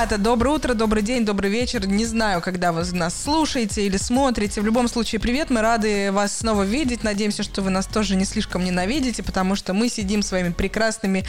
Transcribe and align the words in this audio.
Ребята, 0.00 0.16
доброе 0.16 0.54
утро, 0.56 0.72
добрый 0.72 1.02
день, 1.02 1.26
добрый 1.26 1.50
вечер. 1.50 1.86
Не 1.86 2.06
знаю, 2.06 2.40
когда 2.40 2.72
вы 2.72 2.90
нас 2.92 3.14
слушаете 3.22 3.84
или 3.84 3.98
смотрите. 3.98 4.62
В 4.62 4.64
любом 4.64 4.88
случае, 4.88 5.20
привет. 5.20 5.50
Мы 5.50 5.60
рады 5.60 6.10
вас 6.10 6.38
снова 6.38 6.62
видеть. 6.62 7.04
Надеемся, 7.04 7.42
что 7.42 7.60
вы 7.60 7.68
нас 7.68 7.84
тоже 7.84 8.16
не 8.16 8.24
слишком 8.24 8.64
ненавидите, 8.64 9.22
потому 9.22 9.56
что 9.56 9.74
мы 9.74 9.90
сидим 9.90 10.22
своими 10.22 10.52
прекрасными 10.52 11.26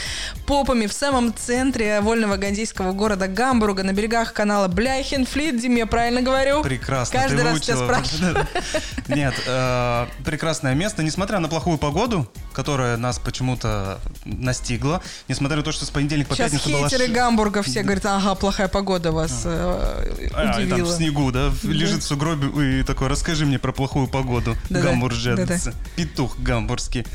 попами 0.47 0.85
в 0.85 0.93
самом 0.93 1.33
центре 1.35 1.99
вольного 1.99 2.37
гандейского 2.37 2.93
города 2.93 3.27
Гамбурга, 3.27 3.83
на 3.83 3.91
берегах 3.91 4.31
канала 4.31 4.69
Бляхенфлит. 4.69 5.59
Дим, 5.59 5.75
я 5.75 5.85
правильно 5.85 6.21
говорю? 6.21 6.63
Прекрасно. 6.63 7.19
Каждый 7.19 7.39
ты 7.39 7.43
раз 7.43 7.59
тебя 7.59 7.75
спрашиваю. 7.75 8.47
Нет, 9.09 9.33
э, 9.47 10.05
прекрасное 10.23 10.75
место. 10.75 11.03
Несмотря 11.03 11.39
на 11.39 11.49
плохую 11.49 11.77
погоду, 11.77 12.25
которая 12.53 12.95
нас 12.95 13.19
почему-то 13.19 13.99
настигла, 14.23 15.01
несмотря 15.27 15.57
на 15.57 15.63
то, 15.63 15.73
что 15.73 15.85
с 15.85 15.89
понедельника 15.89 16.29
по 16.29 16.35
Сейчас 16.35 16.51
пятницу 16.51 16.69
была... 16.69 16.87
хейтеры 16.87 17.07
ш- 17.07 17.13
Гамбурга 17.13 17.63
все 17.63 17.83
говорят, 17.83 18.05
ага, 18.05 18.35
плохая 18.35 18.60
погода 18.67 19.11
вас 19.11 19.41
э, 19.45 20.29
А, 20.33 20.53
там 20.53 20.61
в 20.61 20.65
удивила. 20.65 20.95
снегу, 20.95 21.31
да, 21.31 21.51
лежит 21.63 22.01
в 22.03 22.05
сугробе 22.05 22.79
и 22.79 22.83
такой, 22.83 23.07
расскажи 23.07 23.45
мне 23.45 23.59
про 23.59 23.71
плохую 23.71 24.07
погоду, 24.07 24.55
Да-да, 24.69 24.87
гамбуржец, 24.89 25.37
да-да. 25.37 25.73
петух 25.95 26.37
гамбургский. 26.39 27.05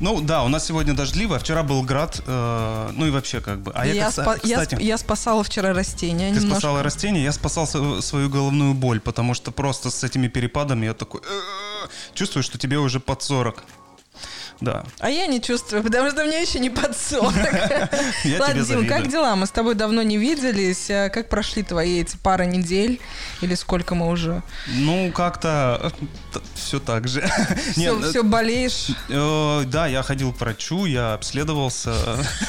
Ну 0.00 0.20
да, 0.20 0.42
у 0.42 0.48
нас 0.48 0.66
сегодня 0.66 0.92
дождливо, 0.92 1.36
а 1.36 1.38
вчера 1.38 1.62
был 1.62 1.82
град, 1.82 2.20
э, 2.26 2.90
ну 2.94 3.06
и 3.06 3.10
вообще 3.10 3.40
как 3.40 3.60
бы. 3.62 3.70
А 3.74 3.86
я, 3.86 3.92
я, 3.94 4.10
как- 4.10 4.26
спа- 4.26 4.40
я 4.42 4.58
кстати, 4.58 4.74
сп- 4.74 4.82
я 4.82 4.98
спасала 4.98 5.44
вчера 5.44 5.72
растения. 5.72 6.30
ты 6.30 6.34
немножко. 6.36 6.50
спасала 6.60 6.82
растения, 6.82 7.22
я 7.22 7.30
спасал 7.32 7.66
свою 8.02 8.28
головную 8.28 8.74
боль, 8.74 9.00
потому 9.00 9.34
что 9.34 9.52
просто 9.52 9.90
с 9.90 10.02
этими 10.02 10.26
перепадами 10.28 10.86
я 10.86 10.94
такой 10.94 11.20
«Э-э-э». 11.20 11.88
чувствую, 12.14 12.42
что 12.42 12.58
тебе 12.58 12.78
уже 12.78 12.98
под 12.98 13.22
40. 13.22 13.64
Да. 14.60 14.84
А 15.00 15.10
я 15.10 15.26
не 15.26 15.42
чувствую, 15.42 15.82
потому 15.82 16.10
что 16.10 16.24
мне 16.24 16.40
еще 16.42 16.58
не 16.58 16.70
под 16.70 16.96
40. 16.96 17.34
Я 18.24 18.40
Ладно, 18.40 18.64
тебе 18.64 18.76
Дим, 18.80 18.86
как 18.88 19.08
дела? 19.08 19.36
Мы 19.36 19.46
с 19.46 19.50
тобой 19.50 19.74
давно 19.74 20.02
не 20.02 20.16
виделись. 20.16 20.90
А 20.90 21.08
Как 21.10 21.28
прошли 21.28 21.62
твои 21.62 22.00
эти 22.00 22.16
пара 22.16 22.44
недель? 22.44 23.00
Или 23.42 23.54
сколько 23.56 23.94
мы 23.94 24.08
уже? 24.08 24.42
Ну, 24.68 25.10
как-то 25.12 25.92
все 26.54 26.78
так 26.80 27.08
же. 27.08 27.20
Все, 27.72 27.80
Нет, 27.96 28.10
все 28.10 28.22
болеешь? 28.22 28.88
э, 29.08 29.64
Да, 29.66 29.86
я 29.86 30.02
ходил 30.02 30.32
к 30.32 30.40
врачу, 30.40 30.86
я 30.86 31.14
обследовался. 31.14 31.92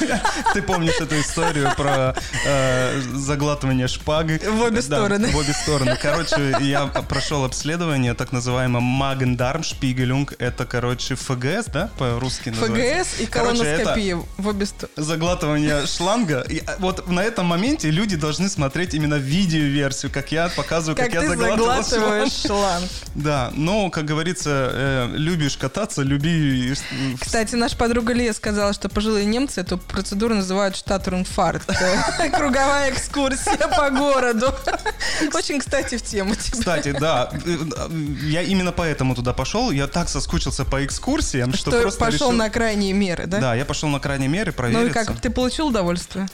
Ты 0.54 0.62
помнишь 0.62 0.98
эту 1.00 1.20
историю 1.20 1.72
про 1.76 2.14
э, 2.46 3.00
заглатывание 3.14 3.88
шпагой? 3.88 4.38
В 4.38 4.62
обе 4.62 4.76
Да, 4.76 4.82
стороны. 4.82 5.28
В 5.28 5.36
обе 5.36 5.52
стороны. 5.52 5.98
Короче, 6.02 6.56
я 6.60 6.86
прошел 6.86 7.44
обследование, 7.44 8.14
так 8.14 8.32
называемое 8.32 8.80
Magen-Darm-Spiegelung. 8.82 10.34
Это, 10.38 10.64
короче, 10.66 11.14
ФГС, 11.14 11.66
да, 11.66 11.90
по-русски 11.96 12.50
называется? 12.50 13.10
ФГС 13.16 13.20
и 13.20 13.26
Короче, 13.26 13.58
колоноскопия 13.64 14.16
в 14.38 14.46
обе 14.48 14.66
стороны. 14.66 14.92
заглатывание 14.96 15.86
шланга. 15.86 16.40
И, 16.48 16.58
а, 16.66 16.76
вот 16.78 17.08
на 17.08 17.20
этом 17.24 17.46
моменте 17.46 17.90
люди 17.90 18.16
должны 18.16 18.48
смотреть 18.48 18.94
именно 18.94 19.14
видеоверсию, 19.14 20.10
как 20.12 20.32
я 20.32 20.48
показываю, 20.48 20.96
как, 20.96 21.06
Как 21.06 21.22
я 21.22 21.28
заглатываешь 21.28 21.86
шланг. 21.86 22.32
шланг. 22.32 22.90
Да, 23.14 23.50
но, 23.54 23.90
как 23.90 24.04
говорится, 24.04 24.70
э, 24.72 25.08
любишь 25.16 25.56
кататься, 25.56 26.02
люби... 26.02 26.72
э, 26.72 26.74
Кстати, 27.20 27.54
наша 27.54 27.76
подруга 27.76 28.12
Лия 28.12 28.32
сказала, 28.32 28.72
что 28.72 28.88
пожилые 28.88 29.24
немцы 29.24 29.60
эту 29.60 29.78
процедуру 29.78 30.34
называют 30.34 30.76
штатурнфарт. 30.76 31.62
Круговая 32.36 32.90
экскурсия 32.92 33.56
по 33.76 33.90
городу. 33.90 34.54
Очень, 35.34 35.60
кстати, 35.60 35.96
в 35.96 36.02
тему. 36.02 36.34
Кстати, 36.36 36.92
да, 36.98 37.30
э, 37.44 37.56
я 38.22 38.42
именно 38.42 38.72
поэтому 38.72 39.14
туда 39.14 39.32
пошел. 39.32 39.70
Я 39.70 39.86
так 39.86 40.08
соскучился 40.08 40.64
по 40.64 40.84
экскурсиям, 40.84 41.52
что, 41.54 41.70
Что 41.70 41.85
пошел 41.92 42.28
решил- 42.28 42.32
на 42.32 42.50
крайние 42.50 42.92
меры, 42.92 43.26
да? 43.26 43.38
Да, 43.40 43.54
я 43.54 43.64
пошел 43.64 43.88
на 43.88 44.00
крайние 44.00 44.28
меры 44.28 44.46
Ну 44.46 44.52
и 44.52 44.56
провериться. 44.56 45.04
как, 45.04 45.20
ты 45.20 45.30
получил 45.30 45.68
удовольствие? 45.68 46.26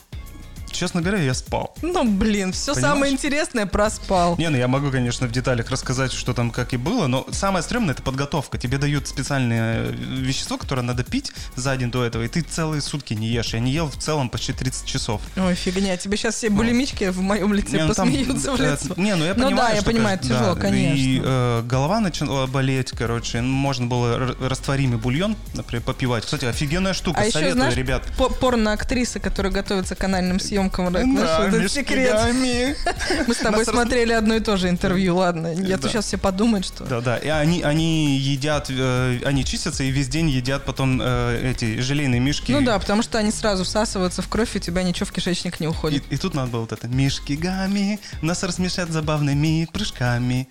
Честно 0.82 1.00
говоря, 1.00 1.22
я 1.22 1.32
спал. 1.32 1.72
Ну, 1.81 2.03
блин, 2.04 2.50
все 2.53 2.75
Понимаешь? 2.75 2.93
самое 2.94 3.12
интересное 3.12 3.66
проспал. 3.66 4.34
Не, 4.37 4.48
ну 4.50 4.56
я 4.56 4.66
могу, 4.66 4.91
конечно, 4.91 5.28
в 5.28 5.31
деталях 5.31 5.70
рассказать, 5.70 6.10
что 6.10 6.34
там 6.34 6.50
как 6.50 6.75
и 6.75 6.76
было, 6.76 7.06
но 7.06 7.25
самое 7.31 7.62
стрёмное— 7.62 7.94
это 7.94 8.03
подготовка. 8.03 8.59
Тебе 8.59 8.78
дают 8.78 9.06
специальное 9.06 9.76
э, 9.76 9.92
вещество, 9.92 10.59
которое 10.59 10.82
надо 10.82 11.04
пить 11.04 11.31
за 11.54 11.76
день 11.76 11.92
до 11.92 12.03
этого, 12.04 12.25
и 12.25 12.28
ты 12.28 12.41
целые 12.41 12.82
сутки 12.82 13.15
не 13.15 13.28
ешь. 13.28 13.54
Я 13.54 13.60
не 13.60 13.71
ел 13.71 13.87
в 13.88 13.97
целом 13.97 14.28
почти 14.28 14.53
30 14.53 14.84
часов. 14.84 15.22
Ой, 15.37 15.54
фигня, 15.54 15.97
тебе 15.97 16.16
сейчас 16.16 16.34
все 16.34 16.50
булимички 16.50 17.10
в 17.10 17.21
моем 17.21 17.54
лице 17.54 17.76
Не, 17.76 17.84
ну 17.84 17.94
там, 17.94 18.09
посмеются 18.09 18.50
в 18.56 18.60
э, 18.60 18.72
лицо. 18.72 18.94
Не, 18.97 19.15
ну 19.15 19.25
я 19.25 19.34
Ну 19.34 19.44
понимаю, 19.44 19.69
да, 19.71 19.76
я 19.76 19.82
понимаю, 19.82 20.19
конечно, 20.19 20.37
тяжело, 20.41 20.54
да. 20.56 20.60
конечно. 20.60 20.97
И 21.00 21.21
э, 21.25 21.62
голова 21.65 22.00
начала 22.00 22.48
болеть, 22.48 22.91
короче. 22.91 23.41
ну, 23.41 23.53
Можно 23.53 23.87
было 23.87 24.34
растворимый 24.41 24.98
бульон, 24.98 25.37
например, 25.54 25.84
попивать. 25.84 26.25
Кстати, 26.25 26.47
офигенная 26.47 26.92
штука, 26.92 27.21
А 27.21 27.22
еще, 27.22 27.34
советую, 27.34 27.54
знаешь, 27.54 27.76
ребят. 27.76 28.03
по- 28.19 28.31
порно-актрисы, 28.31 29.21
которые 29.21 29.53
готовятся 29.53 29.94
к 29.94 30.03
анальным 30.03 30.41
съемкам, 30.41 30.72
Знаешь, 30.72 31.38
вот 31.38 31.47
этот 31.49 31.53
между 31.60 31.69
секрет. 31.69 32.19
Мы 33.27 33.34
с 33.34 33.38
тобой 33.38 33.65
смотрели 33.65 34.12
одно 34.12 34.34
и 34.37 34.41
то 34.41 34.56
же 34.56 34.69
интервью, 34.69 35.16
ладно. 35.16 35.53
Я 35.53 35.78
то 35.78 35.88
сейчас 35.88 36.06
все 36.06 36.19
подумают, 36.19 36.66
что... 36.66 36.84
Да, 36.84 37.00
да. 37.00 37.16
И 37.19 37.28
они, 37.28 37.62
они 37.62 38.16
едят, 38.19 38.66
э, 38.71 39.19
они 39.25 39.44
чистятся 39.44 39.84
и 39.84 39.91
весь 39.91 40.09
день 40.09 40.31
едят 40.31 40.65
потом 40.65 41.00
э, 41.03 41.50
эти 41.53 41.81
желейные 41.81 42.21
мишки. 42.21 42.53
Ну 42.53 42.62
да, 42.62 42.78
потому 42.78 43.03
что 43.03 43.19
они 43.19 43.31
сразу 43.31 43.65
всасываются 43.65 44.22
в 44.22 44.28
кровь, 44.28 44.55
и 44.55 44.59
у 44.59 44.60
тебя 44.62 44.83
ничего 44.83 45.06
в 45.06 45.12
кишечник 45.12 45.60
не 45.60 45.69
уходит. 45.69 46.03
и 46.10 46.16
тут 46.16 46.34
надо 46.34 46.50
было 46.50 46.60
вот 46.62 46.72
это. 46.72 46.89
Мишки 46.89 47.34
гами, 47.34 48.00
нас 48.22 48.43
рассмешат 48.43 48.91
забавными 48.91 49.69
прыжками. 49.72 50.49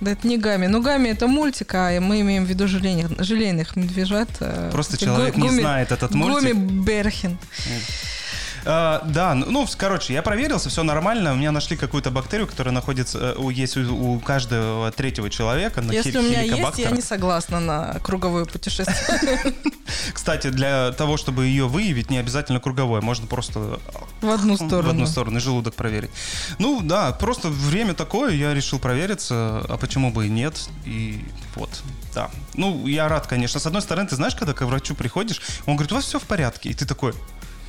Да 0.00 0.12
это 0.12 0.28
не 0.28 0.38
Гами. 0.38 0.68
Ну, 0.68 0.80
Гами 0.80 1.08
это 1.08 1.26
мультик, 1.26 1.74
а 1.74 1.98
мы 2.00 2.20
имеем 2.20 2.44
в 2.44 2.48
виду 2.48 2.68
желейных, 2.68 3.20
желейных 3.24 3.74
медвежат. 3.74 4.28
э, 4.38 4.70
Просто 4.70 4.96
человек 4.96 5.34
гу- 5.34 5.40
не 5.40 5.48
гуми- 5.48 5.60
знает 5.60 5.90
этот 5.90 6.14
мультик. 6.14 6.54
Гуми 6.54 6.82
Берхен. 6.84 7.36
А, 8.64 9.02
да, 9.04 9.34
ну, 9.34 9.46
ну, 9.50 9.66
короче, 9.76 10.12
я 10.12 10.22
проверился, 10.22 10.68
все 10.68 10.82
нормально. 10.82 11.32
У 11.32 11.36
меня 11.36 11.52
нашли 11.52 11.76
какую-то 11.76 12.10
бактерию, 12.10 12.46
которая 12.46 12.72
находится, 12.72 13.18
э, 13.18 13.34
у, 13.36 13.50
есть 13.50 13.76
у, 13.76 14.14
у 14.14 14.20
каждого 14.20 14.90
третьего 14.92 15.30
человека. 15.30 15.80
на 15.80 15.92
Если 15.92 16.18
у 16.18 16.22
меня 16.22 16.42
есть, 16.42 16.78
я 16.78 16.90
не 16.90 17.02
согласна 17.02 17.60
на 17.60 17.98
круговое 18.00 18.44
путешествие 18.44 19.54
Кстати, 20.12 20.50
для 20.50 20.92
того, 20.92 21.16
чтобы 21.16 21.46
ее 21.46 21.66
выявить, 21.66 22.10
не 22.10 22.18
обязательно 22.18 22.60
круговое, 22.60 23.00
можно 23.00 23.26
просто 23.26 23.80
в 24.20 24.30
одну 24.30 24.56
в 24.56 24.60
одну 24.60 24.68
сторону. 24.68 25.06
сторону 25.06 25.38
и 25.38 25.40
желудок 25.40 25.74
проверить. 25.74 26.10
Ну 26.58 26.80
да, 26.82 27.12
просто 27.12 27.48
время 27.48 27.94
такое, 27.94 28.32
я 28.32 28.54
решил 28.54 28.78
провериться, 28.78 29.64
а 29.68 29.76
почему 29.80 30.10
бы 30.10 30.26
и 30.26 30.30
нет, 30.30 30.68
и 30.84 31.24
вот, 31.54 31.70
да. 32.14 32.30
Ну, 32.54 32.86
я 32.86 33.08
рад, 33.08 33.26
конечно. 33.26 33.60
С 33.60 33.66
одной 33.66 33.82
стороны, 33.82 34.08
ты 34.08 34.16
знаешь, 34.16 34.34
когда 34.34 34.52
к 34.52 34.64
врачу 34.64 34.94
приходишь, 34.94 35.40
он 35.66 35.76
говорит, 35.76 35.92
у 35.92 35.96
вас 35.96 36.04
все 36.04 36.18
в 36.18 36.24
порядке, 36.24 36.70
и 36.70 36.74
ты 36.74 36.84
такой, 36.84 37.14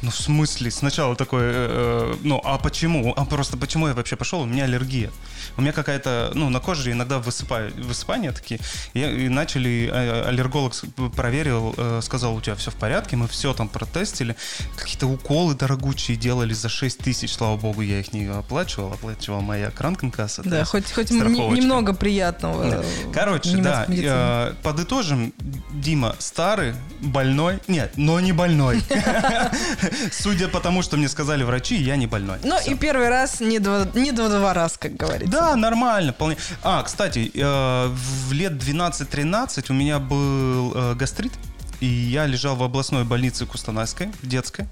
ну, 0.02 0.12
в 0.12 0.16
смысле? 0.16 0.72
Сначала 0.72 1.16
такой, 1.16 1.42
э, 1.44 2.14
э, 2.14 2.16
ну, 2.24 2.42
а 2.44 2.58
почему? 2.58 3.14
А 3.18 3.26
просто 3.26 3.58
почему 3.58 3.88
я 3.88 3.94
вообще 3.94 4.16
пошел? 4.16 4.42
У 4.42 4.46
меня 4.46 4.64
аллергия. 4.64 5.12
У 5.58 5.62
меня 5.62 5.74
какая-то, 5.74 6.32
ну, 6.36 6.50
на 6.50 6.60
коже 6.60 6.92
иногда 6.92 7.20
высыпаю, 7.20 7.74
высыпания 7.76 8.32
такие. 8.32 8.60
И, 8.94 9.02
и 9.02 9.30
начали, 9.30 9.90
э, 9.92 10.28
аллерголог 10.28 10.74
проверил, 11.16 11.74
э, 11.78 12.00
сказал, 12.02 12.36
у 12.36 12.42
тебя 12.42 12.56
все 12.56 12.72
в 12.72 12.76
порядке, 12.76 13.18
мы 13.18 13.28
все 13.28 13.54
там 13.54 13.68
протестили. 13.68 14.36
Какие-то 14.78 15.08
уколы 15.08 15.54
дорогучие 15.54 16.16
делали 16.16 16.54
за 16.54 16.70
6 16.70 17.00
тысяч, 17.00 17.34
слава 17.34 17.58
богу, 17.58 17.82
я 17.82 18.00
их 18.00 18.14
не 18.14 18.28
оплачивал, 18.28 18.94
оплачивала 18.94 19.42
моя 19.42 19.70
кранкенкасса. 19.70 20.44
Да, 20.46 20.64
хоть, 20.64 20.92
хоть 20.92 21.08
страховочка. 21.08 21.62
немного 21.62 21.94
приятного. 21.94 22.70
Да. 22.70 22.82
э, 22.82 23.12
Короче, 23.14 23.58
да, 23.58 23.86
э, 23.90 24.54
подытожим, 24.64 25.34
Дима 25.74 26.16
старый, 26.20 26.74
больной, 27.02 27.60
нет, 27.68 27.94
но 27.98 28.20
не 28.20 28.32
больной. 28.32 28.82
Судя 30.12 30.48
по 30.48 30.60
тому, 30.60 30.82
что 30.82 30.98
мне 30.98 31.10
сказали 31.10 31.44
врачи, 31.44 31.76
я 31.76 31.96
не 31.96 32.08
больной. 32.08 32.38
Ну 32.44 32.58
и 32.66 32.76
первый 32.76 33.10
раз 33.10 33.40
не 33.40 33.60
два, 33.60 33.88
не 33.94 34.12
два, 34.12 34.30
два 34.30 34.54
раз, 34.54 34.78
как 34.78 34.96
говорится. 34.96 35.32
Да, 35.32 35.56
нормально, 35.56 36.14
вполне. 36.14 36.38
А, 36.64 36.84
кстати, 36.84 37.32
э, 37.34 37.88
в 37.88 38.32
лет 38.32 38.54
12-13 38.54 39.66
у 39.70 39.74
меня 39.74 40.00
был 40.00 40.74
э, 40.76 40.96
гастрит. 40.96 41.34
И 41.80 41.86
я 41.86 42.26
лежал 42.26 42.56
в 42.58 42.64
областной 42.64 43.06
больнице 43.06 43.46
Кустанайской, 43.46 44.12
в 44.22 44.28
детской. 44.28 44.68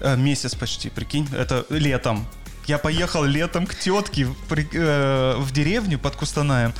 Э, 0.00 0.16
месяц 0.16 0.54
почти, 0.54 0.90
прикинь. 0.90 1.28
Это 1.32 1.64
летом. 1.70 2.26
Я 2.66 2.78
поехал 2.78 3.24
летом 3.24 3.66
к 3.66 3.74
тетке 3.74 4.24
в, 4.24 4.34
при- 4.48 4.68
э, 4.72 5.36
в 5.38 5.50
деревню 5.52 5.98
под 5.98 6.16
Кустанаем. 6.16 6.72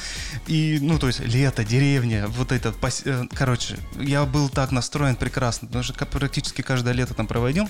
И, 0.46 0.78
ну, 0.80 0.98
то 0.98 1.08
есть, 1.08 1.20
лето, 1.20 1.64
деревня, 1.64 2.26
вот 2.28 2.52
это, 2.52 2.68
пос- 2.70 3.02
э, 3.04 3.26
короче, 3.34 3.76
я 3.98 4.24
был 4.24 4.48
так 4.48 4.70
настроен 4.70 5.16
прекрасно, 5.16 5.66
потому 5.66 5.82
что 5.84 5.94
практически 6.06 6.62
каждое 6.62 6.94
лето 6.94 7.14
там 7.14 7.26
проводил. 7.26 7.68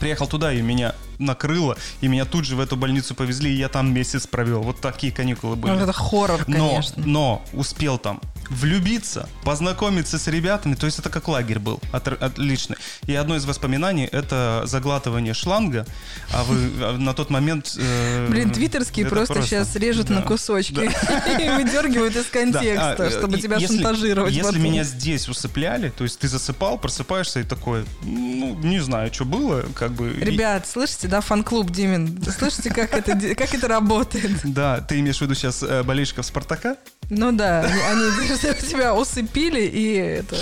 Приехал 0.00 0.26
туда, 0.26 0.52
и 0.52 0.62
меня 0.62 0.94
накрыло, 1.18 1.76
и 2.00 2.08
меня 2.08 2.24
тут 2.24 2.44
же 2.44 2.56
в 2.56 2.60
эту 2.60 2.76
больницу 2.76 3.14
повезли, 3.14 3.52
и 3.52 3.56
я 3.58 3.68
там 3.68 3.92
месяц 3.92 4.26
провел. 4.26 4.62
Вот 4.62 4.80
такие 4.80 5.12
каникулы 5.12 5.56
были. 5.56 5.72
Ну, 5.72 5.78
это 5.80 5.92
хоррор, 5.92 6.44
Но, 6.46 6.68
конечно. 6.70 7.02
но 7.06 7.44
успел 7.52 7.98
там 7.98 8.20
влюбиться, 8.52 9.28
познакомиться 9.44 10.18
с 10.18 10.26
ребятами. 10.26 10.74
То 10.74 10.86
есть 10.86 10.98
это 10.98 11.10
как 11.10 11.28
лагерь 11.28 11.58
был, 11.58 11.80
от, 11.92 12.08
отличный. 12.08 12.76
И 13.06 13.14
одно 13.14 13.36
из 13.36 13.44
воспоминаний 13.44 14.04
это 14.04 14.62
заглатывание 14.64 15.34
шланга, 15.34 15.86
а 16.32 16.44
вы 16.44 16.70
а 16.80 16.96
на 16.96 17.14
тот 17.14 17.30
момент... 17.30 17.74
Э, 17.78 18.28
Блин, 18.28 18.50
твиттерские 18.50 19.06
просто, 19.06 19.34
просто 19.34 19.48
сейчас 19.48 19.76
режут 19.76 20.06
да, 20.06 20.16
на 20.16 20.22
кусочки 20.22 20.74
да. 20.74 21.38
и 21.38 21.48
выдергивают 21.62 22.16
из 22.16 22.26
контекста, 22.26 22.94
да, 22.98 23.06
а, 23.06 23.10
чтобы 23.10 23.38
тебя 23.40 23.56
если, 23.56 23.76
шантажировать. 23.76 24.32
Если 24.32 24.46
потом. 24.46 24.62
меня 24.62 24.84
здесь 24.84 25.28
усыпляли, 25.28 25.90
то 25.90 26.04
есть 26.04 26.18
ты 26.18 26.28
засыпал, 26.28 26.78
просыпаешься 26.78 27.40
и 27.40 27.44
такой, 27.44 27.84
ну, 28.02 28.54
не 28.62 28.80
знаю, 28.80 29.12
что 29.12 29.24
было, 29.24 29.64
как 29.74 29.92
бы... 29.92 30.12
Ребят, 30.12 30.66
слышите, 30.66 31.08
да, 31.08 31.20
фан-клуб 31.20 31.70
Димин? 31.70 32.22
Слышите, 32.36 32.70
как 32.70 32.92
это, 32.94 33.34
как 33.34 33.54
это 33.54 33.68
работает? 33.68 34.40
Да, 34.52 34.80
ты 34.80 35.00
имеешь 35.00 35.18
в 35.18 35.22
виду 35.22 35.34
сейчас 35.34 35.62
э, 35.62 35.82
болельщиков 35.82 36.26
Спартака? 36.26 36.76
Ну 37.08 37.32
да, 37.32 37.60
они 37.60 38.10
тебя 38.70 38.94
усыпили, 38.94 39.62
и 39.62 39.94
это... 39.94 40.36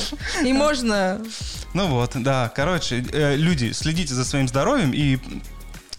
И 0.45 0.53
можно... 0.53 1.21
Ну 1.75 1.87
вот, 1.87 2.13
да, 2.15 2.51
короче, 2.55 3.05
э, 3.13 3.37
люди, 3.37 3.73
следите 3.73 4.15
за 4.15 4.25
своим 4.25 4.49
здоровьем 4.49 4.93
и 4.93 5.19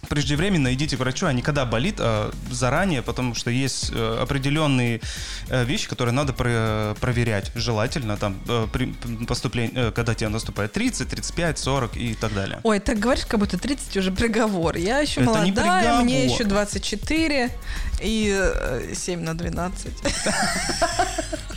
преждевременно 0.08 0.74
идите 0.74 0.96
к 0.96 1.00
врачу, 1.00 1.26
а 1.26 1.32
не 1.32 1.40
когда 1.40 1.64
болит, 1.64 1.94
а 1.98 2.30
заранее, 2.50 3.00
потому 3.00 3.34
что 3.34 3.50
есть 3.50 3.90
э, 3.94 4.18
определенные 4.20 5.00
э, 5.48 5.64
вещи, 5.64 5.88
которые 5.88 6.12
надо 6.12 6.34
про 6.34 6.94
проверять, 7.00 7.50
желательно 7.54 8.18
там 8.18 8.38
при 8.72 8.92
поступлении, 9.26 9.90
когда 9.92 10.14
тебе 10.14 10.28
наступает 10.28 10.72
30, 10.72 11.08
35, 11.08 11.58
40 11.58 11.96
и 11.96 12.14
так 12.14 12.34
далее. 12.34 12.60
Ой, 12.62 12.80
так 12.80 12.98
говоришь, 12.98 13.24
как 13.24 13.40
будто 13.40 13.56
30 13.56 13.96
уже 13.96 14.12
приговор. 14.12 14.76
Я 14.76 14.98
еще 14.98 15.22
Это 15.22 15.30
молодая, 15.30 16.00
мне 16.02 16.26
еще 16.26 16.44
24 16.44 17.50
и 18.02 18.94
7 18.94 19.20
на 19.20 19.34
12. 19.34 19.92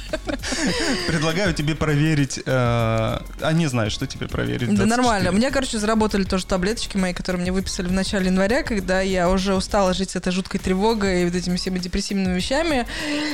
Предлагаю 1.08 1.54
тебе 1.54 1.76
проверить. 1.76 2.40
Э, 2.46 3.20
а 3.42 3.52
не 3.54 3.68
знаю, 3.68 3.92
что 3.92 4.08
тебе 4.08 4.28
проверить. 4.28 4.74
Да 4.76 4.86
нормально. 4.86 5.32
Мне, 5.32 5.52
короче, 5.52 5.78
заработали 5.78 6.24
тоже 6.24 6.46
таблеточки 6.46 6.98
мои, 6.98 7.14
которые 7.14 7.42
мне 7.42 7.52
выписали 7.52 7.88
в 7.88 7.92
начале 7.92 8.28
января, 8.28 8.64
когда 8.64 9.02
я 9.02 9.30
уже 9.30 9.56
устала 9.56 9.94
жить 9.94 10.12
с 10.12 10.16
этой 10.16 10.32
жуткой 10.32 10.60
тревогой 10.60 11.24
и 11.24 11.26
вот 11.26 11.36
этими 11.36 11.58
всеми 11.58 11.80
депрессивными 11.80 12.36
вещами. 12.36 12.88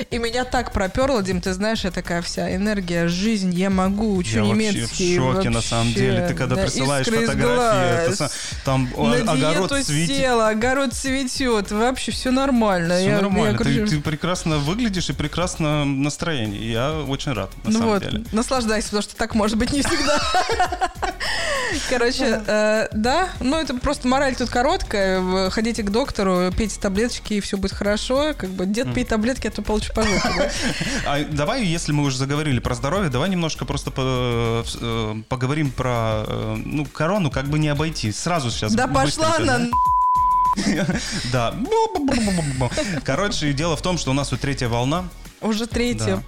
И 0.10 0.18
меня 0.18 0.46
так 0.46 0.72
проперло, 0.72 1.22
Дим, 1.22 1.42
ты 1.42 1.54
знаешь, 1.54 1.84
я 1.84 1.92
такая 1.92 2.22
вся 2.22 2.54
энергия, 2.56 3.08
жизнь, 3.08 3.54
я 3.54 3.70
могу, 3.70 4.16
учу 4.16 4.38
я 4.38 4.42
немецкий. 4.42 5.14
Я 5.14 5.22
в 5.22 5.24
шоке, 5.24 5.36
вообще, 5.36 5.50
на 5.50 5.62
самом 5.62 5.94
деле. 5.94 6.28
Ты 6.28 6.34
когда 6.34 6.56
да, 6.56 6.64
присылаешь 6.64 7.06
фотографии, 7.06 8.12
это, 8.12 8.32
там 8.66 8.90
На 8.98 9.32
огород 9.32 9.72
цветет. 9.72 10.16
села, 10.16 10.50
огород 10.50 10.94
цветет, 10.94 11.72
вообще 11.72 12.12
все 12.12 12.32
нормально. 12.32 13.01
Все 13.02 13.10
я, 13.10 13.22
нормально. 13.22 13.58
Я, 13.64 13.86
ты, 13.86 13.88
ты 13.88 14.00
прекрасно 14.00 14.58
выглядишь 14.58 15.10
и 15.10 15.14
прекрасно 15.14 15.86
настроение. 15.86 16.72
Я 16.72 17.00
очень 17.00 17.34
рад, 17.34 17.52
на 17.64 17.72
ну 17.72 17.80
самом 17.80 17.94
вот, 17.94 18.04
деле. 18.04 18.24
Наслаждайся, 18.32 18.88
потому 18.88 19.04
что 19.04 19.16
так 19.16 19.36
может 19.36 19.58
быть 19.58 19.72
не 19.72 19.82
всегда. 19.82 20.20
Короче, 21.90 22.42
э, 22.46 22.88
да, 22.92 23.30
ну 23.40 23.58
это 23.58 23.74
просто 23.76 24.08
мораль 24.08 24.36
тут 24.36 24.50
короткая. 24.50 25.50
Ходите 25.50 25.84
к 25.84 25.90
доктору, 25.90 26.52
пейте 26.56 26.80
таблеточки, 26.80 27.36
и 27.36 27.42
все 27.42 27.58
будет 27.58 27.74
хорошо. 27.74 28.34
Как 28.38 28.50
бы 28.50 28.66
дед 28.66 28.94
пей 28.94 29.06
таблетки, 29.06 29.48
а 29.48 29.52
то 29.52 29.62
получишь 29.62 29.92
по 29.94 30.04
а 31.06 31.24
Давай, 31.32 31.64
если 31.66 31.92
мы 31.92 32.04
уже 32.04 32.18
заговорили 32.18 32.60
про 32.60 32.76
здоровье, 32.76 33.10
давай 33.10 33.30
немножко 33.30 33.66
просто 33.66 33.92
э, 33.96 35.22
поговорим 35.30 35.72
про 35.72 36.26
э, 36.28 36.56
ну, 36.64 36.86
корону, 36.86 37.32
как 37.32 37.46
бы 37.46 37.60
не 37.60 37.70
обойти. 37.70 38.12
Сразу 38.12 38.52
сейчас. 38.52 38.74
Да 38.74 38.88
пошла 38.88 39.36
она 39.38 39.60
да. 39.60 39.70
Короче, 43.04 43.54
дело 43.54 43.76
в 43.76 43.82
том, 43.82 43.98
что 43.98 44.12
у 44.12 44.14
нас 44.14 44.32
вот 44.32 44.42
третья 44.42 44.68
волна. 44.68 45.06
Уже 45.42 45.68
третья. 45.68 46.24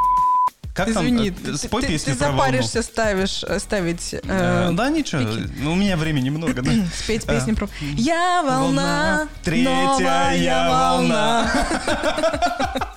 Как 0.73 0.89
Извини, 0.89 1.29
там? 1.29 1.53
Э, 1.53 1.57
спой 1.57 1.83
ты, 1.83 1.89
песню 1.89 2.13
ты, 2.13 2.19
ты 2.19 2.25
запаришься 2.25 2.81
ставишь, 2.81 3.43
э, 3.43 3.59
ставить... 3.59 4.15
Э, 4.23 4.71
да, 4.73 4.89
ничего, 4.89 5.21
ну, 5.59 5.73
у 5.73 5.75
меня 5.75 5.97
времени 5.97 6.31
много, 6.31 6.63
да. 6.63 6.71
Спеть 6.97 7.27
песню 7.27 7.55
про... 7.55 7.69
Я 7.79 8.41
волна, 8.41 9.27
третья 9.43 10.69
волна. 10.69 11.51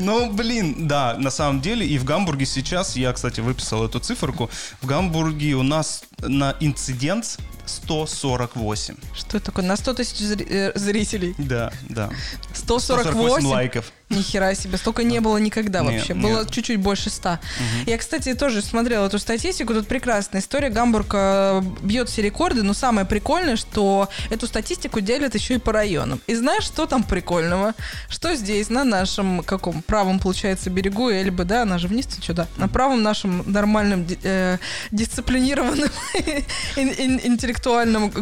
Ну, 0.00 0.30
блин, 0.30 0.86
да, 0.86 1.16
на 1.18 1.30
самом 1.30 1.62
деле, 1.62 1.86
и 1.86 1.96
в 1.96 2.04
Гамбурге 2.04 2.44
сейчас, 2.44 2.94
я, 2.94 3.10
кстати, 3.10 3.40
выписал 3.40 3.86
эту 3.86 4.00
циферку, 4.00 4.50
в 4.82 4.86
Гамбурге 4.86 5.54
у 5.54 5.62
нас 5.62 6.02
на 6.20 6.54
инцидент 6.60 7.38
148. 7.68 8.96
Что 9.14 9.40
такое? 9.40 9.64
На 9.64 9.76
100 9.76 9.94
тысяч 9.94 10.18
зрителей? 10.18 11.34
Да, 11.38 11.72
да. 11.88 12.10
148? 12.54 13.12
148 13.12 13.46
лайков. 13.46 13.92
Нихера 14.10 14.54
себе, 14.54 14.78
столько 14.78 15.02
не 15.02 15.20
было 15.20 15.36
никогда 15.36 15.80
нет, 15.80 15.92
вообще. 15.92 16.14
Нет. 16.14 16.22
Было 16.22 16.46
чуть-чуть 16.48 16.80
больше 16.80 17.10
ста. 17.10 17.40
Угу. 17.58 17.90
Я, 17.90 17.98
кстати, 17.98 18.32
тоже 18.32 18.62
смотрела 18.62 19.06
эту 19.06 19.18
статистику. 19.18 19.74
Тут 19.74 19.86
прекрасная 19.86 20.40
история. 20.40 20.70
Гамбург 20.70 21.12
э, 21.12 21.62
бьет 21.82 22.08
все 22.08 22.22
рекорды, 22.22 22.62
но 22.62 22.72
самое 22.72 23.06
прикольное, 23.06 23.56
что 23.56 24.08
эту 24.30 24.46
статистику 24.46 25.00
делят 25.00 25.34
еще 25.34 25.56
и 25.56 25.58
по 25.58 25.72
районам. 25.72 26.22
И 26.26 26.34
знаешь, 26.34 26.64
что 26.64 26.86
там 26.86 27.02
прикольного? 27.02 27.74
Что 28.08 28.34
здесь, 28.34 28.70
на 28.70 28.84
нашем 28.84 29.42
каком 29.42 29.82
правом, 29.82 30.20
получается, 30.20 30.70
берегу 30.70 31.10
Эльбы, 31.10 31.44
да, 31.44 31.62
она 31.62 31.76
же 31.76 31.88
вниз, 31.88 32.06
ты 32.06 32.22
что, 32.22 32.32
да? 32.32 32.46
На 32.56 32.68
правом 32.68 33.02
нашем 33.02 33.42
нормальном, 33.50 34.06
э, 34.22 34.56
дисциплинированном 34.90 35.90
интеллектуальном 36.76 37.57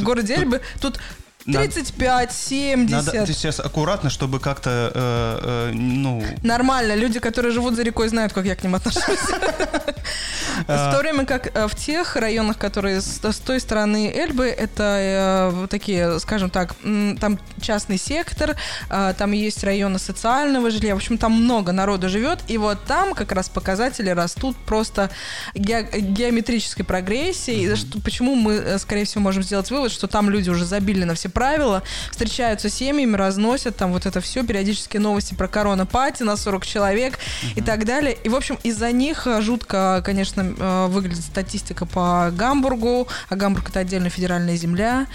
городе 0.03 0.35
Эльбы 0.35 0.61
тут 0.81 0.99
35, 1.47 2.33
70. 2.33 2.91
Надо, 2.91 3.27
ты 3.27 3.33
сейчас 3.33 3.61
аккуратно, 3.61 4.11
чтобы 4.11 4.41
как-то, 4.41 4.93
э, 4.95 5.71
э, 5.71 5.73
ну... 5.75 6.23
Нормально. 6.43 6.95
Люди, 6.95 7.21
которые 7.21 7.53
живут 7.53 7.77
за 7.77 7.83
рекой, 7.83 8.09
знают, 8.09 8.33
как 8.33 8.45
я 8.47 8.57
к 8.57 8.63
ним 8.63 8.75
отношусь. 8.75 9.05
В 10.67 10.93
то 10.93 10.99
время 10.99 11.27
как 11.27 11.55
э, 11.55 11.69
в 11.69 11.75
тех 11.75 12.17
районах, 12.17 12.57
которые 12.59 13.01
с 13.01 13.21
той 13.45 13.61
стороны 13.61 14.11
Эльбы, 14.15 14.47
это 14.47 15.53
э, 15.63 15.67
такие, 15.69 16.19
скажем 16.21 16.51
так, 16.51 16.75
там 17.21 17.39
частный 17.61 17.99
сектор, 17.99 18.57
э, 18.89 19.15
там 19.17 19.33
есть 19.33 19.63
районы 19.65 19.99
социального 19.99 20.71
жилья, 20.71 20.95
в 20.95 20.99
общем, 20.99 21.19
там 21.19 21.33
много 21.33 21.73
народу 21.73 22.09
живет, 22.09 22.41
и 22.49 22.59
вот 22.59 22.85
там 22.85 23.15
как 23.15 23.33
раз 23.33 23.49
показатели 23.49 24.11
растут 24.11 24.57
просто 24.57 25.11
геометрической 25.55 26.85
прогрессией, 26.85 27.77
почему 28.03 28.35
мы, 28.35 28.79
скорее 28.79 29.05
всего, 29.05 29.23
можем 29.23 29.43
сделать 29.43 29.71
вывод, 29.71 29.93
что 29.93 30.07
там 30.07 30.31
люди 30.31 30.51
уже 30.51 30.65
забили 30.65 31.05
на 31.05 31.15
все 31.15 31.29
правила, 31.37 31.83
встречаются 32.11 32.71
семьями, 32.71 33.15
разносят 33.15 33.77
там 33.77 33.93
вот 33.93 34.07
это 34.07 34.23
все, 34.23 34.43
периодически 34.43 34.97
новости 34.97 35.35
про 35.35 35.49
корона-пати 35.49 36.23
на 36.23 36.35
40 36.35 36.65
человек 36.65 37.19
uh-huh. 37.19 37.53
и 37.57 37.61
так 37.61 37.85
далее. 37.85 38.17
И, 38.25 38.31
в 38.31 38.35
общем, 38.35 38.59
из-за 38.63 38.91
них 38.91 39.27
э, 39.27 39.43
жутко, 39.43 40.01
конечно, 40.03 40.55
э, 40.59 40.87
выглядит 40.87 41.23
статистика 41.23 41.85
по 41.85 42.31
Гамбургу, 42.33 43.09
а 43.29 43.37
Гамбург 43.37 43.69
это 43.69 43.81
отдельная 43.81 44.09
федеральная 44.09 44.57
земля. 44.57 45.09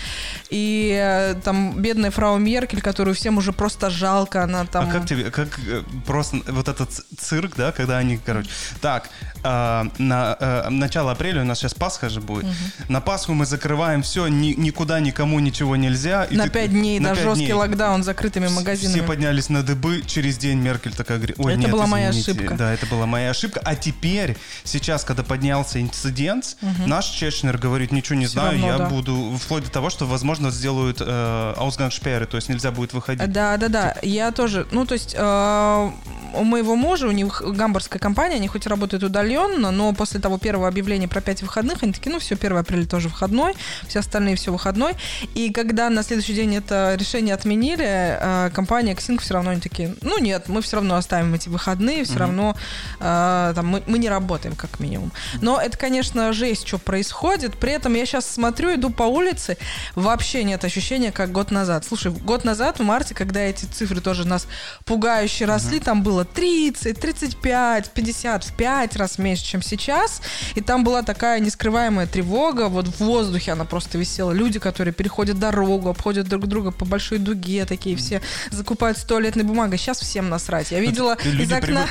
И 0.51 0.95
э, 0.95 1.33
там 1.44 1.81
бедная 1.81 2.12
фрау 2.12 2.38
Меркель, 2.38 2.83
которую 2.83 3.15
всем 3.15 3.39
уже 3.39 3.51
просто 3.51 3.89
жалко, 3.89 4.44
она 4.44 4.65
там... 4.65 4.89
А 4.89 4.91
как 4.91 5.07
тебе, 5.07 5.31
как 5.31 5.59
просто 6.06 6.38
вот 6.50 6.68
этот 6.68 6.91
цирк, 7.18 7.56
да, 7.56 7.71
когда 7.71 7.97
они, 7.97 8.19
короче, 8.23 8.49
так, 8.80 9.09
э, 9.44 9.83
на 9.97 10.37
э, 10.40 10.69
начало 10.69 11.13
апреля 11.13 11.42
у 11.42 11.45
нас 11.45 11.57
сейчас 11.57 11.73
Пасха 11.73 12.09
же 12.09 12.21
будет. 12.21 12.44
Угу. 12.44 12.54
На 12.90 13.01
Пасху 13.01 13.33
мы 13.33 13.47
закрываем 13.47 14.04
все, 14.04 14.28
ни, 14.28 14.54
никуда 14.54 14.99
никому 14.99 15.40
ничего 15.40 15.75
нельзя 15.75 16.10
нельзя. 16.11 16.25
И 16.25 16.35
на 16.35 16.49
ты, 16.49 16.68
дней, 16.68 16.99
на 16.99 17.09
да, 17.09 17.15
5 17.15 17.23
жесткий 17.23 17.45
дней. 17.45 17.53
локдаун 17.53 18.03
закрытыми 18.03 18.47
магазинами. 18.47 18.97
Все 18.99 19.03
поднялись 19.03 19.49
на 19.49 19.63
дыбы, 19.63 20.03
через 20.06 20.37
день 20.37 20.59
Меркель 20.59 20.94
такая 20.94 21.18
говорит, 21.18 21.37
ой, 21.39 21.53
Это 21.53 21.61
нет, 21.61 21.71
была 21.71 21.85
извините. 21.85 21.91
моя 21.91 22.09
ошибка. 22.09 22.56
Да, 22.56 22.73
это 22.73 22.85
была 22.85 23.06
моя 23.06 23.30
ошибка. 23.31 23.61
А 23.63 23.75
теперь, 23.75 24.37
сейчас, 24.63 25.03
когда 25.03 25.23
поднялся 25.23 25.81
инцидент, 25.81 26.57
угу. 26.61 26.87
наш 26.87 27.06
Чечнер 27.07 27.57
говорит, 27.57 27.91
ничего 27.91 28.18
не 28.18 28.25
Все 28.25 28.33
знаю, 28.33 28.51
равно, 28.53 28.68
я 28.68 28.77
да. 28.77 28.89
буду, 28.89 29.37
вплоть 29.41 29.63
до 29.63 29.71
того, 29.71 29.89
что, 29.89 30.06
возможно, 30.06 30.51
сделают 30.51 30.97
э, 31.01 31.53
Ausgangsperre, 31.57 32.25
то 32.25 32.37
есть 32.37 32.49
нельзя 32.49 32.71
будет 32.71 32.94
выходить. 32.94 33.31
Да, 33.31 33.57
да, 33.57 33.68
да, 33.69 33.95
я 34.01 34.31
тоже, 34.31 34.68
ну, 34.71 34.85
то 34.85 34.94
есть... 34.94 35.15
Э, 35.18 35.91
у 36.33 36.44
моего 36.44 36.75
мужа, 36.75 37.07
у 37.07 37.11
них 37.11 37.41
гамбургская 37.45 37.99
компания, 37.99 38.35
они 38.35 38.47
хоть 38.47 38.68
работают 38.68 39.03
удаленно, 39.03 39.71
но 39.71 39.94
после 39.94 40.19
того 40.19 40.37
первого 40.37 40.68
объявления 40.68 41.07
про 41.07 41.21
5 41.21 41.41
выходных, 41.44 41.83
они 41.83 41.94
такие, 41.94 42.11
ну 42.11 42.19
все, 42.19 42.35
1 42.35 42.57
апреля 42.57 42.85
тоже 42.85 43.09
выходной, 43.09 43.53
все 43.87 43.99
остальные 43.99 44.35
все 44.35 44.51
выходной. 44.51 44.94
И 45.35 45.51
когда 45.51 45.89
на 45.89 46.00
следующий 46.03 46.33
день 46.33 46.55
это 46.55 46.95
решение 46.95 47.33
отменили, 47.33 47.85
э, 47.85 48.49
компания 48.53 48.93
Xing 48.93 49.19
все 49.19 49.33
равно 49.33 49.51
они 49.51 49.61
такие, 49.61 49.95
ну 50.01 50.19
нет, 50.19 50.47
мы 50.47 50.61
все 50.61 50.77
равно 50.77 50.95
оставим 50.95 51.33
эти 51.33 51.49
выходные, 51.49 52.03
все 52.03 52.13
mm-hmm. 52.13 52.17
равно 52.19 52.55
э, 52.99 53.53
там, 53.55 53.67
мы, 53.67 53.83
мы 53.87 53.97
не 53.97 54.09
работаем 54.09 54.55
как 54.55 54.79
минимум. 54.79 55.11
Но 55.41 55.59
это, 55.59 55.77
конечно, 55.77 56.31
жесть, 56.31 56.67
что 56.67 56.77
происходит. 56.77 57.57
При 57.57 57.73
этом 57.73 57.93
я 57.95 58.05
сейчас 58.05 58.25
смотрю, 58.25 58.75
иду 58.75 58.89
по 58.89 59.03
улице, 59.03 59.57
вообще 59.95 60.43
нет 60.43 60.63
ощущения, 60.63 61.11
как 61.11 61.31
год 61.31 61.51
назад. 61.51 61.85
Слушай, 61.85 62.11
год 62.11 62.45
назад, 62.45 62.79
в 62.79 62.83
марте, 62.83 63.13
когда 63.13 63.41
эти 63.41 63.65
цифры 63.65 64.01
тоже 64.01 64.27
нас 64.27 64.47
пугающе 64.85 65.45
росли, 65.45 65.79
mm-hmm. 65.79 65.83
там 65.83 66.03
было 66.03 66.11
было 66.11 66.25
30, 66.25 66.99
35, 66.99 67.89
50, 67.91 68.43
в 68.43 68.53
5 68.53 68.95
раз 68.97 69.17
меньше, 69.17 69.45
чем 69.45 69.61
сейчас. 69.61 70.21
И 70.55 70.61
там 70.61 70.83
была 70.83 71.03
такая 71.03 71.39
нескрываемая 71.39 72.05
тревога. 72.05 72.67
Вот 72.67 72.87
в 72.87 72.99
воздухе 72.99 73.53
она 73.53 73.65
просто 73.65 73.97
висела. 73.97 74.31
Люди, 74.31 74.59
которые 74.59 74.93
переходят 74.93 75.39
дорогу, 75.39 75.81
обходят 75.90 76.28
друг 76.28 76.47
друга 76.47 76.71
по 76.71 76.85
большой 76.85 77.18
дуге, 77.18 77.66
такие 77.66 77.95
все 77.95 78.21
закупают 78.50 78.97
туалетной 79.06 79.44
бумагой. 79.44 79.78
Сейчас 79.78 80.00
всем 80.00 80.30
насрать. 80.30 80.71
Я 80.71 80.80
видела 80.80 81.18
Люди 81.23 81.44
из 81.44 81.52
окна... 81.52 81.88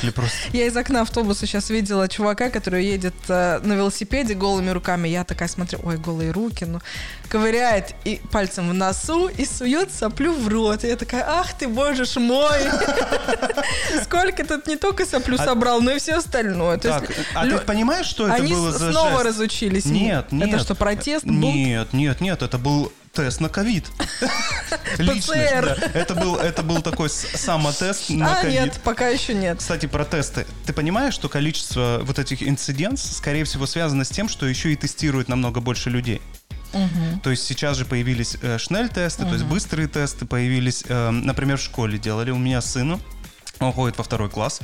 Я 0.53 0.67
из 0.67 0.77
окна 0.77 1.03
автобуса 1.03 1.47
сейчас 1.47 1.71
видела 1.71 2.09
чувака, 2.09 2.51
который 2.51 2.85
едет 2.87 3.15
э, 3.29 3.61
на 3.63 3.75
велосипеде 3.75 4.35
голыми 4.35 4.71
руками. 4.71 5.09
Я 5.09 5.25
такая 5.25 5.49
смотрю, 5.49 5.81
ой, 5.83 5.97
голые 5.97 6.31
руки, 6.31 6.65
ну, 6.65 6.81
ковыряет 7.29 7.95
и 8.05 8.21
пальцем 8.31 8.71
в 8.71 8.75
носу 8.75 9.29
и 9.29 9.45
сует 9.45 9.93
соплю 9.93 10.33
в 10.33 10.49
рот. 10.49 10.85
И 10.85 10.89
я 10.89 10.97
такая, 10.97 11.25
ах 11.27 11.57
ты, 11.59 11.69
боже 11.69 12.05
ж 12.05 12.17
мой! 12.17 12.59
Сколько 14.05 14.45
тут 14.47 14.67
не 14.67 14.77
только 14.77 15.07
соплю 15.07 15.37
А- 15.39 15.45
собрал, 15.45 15.81
но 15.81 15.93
и 15.93 15.99
все 15.99 16.17
остальное. 16.17 16.81
А 17.35 17.47
ты 17.47 17.59
понимаешь, 17.59 18.07
что 18.07 18.29
это 18.29 18.43
было 18.43 18.73
за 18.73 18.91
снова 18.93 19.23
разучились. 19.23 19.85
Нет, 19.85 20.33
нет. 20.33 20.49
Это 20.49 20.59
что, 20.59 20.75
протест? 20.75 21.25
Нет, 21.25 21.93
нет, 21.93 22.21
нет, 22.21 22.43
это 22.43 22.59
был 22.59 22.93
тест 23.13 23.41
на 23.41 23.49
ковид. 23.49 23.91
ПЦР. 24.97 25.91
Это 25.95 26.15
был, 26.15 26.37
это 26.37 26.63
был 26.63 26.81
такой 26.83 27.11
самотест 27.11 28.11
на 28.11 28.39
А, 28.39 28.43
ковид. 28.43 28.61
нет, 28.61 28.81
пока 28.85 29.09
еще 29.09 29.35
нет. 29.35 29.59
Кстати, 29.59 29.87
про 29.87 30.05
тесты. 30.05 30.47
Ты 30.67 30.73
понимаешь, 30.73 31.15
что 31.15 31.29
количество 31.29 32.01
вот 32.03 32.19
этих 32.19 32.43
инцидентов, 32.43 33.01
скорее 33.05 33.45
всего, 33.45 33.67
связано 33.67 34.05
с 34.05 34.09
тем, 34.11 34.29
что 34.29 34.47
еще 34.47 34.73
и 34.73 34.77
тестируют 34.77 35.29
намного 35.29 35.61
больше 35.61 35.91
людей? 35.91 36.21
То 37.25 37.31
есть 37.31 37.45
сейчас 37.45 37.77
же 37.77 37.85
появились 37.85 38.37
э, 38.43 38.57
шнель-тесты, 38.59 39.25
то 39.25 39.33
есть 39.33 39.45
быстрые 39.45 39.89
тесты 39.89 40.25
появились, 40.25 40.85
э, 40.87 41.11
например, 41.11 41.57
в 41.59 41.63
школе 41.63 41.99
делали. 41.99 42.31
У 42.31 42.39
меня 42.39 42.61
сыну, 42.61 43.01
он 43.59 43.73
ходит 43.73 43.99
во 43.99 44.05
второй 44.05 44.31
класс, 44.31 44.61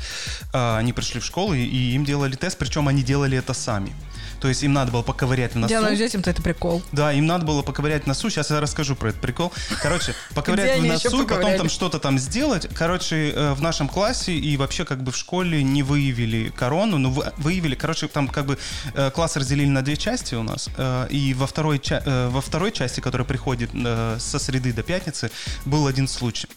э, 0.52 0.76
они 0.76 0.92
пришли 0.92 1.20
в 1.20 1.24
школу, 1.24 1.52
и, 1.52 1.64
и 1.64 1.94
им 1.94 2.04
делали 2.04 2.36
тест, 2.36 2.58
причем 2.58 2.86
они 2.86 3.02
делали 3.02 3.36
это 3.36 3.54
сами. 3.54 3.92
То 4.40 4.48
есть 4.48 4.62
им 4.62 4.72
надо 4.72 4.92
было 4.92 5.02
поковырять 5.02 5.52
в 5.54 5.58
носу. 5.58 5.68
Делаю 5.68 5.96
детям-то 5.96 6.30
это 6.30 6.42
прикол. 6.42 6.82
Да, 6.92 7.12
им 7.12 7.26
надо 7.26 7.44
было 7.44 7.62
поковырять 7.62 8.04
в 8.04 8.06
носу. 8.06 8.30
Сейчас 8.30 8.50
я 8.50 8.60
расскажу 8.60 8.96
про 8.96 9.08
этот 9.10 9.20
прикол. 9.20 9.52
Короче, 9.82 10.14
поковырять 10.34 10.78
в 10.80 10.84
носу, 10.84 11.10
потом 11.26 11.50
там 11.58 11.68
что-то 11.68 11.98
там 11.98 12.18
сделать. 12.18 12.68
Короче, 12.74 13.30
э, 13.30 13.52
в 13.54 13.62
нашем 13.62 13.88
классе 13.88 14.32
и 14.32 14.56
вообще 14.56 14.84
как 14.84 15.02
бы 15.02 15.12
в 15.12 15.16
школе 15.16 15.62
не 15.62 15.82
выявили 15.82 16.48
корону, 16.50 16.98
но 16.98 17.10
вы- 17.10 17.32
выявили, 17.38 17.74
короче, 17.74 18.08
там 18.08 18.28
как 18.28 18.46
бы 18.46 18.58
э, 18.94 19.10
класс 19.10 19.36
разделили 19.36 19.68
на 19.68 19.82
две 19.82 19.96
части 19.96 20.34
у 20.34 20.42
нас. 20.42 20.68
э, 20.76 21.06
И 21.10 21.34
во 21.34 21.46
второй, 21.46 21.80
во 22.06 22.40
второй 22.40 22.72
части, 22.72 23.00
которая 23.00 23.26
приходит 23.26 23.70
со 24.18 24.38
среды 24.38 24.72
до 24.72 24.82
пятницы, 24.82 25.30
был 25.64 25.86
один 25.86 26.08
случай. 26.08 26.48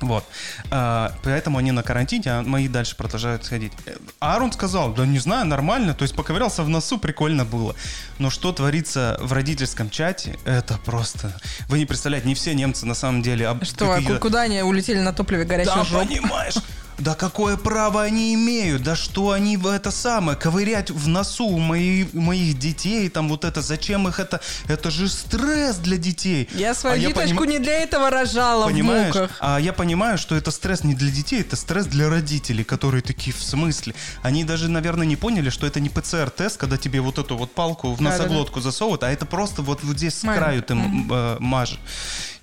Вот. 0.00 0.24
А, 0.70 1.12
поэтому 1.22 1.58
они 1.58 1.72
на 1.72 1.82
карантине, 1.82 2.24
а 2.26 2.42
мои 2.42 2.68
дальше 2.68 2.96
продолжают 2.96 3.46
ходить. 3.46 3.72
Э, 3.86 3.96
Аарон 4.20 4.52
сказал, 4.52 4.92
да 4.92 5.06
не 5.06 5.18
знаю, 5.18 5.46
нормально, 5.46 5.94
то 5.94 6.02
есть 6.02 6.14
поковырялся 6.14 6.62
в 6.62 6.68
носу, 6.68 6.98
прикольно 6.98 7.44
было. 7.44 7.74
Но 8.18 8.30
что 8.30 8.52
творится 8.52 9.16
в 9.20 9.32
родительском 9.32 9.90
чате, 9.90 10.38
это 10.44 10.78
просто... 10.84 11.32
Вы 11.68 11.78
не 11.78 11.86
представляете, 11.86 12.28
не 12.28 12.34
все 12.34 12.54
немцы 12.54 12.86
на 12.86 12.94
самом 12.94 13.22
деле... 13.22 13.48
об- 13.48 13.64
Что, 13.64 13.90
а 13.90 13.94
какие-то- 13.96 14.14
ку- 14.16 14.20
куда 14.20 14.42
они 14.42 14.62
улетели 14.62 14.98
на 15.00 15.12
топливе 15.12 15.44
горячей 15.44 15.70
да, 15.74 15.84
жопы? 15.84 16.06
понимаешь? 16.06 16.54
Да 16.98 17.14
какое 17.14 17.56
право 17.56 18.02
они 18.02 18.34
имеют? 18.34 18.82
Да 18.82 18.94
что 18.94 19.30
они 19.32 19.56
в 19.56 19.66
это 19.66 19.90
самое? 19.90 20.38
Ковырять 20.38 20.90
в 20.90 21.08
носу 21.08 21.46
у 21.46 21.58
мои- 21.58 22.06
моих 22.12 22.58
детей, 22.58 23.08
там 23.08 23.28
вот 23.28 23.44
это, 23.44 23.62
зачем 23.62 24.06
их 24.08 24.20
это? 24.20 24.40
Это 24.68 24.90
же 24.90 25.08
стресс 25.08 25.76
для 25.76 25.96
детей. 25.96 26.48
Я 26.54 26.72
свою 26.74 26.94
А 26.94 26.98
я 26.98 27.08
деточку 27.08 27.44
поним- 27.44 27.50
не 27.50 27.58
для 27.58 27.78
этого 27.80 28.10
рожала 28.10 28.66
Понимаешь? 28.66 29.14
в 29.14 29.18
муках. 29.18 29.36
А 29.40 29.58
я 29.58 29.72
понимаю, 29.72 30.18
что 30.18 30.36
это 30.36 30.50
стресс 30.50 30.84
не 30.84 30.94
для 30.94 31.10
детей, 31.10 31.40
это 31.40 31.56
стресс 31.56 31.86
для 31.86 32.08
родителей, 32.08 32.62
которые 32.64 33.02
такие 33.02 33.34
в 33.34 33.42
смысле. 33.42 33.94
Они 34.22 34.44
даже, 34.44 34.68
наверное, 34.68 35.06
не 35.06 35.16
поняли, 35.16 35.50
что 35.50 35.66
это 35.66 35.80
не 35.80 35.88
ПЦР-тест, 35.88 36.56
когда 36.56 36.76
тебе 36.76 37.00
вот 37.00 37.18
эту 37.18 37.36
вот 37.36 37.52
палку 37.54 37.92
в 37.92 38.00
носоглотку 38.00 38.60
засовывают, 38.60 39.02
а 39.02 39.10
это 39.10 39.26
просто 39.26 39.62
вот, 39.62 39.82
вот 39.82 39.96
здесь 39.96 40.14
с 40.14 40.20
краю 40.20 40.62
ты 40.62 40.74
э, 40.74 41.36
мажешь. 41.40 41.80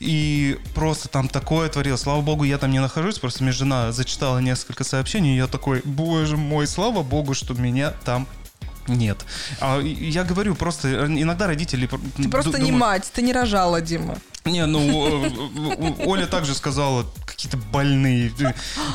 И 0.02 0.58
просто 0.74 1.10
там 1.10 1.28
такое 1.28 1.70
творилось. 1.70 2.02
Слава 2.02 2.22
богу, 2.22 2.44
я 2.44 2.58
там 2.58 2.72
не 2.72 2.80
нахожусь, 2.82 3.20
просто 3.20 3.44
мне 3.44 3.52
жена 3.52 3.92
зачитала 3.92 4.40
несколько 4.40 4.84
сообщений, 4.84 5.36
и 5.36 5.38
я 5.38 5.46
такой, 5.46 5.84
боже 5.86 6.38
мой, 6.38 6.66
слава 6.66 7.04
богу, 7.04 7.36
что 7.36 7.54
меня 7.54 7.94
там 8.04 8.28
нет. 8.88 9.24
А 9.60 9.80
я 9.80 10.24
говорю, 10.24 10.56
просто 10.56 10.88
э, 10.88 11.06
иногда 11.06 11.46
родители... 11.46 11.88
Ты 12.18 12.30
просто 12.30 12.60
не 12.60 12.72
мать, 12.72 13.12
ты 13.14 13.22
не 13.22 13.32
рожала, 13.32 13.80
Дима. 13.80 14.18
Не, 14.46 14.66
ну, 14.66 15.96
Оля 16.06 16.26
также 16.26 16.56
сказала, 16.56 17.06
какие-то 17.26 17.58
больные. 17.58 18.32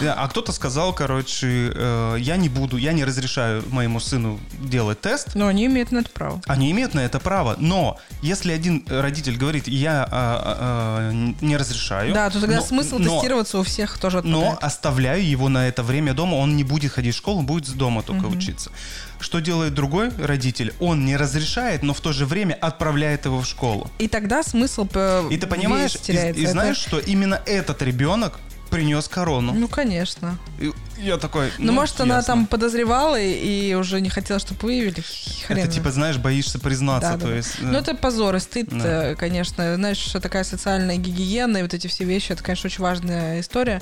А 0.02 0.28
кто-то 0.28 0.52
сказал, 0.52 0.92
короче, 0.92 1.72
э, 1.74 2.16
я 2.18 2.36
не 2.36 2.48
буду, 2.48 2.76
я 2.76 2.92
не 2.92 3.04
разрешаю 3.04 3.62
моему 3.70 4.00
сыну 4.00 4.40
делать 4.60 5.00
тест. 5.00 5.34
Но 5.34 5.46
они 5.46 5.66
имеют 5.66 5.92
на 5.92 5.98
это 5.98 6.10
право. 6.10 6.40
Они 6.46 6.70
имеют 6.72 6.94
на 6.94 7.00
это 7.00 7.20
право, 7.20 7.54
но 7.58 7.98
если 8.22 8.52
один 8.52 8.84
родитель 8.88 9.36
говорит, 9.36 9.68
я 9.68 10.02
а, 10.10 10.10
а, 10.10 11.12
не 11.40 11.56
разрешаю, 11.56 12.12
Да, 12.12 12.28
то 12.30 12.40
тогда 12.40 12.56
но- 12.56 12.62
смысл 12.62 12.98
но- 12.98 13.14
тестироваться 13.14 13.58
у 13.58 13.62
всех 13.62 13.98
тоже 13.98 14.22
но 14.22 14.38
отпадает. 14.38 14.62
оставляю 14.64 15.26
его 15.28 15.48
на 15.48 15.68
это 15.68 15.82
время 15.82 16.12
дома, 16.12 16.34
он 16.34 16.56
не 16.56 16.64
будет 16.64 16.92
ходить 16.92 17.14
в 17.14 17.18
школу, 17.18 17.42
будет 17.42 17.66
с 17.66 17.72
дома 17.72 18.02
только 18.02 18.26
учиться. 18.26 18.70
Что 19.18 19.40
делает 19.40 19.72
другой 19.72 20.10
родитель? 20.18 20.74
Он 20.78 21.06
не 21.06 21.16
разрешает, 21.16 21.82
но 21.82 21.94
в 21.94 22.00
то 22.00 22.12
же 22.12 22.26
время 22.26 22.52
отправляет 22.54 23.24
его 23.24 23.40
в 23.40 23.46
школу. 23.46 23.90
И 23.98 24.08
тогда 24.08 24.42
смысл 24.42 24.86
э, 24.92 25.28
И 25.36 25.38
ты 25.38 25.46
понимаешь, 25.46 25.94
и, 26.08 26.12
и 26.12 26.14
Это- 26.16 26.50
знаешь, 26.50 26.78
что 26.78 26.98
именно 26.98 27.42
этот 27.44 27.82
ребенок 27.82 28.38
принес 28.70 29.06
корону. 29.06 29.52
Ну, 29.52 29.68
конечно. 29.68 30.38
И 30.58 30.72
я 30.98 31.16
такой. 31.18 31.50
Ну, 31.58 31.72
может, 31.72 32.00
она 32.00 32.16
ясно. 32.16 32.34
там 32.34 32.46
подозревала 32.46 33.20
и, 33.20 33.74
уже 33.74 34.00
не 34.00 34.08
хотела, 34.10 34.40
чтобы 34.40 34.60
выявили. 34.62 35.02
Хрен 35.46 35.58
Это 35.58 35.72
типа, 35.72 35.90
знаешь, 35.90 36.16
боишься 36.16 36.58
признаться. 36.58 37.12
Да, 37.12 37.18
то 37.18 37.26
да. 37.28 37.34
есть. 37.36 37.56
э, 37.60 37.64
Ну, 37.64 37.78
это 37.78 37.94
позор 37.94 38.36
и 38.36 38.40
стыд, 38.40 38.68
Да. 38.70 39.10
э, 39.10 39.14
конечно. 39.14 39.74
Знаешь, 39.76 39.98
что 39.98 40.20
такая 40.20 40.44
социальная 40.44 40.96
гигиена 40.96 41.58
и 41.58 41.62
вот 41.62 41.74
эти 41.74 41.86
все 41.86 42.04
вещи, 42.04 42.32
это, 42.32 42.42
конечно, 42.42 42.68
очень 42.68 42.82
важная 42.82 43.40
история. 43.40 43.80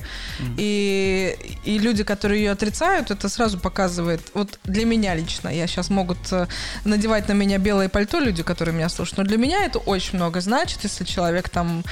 И, 0.56 1.36
и 1.64 1.78
люди, 1.78 2.04
которые 2.04 2.44
ее 2.44 2.50
отрицают, 2.52 3.10
это 3.10 3.28
сразу 3.28 3.58
показывает, 3.58 4.20
вот 4.34 4.58
для 4.64 4.84
меня 4.84 5.14
лично, 5.14 5.48
я 5.48 5.66
сейчас 5.66 5.90
могут 5.90 6.18
э, 6.32 6.46
надевать 6.84 7.28
на 7.28 7.32
меня 7.32 7.58
белое 7.58 7.88
пальто 7.88 8.18
люди, 8.20 8.42
которые 8.42 8.74
меня 8.74 8.88
слушают, 8.88 9.18
но 9.18 9.24
для 9.24 9.36
меня 9.36 9.64
это 9.64 9.78
очень 9.78 10.18
много 10.18 10.40
значит, 10.40 10.80
если 10.84 11.04
человек 11.04 11.48
там 11.48 11.82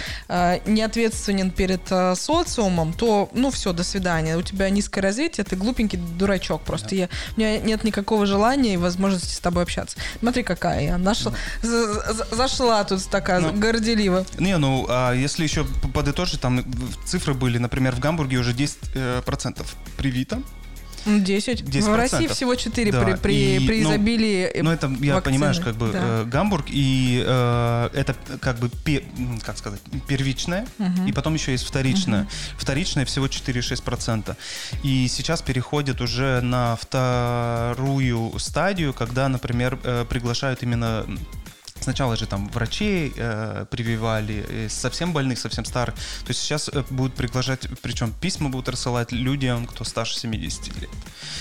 не 0.67 0.83
ответственен 0.83 1.51
перед 1.51 1.83
социумом, 2.17 2.93
то, 2.93 3.29
ну, 3.35 3.51
все, 3.51 3.73
до 3.73 3.85
свидания. 3.85 4.37
У 4.37 4.43
тебя 4.43 4.71
низкое 4.71 5.03
развитие, 5.13 5.45
ты 5.45 5.57
глупенький 5.57 5.99
дурачок 6.19 6.63
просто. 6.63 6.95
Я, 6.95 7.09
у 7.37 7.41
меня 7.41 7.59
нет 7.59 7.85
никакого 7.85 8.25
желания 8.27 8.75
и 8.75 8.77
возможности 8.77 9.35
с 9.35 9.39
тобой 9.41 9.63
общаться. 9.63 9.97
Смотри, 10.21 10.43
какая 10.43 10.83
я. 10.85 10.99
Нашла, 10.99 11.33
за- 11.63 12.13
за- 12.15 12.35
зашла 12.35 12.83
тут 12.85 13.05
такая 13.11 13.41
Ну. 13.41 13.53
горделиво. 13.53 14.25
Не, 14.39 14.57
ну, 14.59 14.87
а 14.89 15.13
если 15.13 15.43
еще 15.45 15.65
подытожить, 15.95 16.41
там 16.41 16.65
цифры 17.05 17.35
были, 17.35 17.59
например, 17.59 17.95
в 17.95 18.01
Гамбурге 18.01 18.39
уже 18.39 18.53
10% 18.53 18.79
э, 18.95 19.23
процентов 19.25 19.77
привито. 19.99 20.43
Ну, 21.05 21.21
10. 21.21 21.63
10%. 21.63 21.83
В 21.93 21.97
России 21.97 22.27
всего 22.29 22.55
4 22.55 22.93
Да, 22.93 23.03
при, 23.03 23.15
при, 23.17 23.57
и, 23.57 23.67
при 23.67 23.83
ну, 23.83 23.91
изобилии 23.91 24.51
Ну, 24.63 24.71
это, 24.71 24.87
я 25.01 25.15
вакцины. 25.15 25.21
понимаешь, 25.23 25.61
как 25.61 25.75
бы 25.77 25.91
Да. 25.93 25.99
э, 26.03 26.25
Гамбург, 26.25 26.67
и 26.69 27.23
э, 27.27 27.89
это 27.95 28.15
как 28.41 28.59
бы, 28.59 28.69
пе- 28.85 29.05
как 29.45 29.59
сказать, 29.59 29.81
первичное, 30.07 30.67
Мгм. 30.79 31.07
и 31.07 31.13
потом 31.13 31.35
еще 31.35 31.53
есть 31.53 31.65
вторичное. 31.67 32.29
Вторичное 32.57 33.05
всего 33.05 33.27
4,6%. 33.27 34.37
И 34.83 35.09
сейчас 35.09 35.43
переходят 35.43 36.01
уже 36.01 36.41
на 36.41 36.77
вторую 36.77 38.39
стадию, 38.39 38.93
когда, 38.95 39.29
например, 39.29 39.79
э, 39.85 40.05
приглашают 40.09 40.63
именно 40.63 41.07
Сначала 41.83 42.17
же 42.17 42.27
там 42.27 42.49
врачей 42.49 43.13
э, 43.17 43.67
прививали, 43.71 44.45
э, 44.49 44.69
совсем 44.69 45.13
больных, 45.13 45.39
совсем 45.39 45.65
старых. 45.65 45.95
То 45.95 46.29
есть 46.29 46.41
сейчас 46.41 46.69
э, 46.73 46.83
будут 46.91 47.15
приглашать, 47.15 47.67
причем 47.83 48.13
письма 48.21 48.49
будут 48.51 48.69
рассылать 48.69 49.13
людям, 49.13 49.67
кто 49.67 49.85
старше 49.85 50.19
70 50.19 50.81
лет. 50.81 50.91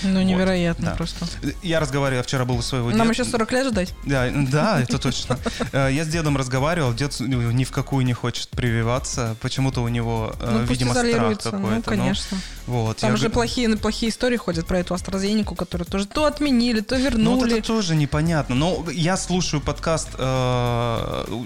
Ну, 0.02 0.14
Вот, 0.18 0.22
невероятно 0.24 0.86
да. 0.90 0.96
просто. 0.96 1.26
Я 1.62 1.80
разговаривал, 1.80 2.22
вчера 2.22 2.44
был 2.44 2.56
у 2.56 2.62
своего 2.62 2.90
Нам 2.90 3.08
деда. 3.08 3.22
еще 3.22 3.24
40 3.24 3.52
лет 3.52 3.66
ждать? 3.68 3.94
Да, 4.04 4.28
да, 4.30 4.80
это 4.80 4.98
точно. 4.98 5.38
Э, 5.72 5.88
Я 5.92 6.04
с 6.04 6.08
дедом 6.08 6.36
разговаривал, 6.36 6.92
дед 6.94 7.14
ну, 7.20 7.50
ни 7.52 7.64
в 7.64 7.70
какую 7.70 8.04
не 8.04 8.12
хочет 8.12 8.48
прививаться. 8.50 9.36
Почему-то 9.40 9.80
у 9.82 9.88
него, 9.88 10.34
Ну, 10.40 10.62
видимо, 10.64 10.90
страх 10.92 11.06
изолируется. 11.06 11.50
какой-то. 11.50 11.74
Ну, 11.76 11.82
конечно. 11.82 12.38
вот, 12.66 12.96
Там 12.98 13.16
же 13.16 13.30
плохие, 13.30 13.76
плохие 13.76 14.10
истории 14.10 14.36
ходят 14.36 14.66
про 14.66 14.78
эту 14.80 14.94
AstraZeneca, 14.94 15.54
которую 15.54 15.86
тоже 15.86 16.06
то 16.06 16.24
отменили, 16.24 16.80
то 16.80 16.96
Ну, 16.96 17.02
вот 17.04 17.12
вернули. 17.12 17.58
это 17.58 17.66
тоже 17.66 17.94
непонятно. 17.94 18.54
Но 18.54 18.84
я 18.92 19.16
слушаю 19.16 19.60
подкаст, 19.60 20.08
э, 20.18 20.31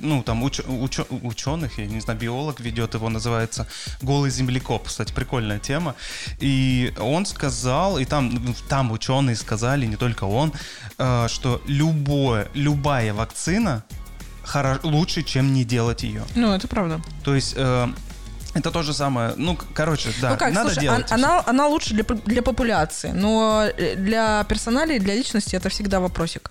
ну, 0.02 0.22
там, 0.22 0.44
уч- 0.44 0.64
учё- 0.66 1.06
ученых, 1.22 1.78
я 1.78 1.86
не 1.86 2.00
знаю, 2.00 2.18
биолог 2.20 2.60
ведет 2.60 2.94
его, 2.94 3.08
называется 3.08 3.66
«Голый 4.02 4.30
землекоп». 4.30 4.86
Кстати, 4.86 5.12
прикольная 5.12 5.58
тема. 5.58 5.94
И 6.40 6.92
он 7.00 7.26
сказал, 7.26 7.98
и 7.98 8.04
там, 8.04 8.30
ну, 8.30 8.54
там 8.68 8.92
ученые 8.92 9.36
сказали, 9.36 9.86
не 9.86 9.96
только 9.96 10.24
он, 10.24 10.52
э, 10.98 11.28
что 11.28 11.60
любое, 11.66 12.48
любая 12.54 13.12
вакцина 13.12 13.82
лучше, 14.82 15.22
чем 15.22 15.52
не 15.52 15.64
делать 15.64 16.02
ее. 16.04 16.22
Ну, 16.36 16.52
это 16.54 16.68
правда. 16.68 17.00
То 17.24 17.34
есть 17.34 17.54
э, 17.56 17.88
Это 18.54 18.70
то 18.70 18.82
же 18.82 18.94
самое. 18.94 19.34
Ну, 19.36 19.58
короче, 19.74 20.08
да, 20.22 20.30
ну 20.30 20.36
как, 20.38 20.54
надо 20.54 20.70
слушай, 20.70 20.80
делать. 20.80 21.12
он- 21.12 21.18
она, 21.24 21.42
она 21.46 21.66
лучше 21.66 21.94
для, 21.94 22.04
для 22.04 22.42
популяции, 22.42 23.12
но 23.12 23.64
э, 23.78 23.96
для 23.96 24.44
персоналей, 24.44 24.98
для 24.98 25.14
личности 25.14 25.56
это 25.56 25.68
всегда 25.68 26.00
вопросик. 26.00 26.45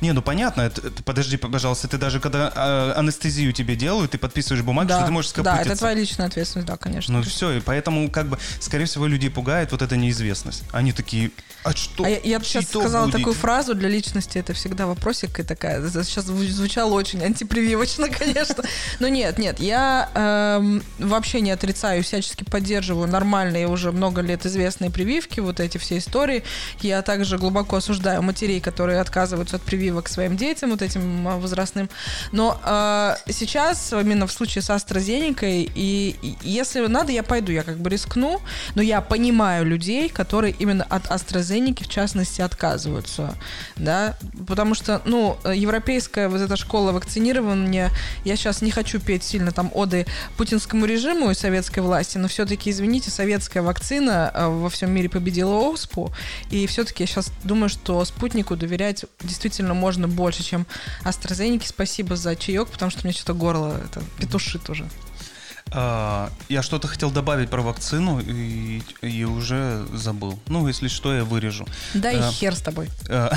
Не, 0.00 0.12
ну 0.12 0.22
понятно, 0.22 0.62
это- 0.62 0.82
подожди, 1.04 1.36
пожалуйста, 1.36 1.88
ты 1.88 1.98
даже 1.98 2.20
когда 2.20 2.52
э, 2.54 2.92
анестезию 2.98 3.52
тебе 3.52 3.76
делают, 3.76 4.12
ты 4.12 4.18
подписываешь 4.18 4.62
бумагу, 4.62 4.88
да, 4.88 4.98
что 4.98 5.06
ты 5.06 5.12
можешь 5.12 5.32
да, 5.32 5.42
скопытиться. 5.42 5.70
это 5.72 5.78
твоя 5.78 5.94
личная 5.94 6.26
ответственность, 6.26 6.68
да, 6.68 6.76
конечно. 6.76 7.14
Ну 7.18 7.22
все, 7.22 7.52
и 7.52 7.60
поэтому, 7.60 8.10
как 8.10 8.28
бы, 8.28 8.38
скорее 8.60 8.84
всего, 8.86 9.06
людей 9.06 9.30
пугает 9.30 9.72
вот 9.72 9.82
эта 9.82 9.96
неизвестность. 9.96 10.64
Они 10.72 10.92
такие, 10.92 11.30
а 11.64 11.72
что? 11.74 12.04
А 12.04 12.08
я, 12.08 12.18
я 12.22 12.40
сейчас 12.40 12.64
Чьи-то 12.64 12.80
сказала 12.80 13.06
будет?» 13.06 13.16
такую 13.16 13.34
фразу 13.34 13.74
для 13.74 13.88
личности, 13.88 14.38
это 14.38 14.52
всегда 14.54 14.86
вопросик 14.86 15.38
и 15.40 15.42
такая. 15.42 15.82
Сейчас 15.90 16.26
зву- 16.26 16.46
звучало 16.48 16.92
очень 16.94 17.22
антипрививочно, 17.24 18.08
конечно. 18.18 18.62
Но 19.00 19.08
нет, 19.08 19.38
нет, 19.38 19.60
я 19.60 20.08
эм, 20.14 20.82
вообще 20.98 21.40
не 21.40 21.50
отрицаю, 21.50 22.02
всячески 22.02 22.44
поддерживаю 22.44 23.08
нормальные 23.08 23.66
уже 23.68 23.92
много 23.92 24.20
лет 24.20 24.46
известные 24.46 24.90
прививки, 24.90 25.40
вот 25.40 25.60
эти 25.60 25.78
все 25.78 25.98
истории. 25.98 26.44
Я 26.80 27.02
также 27.02 27.38
глубоко 27.38 27.76
осуждаю 27.76 28.22
матерей, 28.22 28.60
которые 28.60 29.00
отказываются 29.00 29.56
от 29.56 29.62
прививок 29.66 30.08
своим 30.08 30.36
детям, 30.36 30.70
вот 30.70 30.82
этим 30.82 31.28
э, 31.28 31.38
возрастным. 31.38 31.90
Но 32.32 32.58
э, 32.64 33.16
сейчас, 33.30 33.92
именно 33.92 34.26
в 34.26 34.32
случае 34.32 34.62
с 34.62 34.70
AstraZeneca, 34.70 35.44
и, 35.44 36.16
и 36.22 36.36
если 36.42 36.86
надо, 36.86 37.12
я 37.12 37.22
пойду, 37.22 37.52
я 37.52 37.62
как 37.62 37.78
бы 37.78 37.90
рискну, 37.90 38.40
но 38.74 38.82
я 38.82 39.00
понимаю 39.00 39.66
людей, 39.66 40.08
которые 40.08 40.54
именно 40.58 40.84
от 40.84 41.06
AstraZeneca, 41.06 41.84
в 41.84 41.88
частности, 41.88 42.40
отказываются, 42.40 43.34
да, 43.76 44.16
потому 44.46 44.74
что, 44.74 45.02
ну, 45.04 45.36
европейская 45.44 46.28
вот 46.28 46.40
эта 46.40 46.56
школа 46.56 46.92
вакцинирования, 46.92 47.90
я 48.24 48.36
сейчас 48.36 48.62
не 48.62 48.70
хочу 48.70 49.00
петь 49.00 49.24
сильно 49.24 49.50
там 49.52 49.70
оды 49.74 50.06
путинскому 50.36 50.86
режиму 50.86 51.30
и 51.30 51.34
советской 51.34 51.80
власти, 51.80 52.18
но 52.18 52.28
все-таки, 52.28 52.70
извините, 52.70 53.10
советская 53.10 53.62
вакцина 53.62 54.30
э, 54.32 54.46
во 54.46 54.70
всем 54.70 54.92
мире 54.92 55.08
победила 55.08 55.72
ОСПУ, 55.72 56.12
и 56.50 56.66
все-таки 56.66 57.02
я 57.02 57.06
сейчас 57.06 57.32
думаю, 57.42 57.68
что 57.68 58.04
спутнику 58.04 58.56
доверять 58.56 59.04
действительно 59.20 59.55
можно 59.62 60.08
больше, 60.08 60.42
чем 60.42 60.66
AstraZeneca. 61.04 61.66
Спасибо 61.66 62.16
за 62.16 62.36
чаек, 62.36 62.68
потому 62.68 62.90
что 62.90 63.00
мне 63.04 63.12
что-то 63.12 63.34
горло 63.34 63.80
это 63.84 64.02
петушит 64.18 64.68
уже. 64.70 64.88
А, 65.72 66.30
я 66.48 66.62
что-то 66.62 66.86
хотел 66.86 67.10
добавить 67.10 67.50
про 67.50 67.60
вакцину 67.60 68.20
и, 68.20 68.82
и 69.02 69.24
уже 69.24 69.84
забыл. 69.92 70.38
Ну, 70.46 70.68
если 70.68 70.86
что, 70.86 71.12
я 71.12 71.24
вырежу. 71.24 71.66
Да 71.94 72.12
и 72.12 72.18
А, 72.20 72.30
хер 72.30 72.54
с 72.54 72.60
тобой. 72.60 72.88
а, 73.08 73.36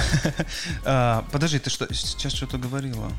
а, 0.85 1.25
Подожди, 1.31 1.57
ты 1.57 1.71
что, 1.71 1.91
сейчас 1.93 2.33
что-то 2.33 2.57
говорила? 2.59 3.11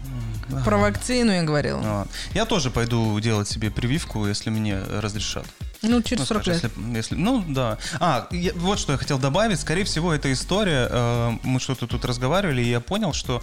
Про 0.65 0.77
ага. 0.77 0.83
вакцину 0.83 1.33
я 1.33 1.43
говорила. 1.43 1.81
А, 1.85 2.07
Я 2.35 2.45
тоже 2.45 2.71
пойду 2.71 3.19
делать 3.19 3.49
себе 3.49 3.71
прививку, 3.73 4.27
если 4.27 4.51
мне 4.51 4.79
разрешат. 4.79 5.45
Ну, 5.83 6.03
через 6.03 6.21
Ну, 6.21 6.27
40 6.27 6.43
скажем, 6.43 6.63
лет. 6.63 6.73
Если, 6.77 6.97
если- 6.97 7.15
ну, 7.15 7.45
да. 7.49 7.79
А, 8.01 8.27
я- 8.31 8.53
вот 8.55 8.79
что 8.79 8.93
я 8.93 8.99
хотел 8.99 9.19
добавить. 9.19 9.61
Скорее 9.61 9.85
всего, 9.85 10.13
эта 10.13 10.33
история, 10.33 10.87
э, 10.91 11.31
мы 11.43 11.59
что-то 11.61 11.87
тут 11.87 12.05
разговаривали, 12.05 12.63
и 12.63 12.69
я 12.71 12.81
понял, 12.81 13.13
что 13.13 13.43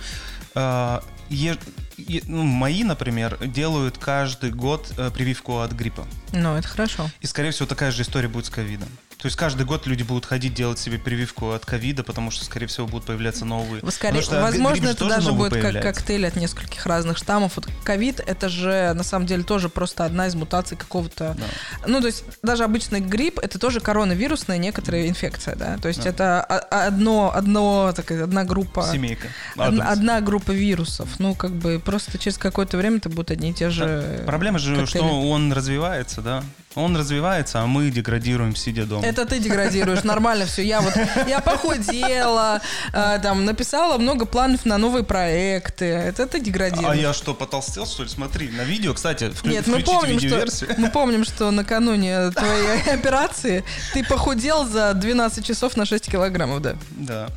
э, 0.55 0.99
е- 1.29 1.57
е- 1.97 2.21
ну, 2.27 2.43
мои, 2.43 2.83
например, 2.83 3.37
делают 3.47 3.97
каждый 3.97 4.51
год 4.51 4.91
э, 4.97 5.09
прививку 5.11 5.59
от 5.59 5.71
гриппа. 5.71 6.05
Ну, 6.33 6.55
это 6.55 6.67
хорошо. 6.67 7.09
И, 7.21 7.27
скорее 7.27 7.51
всего, 7.51 7.67
такая 7.67 7.91
же 7.91 8.01
история 8.03 8.27
будет 8.27 8.45
с 8.45 8.49
ковидом. 8.49 8.89
То 9.17 9.25
есть 9.25 9.35
каждый 9.35 9.65
год 9.65 9.87
люди 9.87 10.03
будут 10.03 10.25
ходить 10.27 10.53
делать 10.53 10.77
себе 10.77 10.99
прививку 10.99 11.51
от 11.51 11.65
ковида, 11.65 12.03
потому 12.03 12.29
что, 12.29 12.45
скорее 12.45 12.67
всего, 12.67 12.85
будут 12.85 13.07
появляться 13.07 13.45
новые. 13.45 13.81
Вы 13.81 13.91
Скорее, 13.91 14.21
что 14.21 14.39
возможно, 14.41 14.89
это 14.89 15.07
даже 15.07 15.31
будет 15.31 15.59
как 15.59 15.81
коктейль 15.81 16.27
от 16.27 16.35
нескольких 16.35 16.85
разных 16.85 17.17
штаммов. 17.17 17.53
Вот 17.55 17.67
ковид 17.83 18.19
это 18.19 18.47
же 18.47 18.93
на 18.93 19.03
самом 19.03 19.25
деле 19.25 19.43
тоже 19.43 19.69
просто 19.69 20.05
одна 20.05 20.27
из 20.27 20.35
мутаций 20.35 20.77
какого-то. 20.77 21.35
Да. 21.37 21.45
Ну, 21.87 21.99
то 21.99 22.07
есть 22.07 22.25
даже 22.43 22.63
обычный 22.63 22.99
грипп 22.99 23.39
это 23.39 23.57
тоже 23.57 23.79
коронавирусная 23.79 24.59
некоторая 24.59 25.07
инфекция, 25.07 25.55
да. 25.55 25.77
То 25.77 25.87
есть 25.87 26.03
Да. 26.03 26.09
это 26.09 26.43
о- 26.43 26.85
одно, 26.87 27.31
одно, 27.33 27.93
такая, 27.95 28.23
одна 28.23 28.43
группа. 28.43 28.87
Семейка. 28.91 29.27
Адамс. 29.57 29.81
Одна 29.83 30.21
группа 30.21 30.51
вирусов. 30.51 31.09
Ну, 31.17 31.33
как 31.33 31.53
бы 31.53 31.81
просто 31.83 32.19
через 32.19 32.37
какое-то 32.37 32.77
время 32.77 32.97
это 32.97 33.09
будут 33.09 33.31
одни 33.31 33.49
и 33.49 33.53
те 33.53 33.71
же. 33.71 34.23
Проблема 34.27 34.59
же, 34.59 34.75
коктейли. 34.75 35.05
что 35.05 35.21
он 35.29 35.51
развивается, 35.53 36.21
да? 36.21 36.43
Он 36.77 36.95
развивается, 36.95 37.59
а 37.61 37.65
мы 37.65 37.89
деградируем, 37.89 38.55
сидя 38.55 38.85
дома. 38.85 39.03
Это 39.03 39.25
ты 39.25 39.39
деградируешь, 39.39 40.03
нормально 40.03 40.45
все. 40.45 40.61
Я 40.63 40.81
вот, 40.81 40.93
я 41.27 41.39
похудела, 41.39 42.61
э, 42.93 43.19
там, 43.21 43.45
написала 43.45 43.97
много 43.97 44.25
планов 44.27 44.63
на 44.63 44.77
новые 44.77 45.03
проекты. 45.03 45.85
Это 45.85 46.27
ты 46.27 46.37
А 46.37 46.39
деградируешь. 46.39 46.99
я 46.99 47.13
что, 47.13 47.33
потолстел, 47.33 47.87
что 47.87 48.03
ли? 48.03 48.09
Смотри, 48.09 48.49
на 48.49 48.61
видео, 48.61 48.93
кстати, 48.93 49.23
вклю- 49.23 49.49
Нет, 49.49 49.65
мы 49.65 49.79
помним, 49.79 50.19
что, 50.19 50.75
мы 50.77 50.91
помним, 50.91 51.25
что 51.25 51.49
накануне 51.49 52.29
твоей 52.29 52.81
операции 52.93 53.63
ты 53.93 54.03
похудел 54.03 54.65
за 54.65 54.93
12 54.93 55.43
часов 55.43 55.77
на 55.77 55.85
6 55.85 56.11
килограммов, 56.11 56.61
да. 56.61 56.75
Да. 56.91 57.29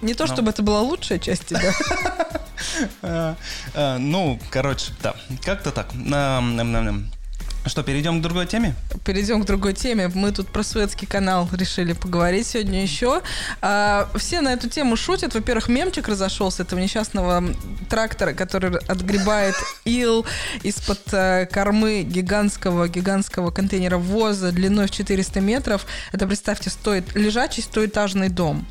Не 0.00 0.14
то, 0.14 0.26
чтобы 0.26 0.50
это 0.50 0.62
была 0.62 0.80
лучшая 0.80 1.18
часть 1.18 1.46
тебя. 1.46 1.72
А, 3.02 3.36
а, 3.74 3.98
Ну, 3.98 4.40
короче, 4.50 4.92
да, 5.02 5.14
как-то 5.44 5.70
так. 5.72 5.88
Что, 7.66 7.82
перейдем 7.82 8.20
к 8.20 8.22
другой 8.22 8.46
теме? 8.46 8.74
Перейдем 9.04 9.42
к 9.42 9.46
другой 9.46 9.72
теме. 9.74 10.08
Мы 10.14 10.30
тут 10.30 10.46
про 10.48 10.62
Суэцкий 10.62 11.06
канал 11.06 11.48
решили 11.52 11.94
поговорить 11.94 12.46
сегодня 12.46 12.80
еще. 12.80 13.22
А, 13.60 14.08
все 14.16 14.40
на 14.40 14.52
эту 14.52 14.68
тему 14.68 14.96
шутят. 14.96 15.34
Во-первых, 15.34 15.68
мемчик 15.68 16.06
разошелся 16.06 16.62
этого 16.62 16.78
несчастного 16.78 17.42
трактора, 17.90 18.34
который 18.34 18.76
отгребает 18.78 19.56
ил 19.84 20.24
из-под 20.62 21.00
э, 21.12 21.46
кормы 21.46 22.02
гигантского 22.02 22.86
гигантского 22.88 23.50
контейнера 23.50 23.98
ВОЗа 23.98 24.52
длиной 24.52 24.86
в 24.86 24.90
400 24.92 25.40
метров. 25.40 25.86
Это, 26.12 26.26
представьте, 26.28 26.70
стоит 26.70 27.16
лежачий 27.16 27.62
стоэтажный 27.62 28.28
дом. 28.28 28.64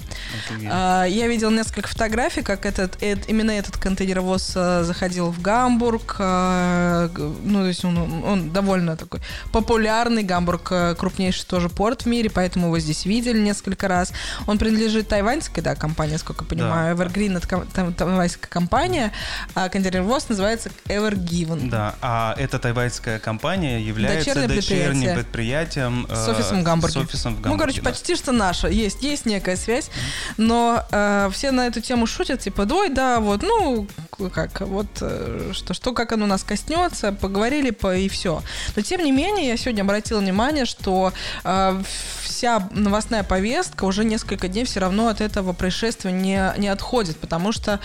А, 0.71 1.03
Я 1.03 1.27
видел 1.27 1.51
несколько 1.51 1.89
фотографий, 1.89 2.43
как 2.43 2.65
этот, 2.65 2.95
эт- 3.03 3.25
именно 3.27 3.51
этот 3.51 3.75
контейнеровоз 3.77 4.53
э, 4.55 4.83
заходил 4.83 5.31
в 5.31 5.41
Гамбург. 5.41 6.15
а, 6.19 7.09
Ну, 7.43 7.59
то 7.59 7.67
есть 7.67 7.83
он, 7.83 8.23
он 8.23 8.51
довольно 8.53 8.84
такой 8.95 9.21
популярный. 9.51 10.23
Гамбург 10.23 10.67
э, 10.71 10.95
крупнейший 10.95 11.45
тоже 11.45 11.69
порт 11.69 12.03
в 12.03 12.05
мире, 12.05 12.29
поэтому 12.29 12.67
его 12.67 12.79
здесь 12.79 13.05
видели 13.05 13.39
несколько 13.39 13.87
раз. 13.87 14.11
Он 14.47 14.57
принадлежит 14.57 15.07
тайваньской, 15.07 15.63
да, 15.63 15.75
компании, 15.75 16.13
насколько 16.13 16.43
я 16.43 16.49
понимаю. 16.49 16.95
Evergreen 16.95 17.37
это 17.37 17.91
тайваньская 17.91 18.49
компания, 18.49 19.11
а 19.55 19.69
контейнеровоз 19.69 20.29
называется 20.29 20.69
Evergiven. 20.85 21.69
Да, 21.69 21.95
а 22.01 22.35
эта 22.37 22.59
тайваньская 22.59 23.19
компания 23.19 23.81
является 23.81 24.47
дочерним 24.47 25.15
предприятие. 25.15 25.15
предприятием 25.15 26.07
э, 26.09 26.15
С 26.15 26.27
офисом 26.29 26.61
в 26.61 26.63
Гамбурге. 26.63 26.93
С 26.93 26.97
офисом 26.97 27.35
в 27.35 27.41
Гамбурге, 27.41 27.53
ну, 27.53 27.59
короче, 27.59 27.81
да. 27.81 27.89
почти 27.89 28.15
что 28.15 28.31
наша. 28.31 28.67
Есть, 28.67 29.01
есть 29.01 29.25
некая 29.25 29.55
связь. 29.55 29.89
Но 30.37 30.85
э, 30.91 31.29
все 31.31 31.51
на 31.51 31.67
эту 31.67 31.81
тему 31.81 32.05
шутят, 32.05 32.41
типа, 32.41 32.67
ой, 32.71 32.89
да, 32.89 33.19
вот, 33.19 33.41
ну, 33.41 33.87
как, 34.33 34.61
вот, 34.61 34.87
э, 35.01 35.51
что, 35.53 35.73
что, 35.73 35.93
как 35.93 36.11
оно 36.11 36.25
нас 36.25 36.43
коснется, 36.43 37.11
поговорили, 37.11 37.71
по, 37.71 37.95
и 37.95 38.07
все. 38.09 38.41
Но, 38.75 38.81
тем 38.81 39.03
не 39.03 39.11
менее, 39.11 39.47
я 39.47 39.57
сегодня 39.57 39.81
обратила 39.81 40.19
внимание, 40.19 40.65
что 40.65 41.13
э, 41.43 41.81
вся 42.23 42.67
новостная 42.71 43.23
повестка 43.23 43.85
уже 43.85 44.03
несколько 44.03 44.47
дней 44.47 44.65
все 44.65 44.79
равно 44.79 45.07
от 45.07 45.21
этого 45.21 45.53
происшествия 45.53 46.11
не, 46.11 46.53
не 46.57 46.67
отходит, 46.67 47.17
потому 47.17 47.51
что 47.51 47.79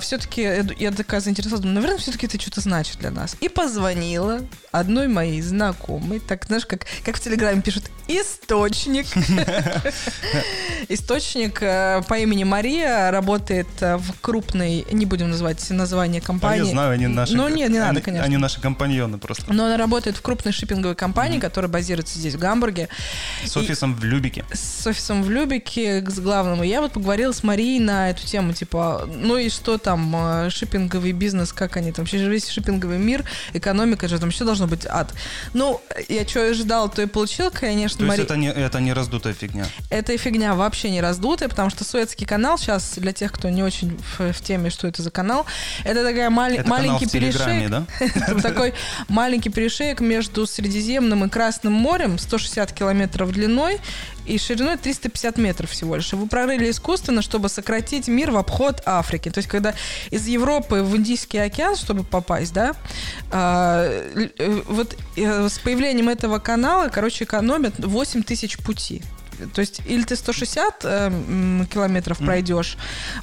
все-таки 0.00 0.64
я 0.78 0.90
такая 0.90 1.20
заинтересовалась, 1.20 1.62
думаю, 1.62 1.76
наверное, 1.76 1.98
все-таки 1.98 2.26
это 2.26 2.40
что-то 2.40 2.60
значит 2.60 2.98
для 2.98 3.10
нас. 3.10 3.36
И 3.40 3.48
позвонила 3.48 4.40
одной 4.72 5.08
моей 5.08 5.40
знакомой, 5.42 6.20
так, 6.20 6.46
знаешь, 6.46 6.66
как, 6.66 6.86
как 7.04 7.16
в 7.16 7.20
Телеграме 7.20 7.62
пишут, 7.62 7.84
источник. 8.08 9.06
Источник 10.88 11.62
э, 11.62 12.02
по 12.08 12.18
имени 12.18 12.44
Мария 12.44 13.10
работает 13.10 13.66
э, 13.80 13.96
в 13.96 14.20
крупной, 14.20 14.86
не 14.90 15.06
будем 15.06 15.30
называть 15.30 15.68
название 15.70 16.22
А 16.22 16.26
компании. 16.26 16.64
я 16.64 16.70
знаю, 16.70 16.92
они 16.92 17.06
наши... 17.06 17.36
Ну, 17.36 17.48
нет, 17.48 17.70
не 17.70 17.78
надо, 17.78 18.00
конечно. 18.00 18.24
Они 18.24 18.36
наши 18.36 18.60
компаньоны 18.60 19.18
просто. 19.18 19.52
Но 19.52 19.66
она 19.66 19.76
работает 19.76 19.97
в 20.06 20.22
крупной 20.22 20.52
шиппинговой 20.52 20.94
компании, 20.94 21.38
которая 21.40 21.70
базируется 21.70 22.18
здесь, 22.18 22.34
в 22.34 22.38
Гамбурге. 22.38 22.88
С 23.44 23.56
И- 23.56 23.58
офисом 23.60 23.94
в 23.94 24.04
Любике. 24.04 24.44
с 24.52 24.86
офисом 24.86 25.22
в 25.22 25.30
Любике, 25.30 26.04
с 26.08 26.18
главным. 26.20 26.62
И 26.62 26.68
я 26.68 26.80
вот 26.80 26.92
поговорила 26.92 27.32
с 27.32 27.42
Марией 27.42 27.80
на 27.80 28.10
эту 28.10 28.26
тему, 28.26 28.52
типа, 28.52 29.08
ну 29.12 29.36
и 29.36 29.48
что 29.48 29.78
там, 29.78 30.14
э, 30.16 30.50
шиппинговый 30.50 31.12
бизнес, 31.12 31.52
как 31.52 31.76
они 31.76 31.92
там, 31.92 32.04
вообще 32.04 32.18
весь 32.28 32.48
шиппинговый 32.48 32.98
мир, 32.98 33.24
экономика 33.54 34.08
же, 34.08 34.18
там 34.18 34.30
все 34.30 34.44
должно 34.44 34.66
быть 34.66 34.86
ад. 34.86 35.12
Ну, 35.54 35.80
я 36.08 36.26
что 36.26 36.48
ожидала, 36.48 36.88
то 36.88 37.00
и 37.02 37.06
получила, 37.06 37.50
конечно, 37.50 37.98
То 37.98 38.04
есть 38.04 38.08
Мари- 38.18 38.22
это 38.22 38.36
не, 38.36 38.50
это 38.50 38.80
не 38.80 38.92
раздутая 38.92 39.32
фигня. 39.32 39.66
эта 39.90 40.16
фигня 40.18 40.54
вообще 40.54 40.90
не 40.90 41.00
раздутая, 41.00 41.48
потому 41.48 41.70
что 41.70 41.84
Суэцкий 41.84 42.26
канал 42.26 42.58
сейчас, 42.58 42.94
для 42.96 43.12
тех, 43.12 43.32
кто 43.32 43.48
не 43.48 43.62
очень 43.62 43.98
в, 44.18 44.32
в 44.32 44.40
теме, 44.42 44.68
что 44.70 44.86
это 44.88 45.02
за 45.02 45.10
канал, 45.10 45.46
это 45.84 46.04
такая 46.04 46.28
мали- 46.30 46.58
Это 46.58 46.68
маленький 46.68 47.06
перешейк. 47.08 47.70
да? 47.70 47.84
Это 48.00 48.42
такой 48.42 48.74
маленький 49.08 49.48
перешейк 49.50 49.87
маяк 49.88 50.00
между 50.00 50.46
Средиземным 50.46 51.24
и 51.24 51.28
Красным 51.30 51.72
морем, 51.72 52.18
160 52.18 52.72
километров 52.72 53.32
длиной 53.32 53.80
и 54.26 54.36
шириной 54.36 54.76
350 54.76 55.38
метров 55.38 55.70
всего 55.70 55.96
лишь. 55.96 56.12
Его 56.12 56.26
прорыли 56.26 56.70
искусственно, 56.70 57.22
чтобы 57.22 57.48
сократить 57.48 58.06
мир 58.08 58.30
в 58.30 58.36
обход 58.36 58.82
Африки. 58.84 59.30
То 59.30 59.38
есть, 59.38 59.48
когда 59.48 59.74
из 60.10 60.26
Европы 60.26 60.82
в 60.82 60.94
Индийский 60.96 61.38
океан, 61.38 61.74
чтобы 61.76 62.04
попасть, 62.04 62.52
да, 62.52 62.74
э, 63.32 64.28
э, 64.38 64.62
вот 64.66 64.94
э, 65.16 65.48
с 65.48 65.58
появлением 65.58 66.10
этого 66.10 66.38
канала, 66.38 66.88
короче, 66.88 67.24
экономят 67.24 67.74
8 67.78 68.22
тысяч 68.22 68.58
пути. 68.58 69.02
То 69.54 69.60
есть 69.60 69.80
или 69.86 70.02
ты 70.02 70.16
160 70.16 70.80
э, 70.84 71.10
километров 71.72 72.20
mm. 72.20 72.24
пройдешь 72.24 72.76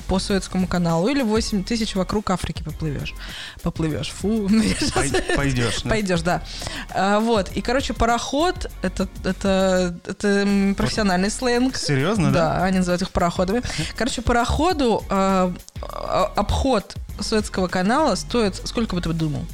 по 0.08 0.20
Суэцкому 0.20 0.68
каналу, 0.68 1.08
или 1.08 1.22
8 1.22 1.64
тысяч 1.64 1.96
вокруг 1.96 2.30
Африки 2.30 2.64
поплывешь. 2.64 3.14
Поплывешь. 3.62 4.12
Фу. 4.12 4.50
Пойдешь. 5.36 5.84
Пойдешь, 5.84 6.22
да. 6.24 6.44
А, 6.94 7.20
вот. 7.20 7.52
И, 7.54 7.62
короче, 7.62 7.94
пароход 7.94 8.70
это, 8.82 9.08
это, 9.24 9.98
это 10.06 10.74
профессиональный 10.78 11.30
сленг. 11.30 11.76
Серьезно, 11.78 12.32
да? 12.32 12.60
Да, 12.60 12.64
они 12.64 12.78
называют 12.78 13.02
их 13.02 13.12
пароходами. 13.12 13.62
Короче, 13.96 14.22
пароходу 14.22 15.04
э, 15.10 15.54
обход 16.36 16.96
Суэцкого 17.20 17.68
канала 17.68 18.16
стоит... 18.16 18.56
Сколько 18.66 18.96
бы 18.96 19.02
ты 19.02 19.14
думал? 19.14 19.46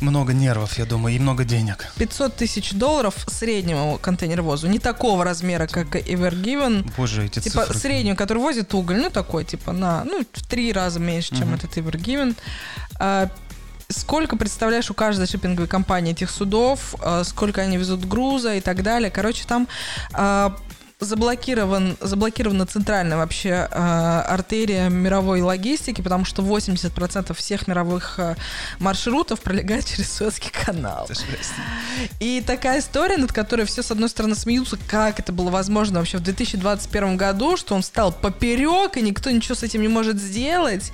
Много 0.00 0.32
нервов, 0.34 0.78
я 0.78 0.84
думаю, 0.84 1.16
и 1.16 1.18
много 1.18 1.44
денег. 1.44 1.86
500 1.98 2.36
тысяч 2.36 2.72
долларов 2.72 3.14
среднему 3.28 3.98
контейнеровозу. 4.00 4.66
Не 4.68 4.78
такого 4.78 5.24
размера, 5.24 5.66
как 5.66 5.96
Evergiven. 5.96 6.90
Боже, 6.96 7.24
эти 7.26 7.38
Типа 7.40 7.62
цифры. 7.64 7.78
среднюю, 7.78 8.16
который 8.16 8.38
возит 8.38 8.72
уголь, 8.74 8.98
ну 8.98 9.10
такой, 9.10 9.44
типа 9.44 9.72
на, 9.72 10.04
ну, 10.04 10.22
в 10.32 10.46
три 10.46 10.72
раза 10.72 11.00
меньше, 11.00 11.30
чем 11.30 11.46
Мгм. 11.48 11.54
этот 11.54 11.76
Evergiven. 11.78 12.36
А, 12.98 13.30
сколько, 13.88 14.36
представляешь, 14.36 14.90
у 14.90 14.94
каждой 14.94 15.26
шиппинговой 15.26 15.68
компании 15.68 16.12
этих 16.12 16.28
судов, 16.30 16.94
а, 17.00 17.24
сколько 17.24 17.62
они 17.62 17.76
везут 17.76 18.04
груза 18.04 18.54
и 18.56 18.60
так 18.60 18.82
далее. 18.82 19.10
Короче, 19.10 19.44
там 19.46 19.66
а, 20.12 20.56
заблокирован, 20.98 21.96
заблокирована 22.00 22.64
центральная 22.64 23.18
вообще 23.18 23.68
а, 23.70 24.22
артерия 24.22 24.88
мировой 24.88 25.42
логистики, 25.42 26.00
потому 26.00 26.24
что 26.24 26.42
80% 26.42 27.34
всех 27.34 27.68
мировых 27.68 28.18
а, 28.18 28.36
маршрутов 28.78 29.40
пролегает 29.40 29.84
через 29.90 30.12
Суэцкий 30.12 30.50
канал. 30.50 31.06
И 32.18 32.42
такая 32.46 32.80
история, 32.80 33.18
над 33.18 33.32
которой 33.32 33.66
все, 33.66 33.82
с 33.82 33.90
одной 33.90 34.08
стороны, 34.08 34.34
смеются, 34.34 34.78
как 34.88 35.20
это 35.20 35.32
было 35.32 35.50
возможно 35.50 35.98
вообще 35.98 36.16
в 36.16 36.22
2021 36.22 37.16
году, 37.18 37.58
что 37.58 37.74
он 37.74 37.82
стал 37.82 38.10
поперек, 38.10 38.96
и 38.96 39.02
никто 39.02 39.30
ничего 39.30 39.54
с 39.54 39.62
этим 39.62 39.82
не 39.82 39.88
может 39.88 40.18
сделать. 40.18 40.92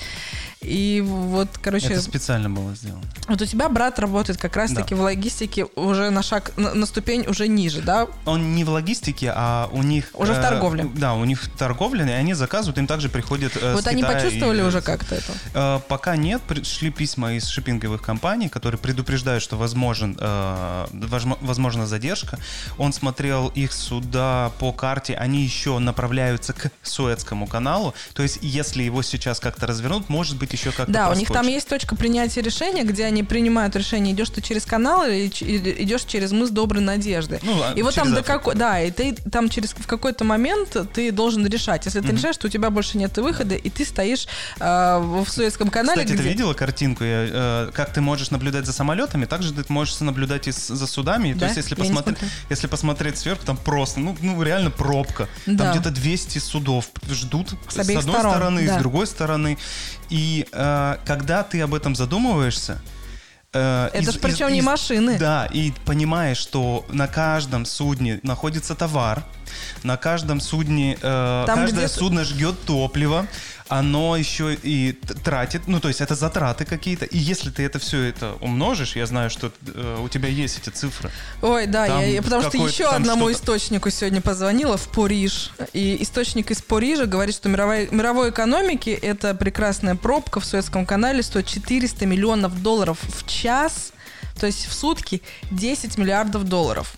И 0.62 1.03
вот, 1.05 1.48
короче, 1.61 1.88
Это 1.88 2.03
специально 2.03 2.48
было 2.48 2.75
сделано. 2.75 3.03
вот 3.29 3.40
у 3.42 3.46
тебя 3.46 3.68
брат 3.68 3.98
работает 3.98 4.38
как 4.40 4.57
раз-таки 4.57 4.94
в 4.94 5.01
логистике 5.01 5.66
уже 5.77 6.11
на 6.11 6.22
шаг, 6.22 6.53
на, 6.57 6.75
на 6.75 6.87
ступень 6.87 7.27
уже 7.27 7.48
ниже, 7.48 7.81
да? 7.83 8.07
Он 8.27 8.55
не 8.55 8.64
в 8.64 8.70
логистике, 8.70 9.33
а 9.35 9.68
у 9.72 9.83
них... 9.83 10.11
Уже 10.14 10.35
в 10.35 10.40
торговле. 10.40 10.85
Да, 10.94 11.14
у 11.14 11.25
них 11.25 11.48
торговля, 11.59 12.07
и 12.07 12.11
они 12.11 12.35
заказывают, 12.35 12.79
им 12.79 12.87
также 12.87 13.09
приходят 13.09 13.57
э, 13.61 13.75
вот 13.75 13.87
они 13.87 14.03
Китая 14.03 14.14
почувствовали 14.20 14.61
и- 14.61 14.64
уже 14.64 14.81
как-то 14.83 15.16
это? 15.16 15.33
Э, 15.55 15.81
Пока 15.88 16.16
нет, 16.16 16.40
пришли 16.42 16.90
письма 16.90 17.35
из 17.35 17.46
шиппинговых 17.48 18.03
компаний, 18.03 18.48
которые 18.48 18.79
предупреждают, 18.79 19.42
что 19.42 19.57
возможен, 19.57 20.16
э, 20.20 20.87
возможна 21.40 21.87
задержка. 21.87 22.38
Он 22.79 22.92
смотрел 22.92 23.48
их 23.48 23.72
суда 23.72 24.53
по 24.59 24.72
карте, 24.72 25.14
они 25.14 25.42
еще 25.42 25.79
направляются 25.79 26.53
к 26.53 26.70
Суэцкому 26.83 27.46
каналу. 27.46 27.94
То 28.14 28.22
есть, 28.22 28.38
если 28.42 28.83
его 28.83 29.03
сейчас 29.03 29.40
как-то 29.40 29.66
развернут, 29.66 30.09
может 30.09 30.37
быть, 30.37 30.51
еще 30.52 30.72
как-то 30.72 30.92
Да, 30.92 31.10
у 31.10 31.14
них 31.14 31.28
там 31.28 31.34
проскочит. 31.36 31.54
есть 31.54 31.68
точка 31.68 31.96
принятия 31.96 32.40
решения, 32.42 32.82
где 32.84 33.04
они 33.04 33.22
принимают 33.22 33.74
решение, 33.76 34.14
идешь 34.14 34.30
ты 34.30 34.40
через 34.40 34.64
канал 34.64 35.06
или, 35.06 35.26
идешь 35.28 36.02
через 36.04 36.32
мыс 36.32 36.50
Доброй 36.50 36.82
Надежды. 36.82 37.40
Ну, 37.42 37.60
И 37.74 37.82
вот 37.82 37.94
там 37.94 38.12
до 38.12 38.20
Африку. 38.20 38.38
какой, 38.38 38.54
да, 38.54 38.80
и 38.80 38.90
ты 38.90 39.14
там 39.14 39.48
через 39.48 39.72
в 39.72 39.86
какой-то 39.86 40.24
момент 40.24 40.76
ты 40.92 41.10
должен 41.12 41.46
решать. 41.46 41.84
Если 41.86 42.00
ты 42.00 42.08
Мгм. 42.08 42.16
решаешь, 42.16 42.34
что 42.34 42.46
у 42.48 42.50
тебя 42.50 42.70
больше 42.70 42.98
нет 42.98 43.16
выхода, 43.18 43.54
и 43.54 43.70
ты 43.70 43.84
стоишь 43.84 44.26
э, 44.60 44.98
в 44.98 45.26
Суэцком 45.28 45.70
канале, 45.70 46.02
Кстати, 46.02 46.16
ты 46.16 46.22
где- 46.22 46.30
видела 46.32 46.54
картинку, 46.54 47.04
э, 47.04 47.70
как 47.72 47.92
ты 47.92 48.00
можешь 48.00 48.30
наблюдать 48.30 48.66
за 48.66 48.72
самолетами, 48.72 49.24
также 49.24 49.52
ты 49.52 49.64
можешь 49.72 49.98
наблюдать 50.00 50.48
и 50.48 50.52
за 50.52 50.86
судами. 50.86 51.32
Да? 51.32 51.40
То 51.40 51.44
есть, 51.46 51.56
если, 51.56 51.74
Я 51.74 51.76
посмотри- 51.76 52.16
если 52.50 52.66
посмотреть 52.66 53.18
сверху, 53.18 53.44
там 53.46 53.56
просто, 53.56 54.00
ну, 54.00 54.16
ну 54.20 54.42
реально 54.42 54.70
пробка. 54.70 55.28
Да. 55.46 55.64
Там 55.64 55.72
где-то 55.72 55.90
200 55.90 56.38
судов 56.38 56.86
ждут 57.10 57.50
С 57.68 57.74
с, 57.74 57.78
одной 57.78 58.02
сторон, 58.02 58.30
стороны, 58.32 58.66
да. 58.66 58.74
с 58.76 58.78
другой 58.78 59.06
стороны. 59.06 59.58
И 60.12 60.46
э, 60.53 60.96
когда 61.07 61.42
ты 61.42 61.62
об 61.62 61.72
этом 61.75 61.94
задумываешься, 61.96 62.83
э, 63.55 63.88
Это 63.94 64.11
из- 64.11 64.14
ж 64.14 64.18
причем 64.20 64.48
из- 64.48 64.53
не 64.53 64.59
из- 64.59 64.64
машины. 64.64 65.18
Да, 65.18 65.46
и 65.46 65.72
понимаешь, 65.87 66.37
что 66.38 66.85
на 66.90 67.07
каждом 67.09 67.64
судне 67.64 68.20
находится 68.22 68.75
товар, 68.75 69.25
на 69.83 69.96
каждом 69.96 70.40
судне, 70.40 70.98
э, 71.01 71.44
Там 71.46 71.57
каждое 71.61 71.85
где-то- 71.87 71.98
судно 71.98 72.25
жгет 72.25 72.61
топливо, 72.66 73.27
оно 73.78 74.16
еще 74.16 74.54
и 74.62 74.92
тратит, 75.24 75.62
ну 75.66 75.80
то 75.80 75.88
есть 75.88 76.00
это 76.00 76.14
затраты 76.14 76.64
какие-то. 76.64 77.04
И 77.06 77.18
если 77.18 77.50
ты 77.50 77.62
это 77.64 77.78
все 77.78 78.02
это 78.02 78.35
умножишь, 78.40 78.96
я 78.96 79.06
знаю, 79.06 79.30
что 79.30 79.52
э, 79.74 79.98
у 80.02 80.08
тебя 80.08 80.28
есть 80.28 80.58
эти 80.58 80.70
цифры. 80.70 81.11
Ой, 81.40 81.66
да, 81.66 81.87
Там 81.87 82.00
я, 82.00 82.06
я- 82.06 82.22
потому 82.22 82.42
что 82.42 82.58
еще 82.58 82.88
одному 82.88 83.28
что-то. 83.28 83.40
источнику 83.40 83.90
сегодня 83.90 84.20
позвонила 84.20 84.76
в 84.76 84.88
Париж. 84.88 85.50
И 85.72 86.02
источник 86.02 86.50
из 86.50 86.61
Парижа 86.62 87.06
говорит, 87.06 87.35
что 87.35 87.48
мировой, 87.48 87.88
мировой 87.90 88.30
экономики 88.30 88.90
эта 88.90 89.35
прекрасная 89.35 89.94
пробка 89.94 90.40
в 90.40 90.44
Суэцком 90.44 90.85
канале 90.87 91.22
стоит 91.22 91.46
400 91.46 92.06
миллионов 92.06 92.62
долларов 92.62 92.98
в 93.02 93.26
час, 93.28 93.92
то 94.38 94.46
есть 94.46 94.66
в 94.66 94.72
сутки 94.72 95.22
10 95.50 95.98
миллиардов 95.98 96.44
долларов. 96.44 96.94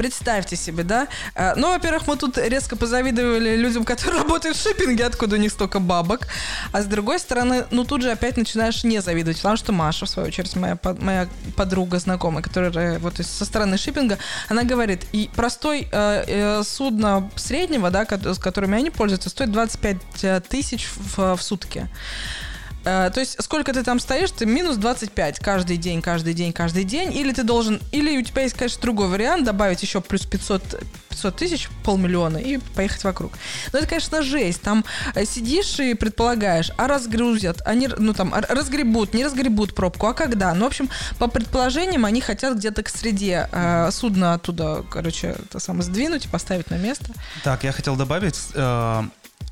Представьте 0.00 0.56
себе, 0.56 0.82
да? 0.82 1.08
А, 1.34 1.52
Ну, 1.56 1.72
во-первых, 1.72 2.06
мы 2.06 2.16
тут 2.16 2.38
резко 2.38 2.74
позавидовали 2.74 3.54
людям, 3.54 3.84
которые 3.84 4.22
работают 4.22 4.56
в 4.56 4.62
шиппинге, 4.62 5.04
откуда 5.04 5.36
у 5.36 5.38
них 5.38 5.52
столько 5.52 5.78
бабок. 5.78 6.26
А 6.72 6.80
с 6.80 6.86
другой 6.86 7.18
стороны, 7.18 7.66
ну 7.70 7.84
тут 7.84 8.00
же 8.00 8.10
опять 8.10 8.38
начинаешь 8.38 8.82
не 8.82 9.02
завидовать, 9.02 9.36
потому 9.36 9.58
что 9.58 9.72
Маша, 9.72 10.06
в 10.06 10.08
свою 10.08 10.28
очередь, 10.28 10.56
моя, 10.56 10.78
моя 11.00 11.28
подруга, 11.54 11.98
знакомая, 11.98 12.42
которая 12.42 12.98
вот 12.98 13.18
со 13.18 13.44
стороны 13.44 13.76
шиппинга, 13.76 14.16
она 14.48 14.64
говорит, 14.64 15.04
и 15.12 15.28
простой 15.36 15.86
э, 15.92 16.24
э, 16.26 16.62
судно 16.64 17.30
среднего, 17.36 17.90
да, 17.90 18.06
с 18.08 18.38
которыми 18.38 18.78
они 18.78 18.88
пользуются, 18.88 19.28
стоит 19.28 19.52
25 19.52 20.48
тысяч 20.48 20.88
в, 20.96 21.36
в 21.36 21.42
сутки. 21.42 21.90
Э, 22.84 23.10
то 23.12 23.20
есть 23.20 23.42
сколько 23.42 23.72
ты 23.72 23.82
там 23.82 24.00
стоишь, 24.00 24.30
ты 24.30 24.46
минус 24.46 24.76
25 24.76 25.38
каждый 25.38 25.76
день, 25.76 26.00
каждый 26.02 26.34
день, 26.34 26.52
каждый 26.52 26.84
день, 26.84 27.12
или 27.12 27.32
ты 27.32 27.42
должен, 27.42 27.80
или 27.92 28.16
у 28.18 28.22
тебя 28.22 28.42
есть, 28.42 28.54
конечно, 28.54 28.80
другой 28.80 29.08
вариант, 29.08 29.44
добавить 29.44 29.82
еще 29.82 30.00
плюс 30.00 30.24
500, 30.26 30.82
500 31.10 31.36
тысяч, 31.36 31.68
полмиллиона, 31.84 32.38
и 32.38 32.58
поехать 32.58 33.04
вокруг. 33.04 33.32
Но 33.72 33.78
это, 33.78 33.88
конечно, 33.88 34.22
жесть. 34.22 34.62
Там 34.62 34.84
э, 35.14 35.24
сидишь 35.24 35.78
и 35.78 35.94
предполагаешь, 35.94 36.70
а 36.76 36.86
разгрузят, 36.88 37.60
они, 37.66 37.88
ну 37.98 38.14
там, 38.14 38.34
разгребут, 38.34 39.14
не 39.14 39.24
разгребут 39.24 39.74
пробку, 39.74 40.06
а 40.06 40.14
когда? 40.14 40.54
Ну, 40.54 40.64
в 40.64 40.68
общем, 40.68 40.88
по 41.18 41.28
предположениям, 41.28 42.04
они 42.04 42.20
хотят 42.20 42.56
где-то 42.56 42.82
к 42.82 42.88
среде 42.88 43.48
э, 43.52 43.90
судна 43.92 44.34
оттуда, 44.34 44.84
короче, 44.90 45.36
это 45.38 45.60
самое, 45.60 45.84
сдвинуть 45.84 46.26
и 46.26 46.28
поставить 46.28 46.70
на 46.70 46.76
место. 46.76 47.12
Так, 47.44 47.64
я 47.64 47.72
хотел 47.72 47.96
добавить, 47.96 48.38
э, 48.54 49.02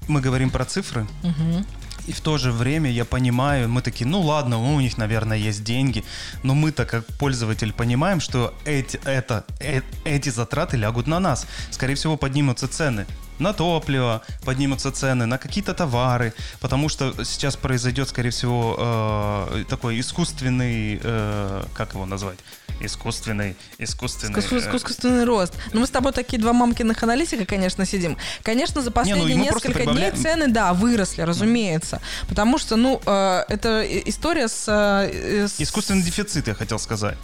мы 0.09 0.21
говорим 0.21 0.51
про 0.51 0.65
цифры, 0.65 1.07
Мгм. 1.23 1.67
И 2.09 2.13
в 2.13 2.21
то 2.23 2.39
же 2.39 2.53
время 2.53 2.91
я 2.91 3.05
понимаю, 3.05 3.69
мы 3.69 3.83
такие, 3.83 4.07
ну 4.07 4.23
ладно, 4.23 4.59
у 4.59 4.81
них, 4.81 4.97
наверное, 4.97 5.37
есть 5.37 5.63
деньги, 5.63 6.05
но 6.43 6.55
мы-то 6.55 6.87
как 6.87 7.05
пользователь 7.19 7.75
понимаем, 7.75 8.21
что 8.21 8.55
эти, 8.65 8.99
это, 9.05 9.45
э- 9.61 9.83
эти 10.07 10.31
затраты 10.31 10.79
лягут 10.79 11.07
на 11.07 11.21
нас. 11.21 11.47
Скорее 11.71 11.97
всего, 11.97 12.17
поднимутся 12.17 12.67
цены 12.67 13.07
на 13.39 13.53
топливо, 13.53 14.23
поднимутся 14.45 14.91
цены 14.91 15.27
на 15.27 15.39
какие-то 15.39 15.75
товары, 15.75 16.33
потому 16.61 16.89
что 16.89 17.13
сейчас 17.25 17.57
произойдет, 17.57 18.09
скорее 18.09 18.31
всего, 18.31 18.77
э, 18.79 19.65
такой 19.69 20.01
искусственный, 20.01 21.01
э, 21.03 21.65
как 21.75 21.95
его 21.95 22.07
назвать? 22.07 22.39
Искусственный, 22.81 23.57
искусственный... 23.79 24.39
Искус- 24.41 24.67
э, 24.73 24.77
Искусственный 24.77 25.25
рост. 25.25 25.53
Ну, 25.73 25.81
мы 25.81 25.87
с 25.87 25.91
тобой 25.91 26.13
такие 26.13 26.41
два 26.41 26.53
мамкиных 26.53 27.03
аналитика, 27.03 27.45
конечно, 27.45 27.85
сидим. 27.85 28.17
Конечно, 28.43 28.83
за 28.83 28.91
последние 28.91 29.37
мы 29.37 29.47
просто 29.47 29.69
несколько 29.69 29.85
дней 29.85 30.11
прибавляем. 30.11 30.17
цены, 30.17 30.49
да, 30.49 30.73
выросли, 30.75 31.23
разумеется. 31.23 32.01
Потому 32.29 32.59
что, 32.59 32.77
ну, 32.77 33.01
э, 33.05 33.45
это 33.49 33.83
история 34.09 34.47
с... 34.49 34.65
э, 34.69 35.47
с- 35.49 35.61
Искусственный 35.61 36.03
дефицит, 36.03 36.47
я 36.47 36.55
хотел 36.55 36.79
сказать. 36.79 37.19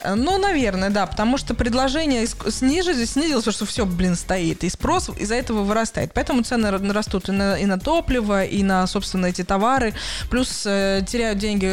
Э, 0.00 0.14
Ну, 0.14 0.38
наверное, 0.38 0.90
да, 0.90 1.06
потому 1.06 1.38
что 1.38 1.54
предложение 1.54 2.26
снижилось, 2.26 3.10
снизилось, 3.10 3.44
потому 3.44 3.54
что 3.54 3.66
все, 3.66 3.86
блин, 3.86 4.14
стоит, 4.16 4.64
и 4.64 4.68
спрос 4.70 5.10
из-за 5.18 5.34
этого 5.36 5.62
вырастает. 5.62 6.12
Поэтому 6.14 6.42
цены 6.42 6.70
растут 6.92 7.28
и 7.28 7.32
на, 7.32 7.56
и 7.56 7.66
на 7.66 7.78
топливо, 7.78 8.44
и 8.44 8.62
на, 8.62 8.86
собственно, 8.86 9.26
эти 9.26 9.42
товары. 9.44 9.94
Плюс 10.30 10.64
э, 10.66 11.02
теряют 11.06 11.38
деньги 11.38 11.66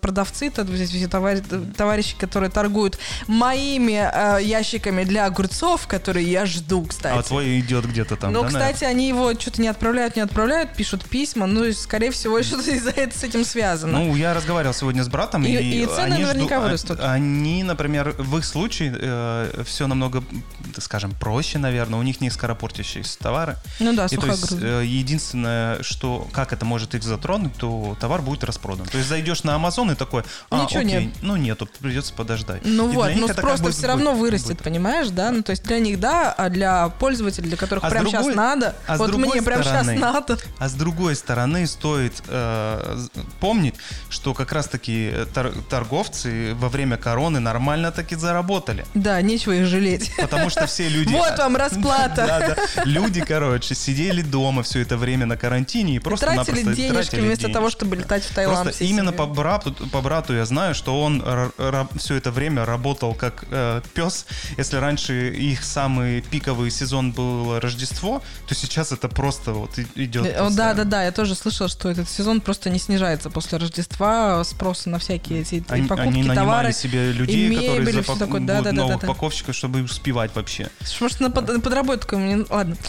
продавцы, 0.00 0.50
то 0.50 0.62
есть 0.62 0.92
все 0.92 1.06
товари- 1.06 1.72
товарищи, 1.76 2.16
которые 2.18 2.50
торгуют 2.50 2.98
моими 3.26 4.00
э, 4.12 4.42
ящиками 4.42 5.04
для 5.04 5.26
огурцов, 5.26 5.86
которые 5.86 6.30
я 6.30 6.46
жду, 6.46 6.84
кстати. 6.84 7.18
А 7.18 7.22
твой 7.22 7.60
идет 7.60 7.86
где-то 7.86 8.16
там, 8.16 8.32
Ну, 8.32 8.40
да, 8.42 8.46
наверное? 8.50 8.72
кстати, 8.72 8.84
они 8.90 9.08
его 9.08 9.32
что-то 9.34 9.60
не 9.62 9.68
отправляют, 9.68 10.16
не 10.16 10.22
отправляют, 10.22 10.74
пишут 10.74 11.04
письма, 11.08 11.46
ну, 11.46 11.64
и, 11.64 11.72
скорее 11.72 12.10
всего, 12.10 12.42
что-то 12.42 12.70
из-за 12.70 12.90
этого 12.90 13.18
с 13.18 13.22
этим 13.24 13.44
связано. 13.44 13.98
Ну, 13.98 14.16
я 14.16 14.34
разговаривал 14.34 14.74
сегодня 14.74 15.02
с 15.04 15.08
братом, 15.08 15.44
И- 15.44 15.50
и, 15.52 15.82
и 15.82 15.86
цены 15.86 16.14
они 16.14 16.22
наверняка 16.24 16.56
жду- 16.56 16.60
а- 16.60 16.60
вырастут. 16.64 17.00
Они, 17.00 17.19
например, 17.20 18.14
в 18.18 18.38
их 18.38 18.44
случае 18.44 18.92
все 19.64 19.86
намного, 19.86 20.22
скажем, 20.78 21.12
проще, 21.12 21.58
наверное. 21.58 21.98
У 21.98 22.02
них 22.02 22.20
не 22.20 22.30
скоропортящиеся 22.30 23.18
товары. 23.18 23.56
Ну 23.78 23.92
да, 23.94 24.06
И 24.06 24.16
то 24.16 24.26
есть 24.26 24.52
э, 24.52 24.82
единственное, 24.86 25.82
что 25.82 26.28
как 26.32 26.52
это 26.52 26.64
может 26.64 26.94
их 26.94 27.02
затронуть, 27.02 27.54
то 27.56 27.96
товар 28.00 28.22
будет 28.22 28.44
распродан. 28.44 28.86
То 28.86 28.98
есть 28.98 29.08
зайдешь 29.08 29.44
на 29.44 29.54
Амазон 29.54 29.90
и 29.90 29.94
такой, 29.94 30.22
а, 30.50 30.62
Ничего 30.64 30.80
окей, 30.80 31.06
нет. 31.06 31.14
ну 31.22 31.36
нету, 31.36 31.68
придется 31.80 32.12
подождать. 32.14 32.62
Ну 32.64 32.90
И 32.90 32.94
вот, 32.94 33.10
ну 33.16 33.28
просто 33.28 33.64
бы 33.64 33.70
все 33.72 33.86
равно 33.86 34.12
будет- 34.12 34.20
вырастет, 34.20 34.48
будет. 34.48 34.62
понимаешь, 34.62 35.08
да? 35.08 35.30
Ну 35.30 35.42
то 35.42 35.50
есть 35.50 35.62
для 35.64 35.78
них 35.78 36.00
да, 36.00 36.32
а 36.32 36.48
для 36.48 36.88
пользователей, 36.88 37.48
для 37.48 37.56
которых 37.56 37.84
А 37.84 37.90
другой- 37.90 38.10
сейчас 38.10 38.34
надо, 38.34 38.74
а 38.86 38.96
вот 38.96 39.14
мне 39.14 39.42
прямо 39.42 39.62
сейчас 39.62 39.86
надо. 39.86 40.38
А 40.58 40.68
с 40.68 40.72
другой 40.74 41.14
стороны, 41.16 41.66
стоит 41.66 42.22
э, 42.28 42.98
помнить, 43.40 43.74
что 44.08 44.34
как 44.34 44.52
раз-таки 44.52 45.10
э, 45.12 45.26
тор- 45.32 45.52
торговцы 45.68 46.54
во 46.54 46.68
время 46.68 46.96
короны 47.10 47.40
нормально 47.40 47.90
таки 47.90 48.16
заработали. 48.16 48.84
Да, 48.94 49.20
нечего 49.20 49.52
их 49.52 49.66
жалеть. 49.66 50.12
Потому 50.16 50.50
что 50.50 50.66
все 50.66 50.88
люди... 50.88 51.12
Вот 51.12 51.38
вам 51.38 51.56
расплата. 51.56 52.56
Люди, 52.84 53.20
короче, 53.20 53.74
сидели 53.74 54.22
дома 54.22 54.62
все 54.62 54.80
это 54.80 54.96
время 54.96 55.26
на 55.26 55.36
карантине 55.36 55.96
и 55.96 55.98
просто 55.98 56.26
Тратили 56.26 56.74
денежки 56.74 57.16
вместо 57.16 57.48
того, 57.48 57.70
чтобы 57.70 57.96
летать 57.96 58.24
в 58.24 58.34
Таиланд. 58.34 58.62
Просто 58.62 58.84
именно 58.84 59.12
по 59.12 59.26
брату, 59.26 59.72
по 59.72 60.00
брату 60.00 60.34
я 60.34 60.44
знаю, 60.44 60.74
что 60.74 61.00
он 61.02 61.24
все 61.96 62.14
это 62.14 62.30
время 62.30 62.64
работал 62.64 63.14
как 63.14 63.44
э, 63.50 63.80
пес. 63.94 64.26
Если 64.56 64.76
раньше 64.76 65.30
их 65.30 65.64
самый 65.64 66.20
пиковый 66.20 66.70
сезон 66.70 67.12
был 67.12 67.58
Рождество, 67.58 68.22
то 68.46 68.54
сейчас 68.54 68.92
это 68.92 69.08
просто 69.08 69.52
вот 69.52 69.78
идет. 69.96 70.26
Э, 70.26 70.48
Да, 70.50 70.74
да, 70.74 70.84
да, 70.84 71.04
я 71.04 71.12
тоже 71.12 71.34
слышала, 71.34 71.68
что 71.68 71.90
этот 71.90 72.08
сезон 72.08 72.40
просто 72.40 72.70
не 72.70 72.78
снижается 72.78 73.30
после 73.30 73.58
Рождества, 73.58 74.44
спроса 74.44 74.90
на 74.90 74.98
всякие 74.98 75.40
эти 75.40 75.60
покупки, 75.60 76.34
товары. 76.34 76.72
себе 76.72 76.99
людей, 77.12 77.54
которые 77.54 77.80
мебель, 77.80 77.98
и 77.98 78.02
всё 78.02 78.12
запак- 78.12 78.18
такое. 78.18 78.40
будут 78.40 78.46
Да, 78.46 78.60
да, 78.62 78.72
новых 78.72 78.94
да, 78.96 79.06
да. 79.06 79.12
упаковщиков, 79.12 79.54
чтобы 79.56 79.82
успевать 79.82 80.30
вообще. 80.34 80.68
Может, 81.00 81.20
на, 81.20 81.30
под- 81.30 81.48
на 81.48 81.60
подработку 81.60 82.16
мне... 82.16 82.44
Ладно. 82.48 82.76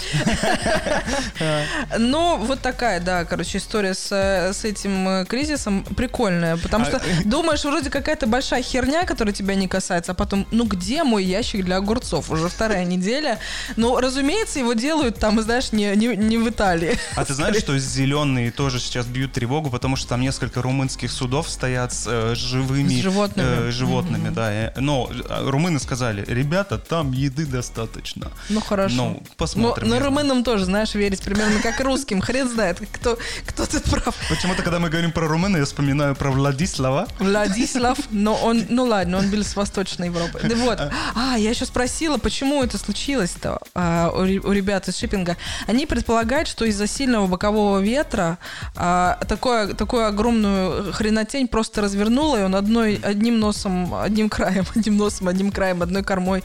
Ну, 1.97 2.37
вот 2.37 2.59
такая, 2.61 2.99
да, 2.99 3.25
короче, 3.25 3.57
история 3.57 3.93
с, 3.93 4.11
с 4.11 4.63
этим 4.63 5.07
э, 5.07 5.25
кризисом 5.25 5.83
прикольная, 5.83 6.57
потому 6.57 6.85
А, 6.85 6.87
что 6.87 6.97
э, 6.97 7.01
думаешь, 7.25 7.63
вроде 7.63 7.89
какая-то 7.89 8.27
большая 8.27 8.61
херня, 8.61 9.03
которая 9.05 9.33
тебя 9.33 9.55
не 9.55 9.67
касается, 9.67 10.11
а 10.11 10.15
потом, 10.15 10.47
ну, 10.51 10.65
где 10.65 11.03
мой 11.03 11.23
ящик 11.23 11.65
для 11.65 11.77
огурцов? 11.77 12.29
Уже 12.31 12.47
вторая 12.49 12.85
неделя. 12.85 13.39
Ну, 13.75 13.99
разумеется, 13.99 14.59
его 14.59 14.73
делают 14.73 15.17
там, 15.19 15.41
знаешь, 15.41 15.71
не, 15.71 15.95
не, 15.95 16.15
не 16.15 16.37
в 16.37 16.49
Италии. 16.49 16.97
А 17.15 17.25
ты 17.25 17.33
знаешь, 17.33 17.57
что 17.57 17.77
зеленые 17.77 18.51
тоже 18.51 18.79
сейчас 18.79 19.05
бьют 19.05 19.31
тревогу, 19.33 19.69
потому 19.69 19.95
что 19.95 20.09
там 20.09 20.21
несколько 20.21 20.61
румынских 20.61 21.11
судов 21.11 21.49
стоят 21.49 21.93
с 21.93 22.05
э, 22.07 22.35
живыми 22.35 22.89
С 22.89 23.01
животными. 23.01 23.47
э, 23.67 23.71
животными, 23.71 24.00
да. 24.33 24.51
э, 24.51 24.73
Но 24.79 25.09
э, 25.11 25.49
румыны 25.49 25.79
сказали, 25.79 26.23
ребята, 26.27 26.77
там 26.77 27.11
еды 27.11 27.45
достаточно. 27.45 28.31
Ну, 28.49 28.61
хорошо. 28.61 28.95
Ну, 28.95 29.23
посмотрим. 29.37 29.89
но 29.89 29.99
румынам 29.99 30.43
тоже, 30.43 30.65
знаешь, 30.65 30.93
верить 30.95 31.21
примерно 31.21 31.59
как 31.61 31.79
русским. 31.79 32.21
Хрен 32.21 32.49
знает, 32.49 32.79
кто, 32.91 33.17
кто 33.45 33.65
тут 33.65 33.83
прав. 33.83 34.15
Почему-то, 34.29 34.63
когда 34.63 34.79
мы 34.79 34.89
говорим 34.89 35.11
про 35.11 35.27
румыны, 35.27 35.57
я 35.57 35.65
вспоминаю 35.65 36.15
про 36.15 36.31
Владислава. 36.31 37.07
Владислав, 37.19 37.97
но 38.11 38.35
он, 38.35 38.63
ну 38.69 38.85
ладно, 38.85 39.17
он 39.17 39.29
был 39.29 39.43
с 39.43 39.55
Восточной 39.55 40.07
Европы. 40.07 40.39
Да 40.43 40.55
вот. 40.55 40.79
А, 41.15 41.37
я 41.37 41.49
еще 41.49 41.65
спросила, 41.65 42.17
почему 42.17 42.63
это 42.63 42.77
случилось-то 42.77 43.59
а, 43.73 44.11
у, 44.15 44.23
ре- 44.23 44.39
у 44.39 44.51
ребят 44.51 44.87
из 44.87 44.97
шиппинга. 44.97 45.37
Они 45.67 45.85
предполагают, 45.85 46.47
что 46.47 46.65
из-за 46.65 46.87
сильного 46.87 47.27
бокового 47.27 47.79
ветра 47.79 48.37
а, 48.75 49.19
такое, 49.27 49.73
такую 49.73 50.05
огромную 50.05 50.91
хренотень 50.93 51.47
просто 51.47 51.81
развернуло, 51.81 52.37
и 52.39 52.43
он 52.43 52.55
одной, 52.55 52.99
одним 53.03 53.39
носом, 53.39 53.90
одним 53.95 54.29
краем, 54.29 54.65
одним 54.75 54.97
носом, 54.97 55.27
одним 55.27 55.51
краем, 55.51 55.81
одной 55.81 56.03
кормой 56.03 56.43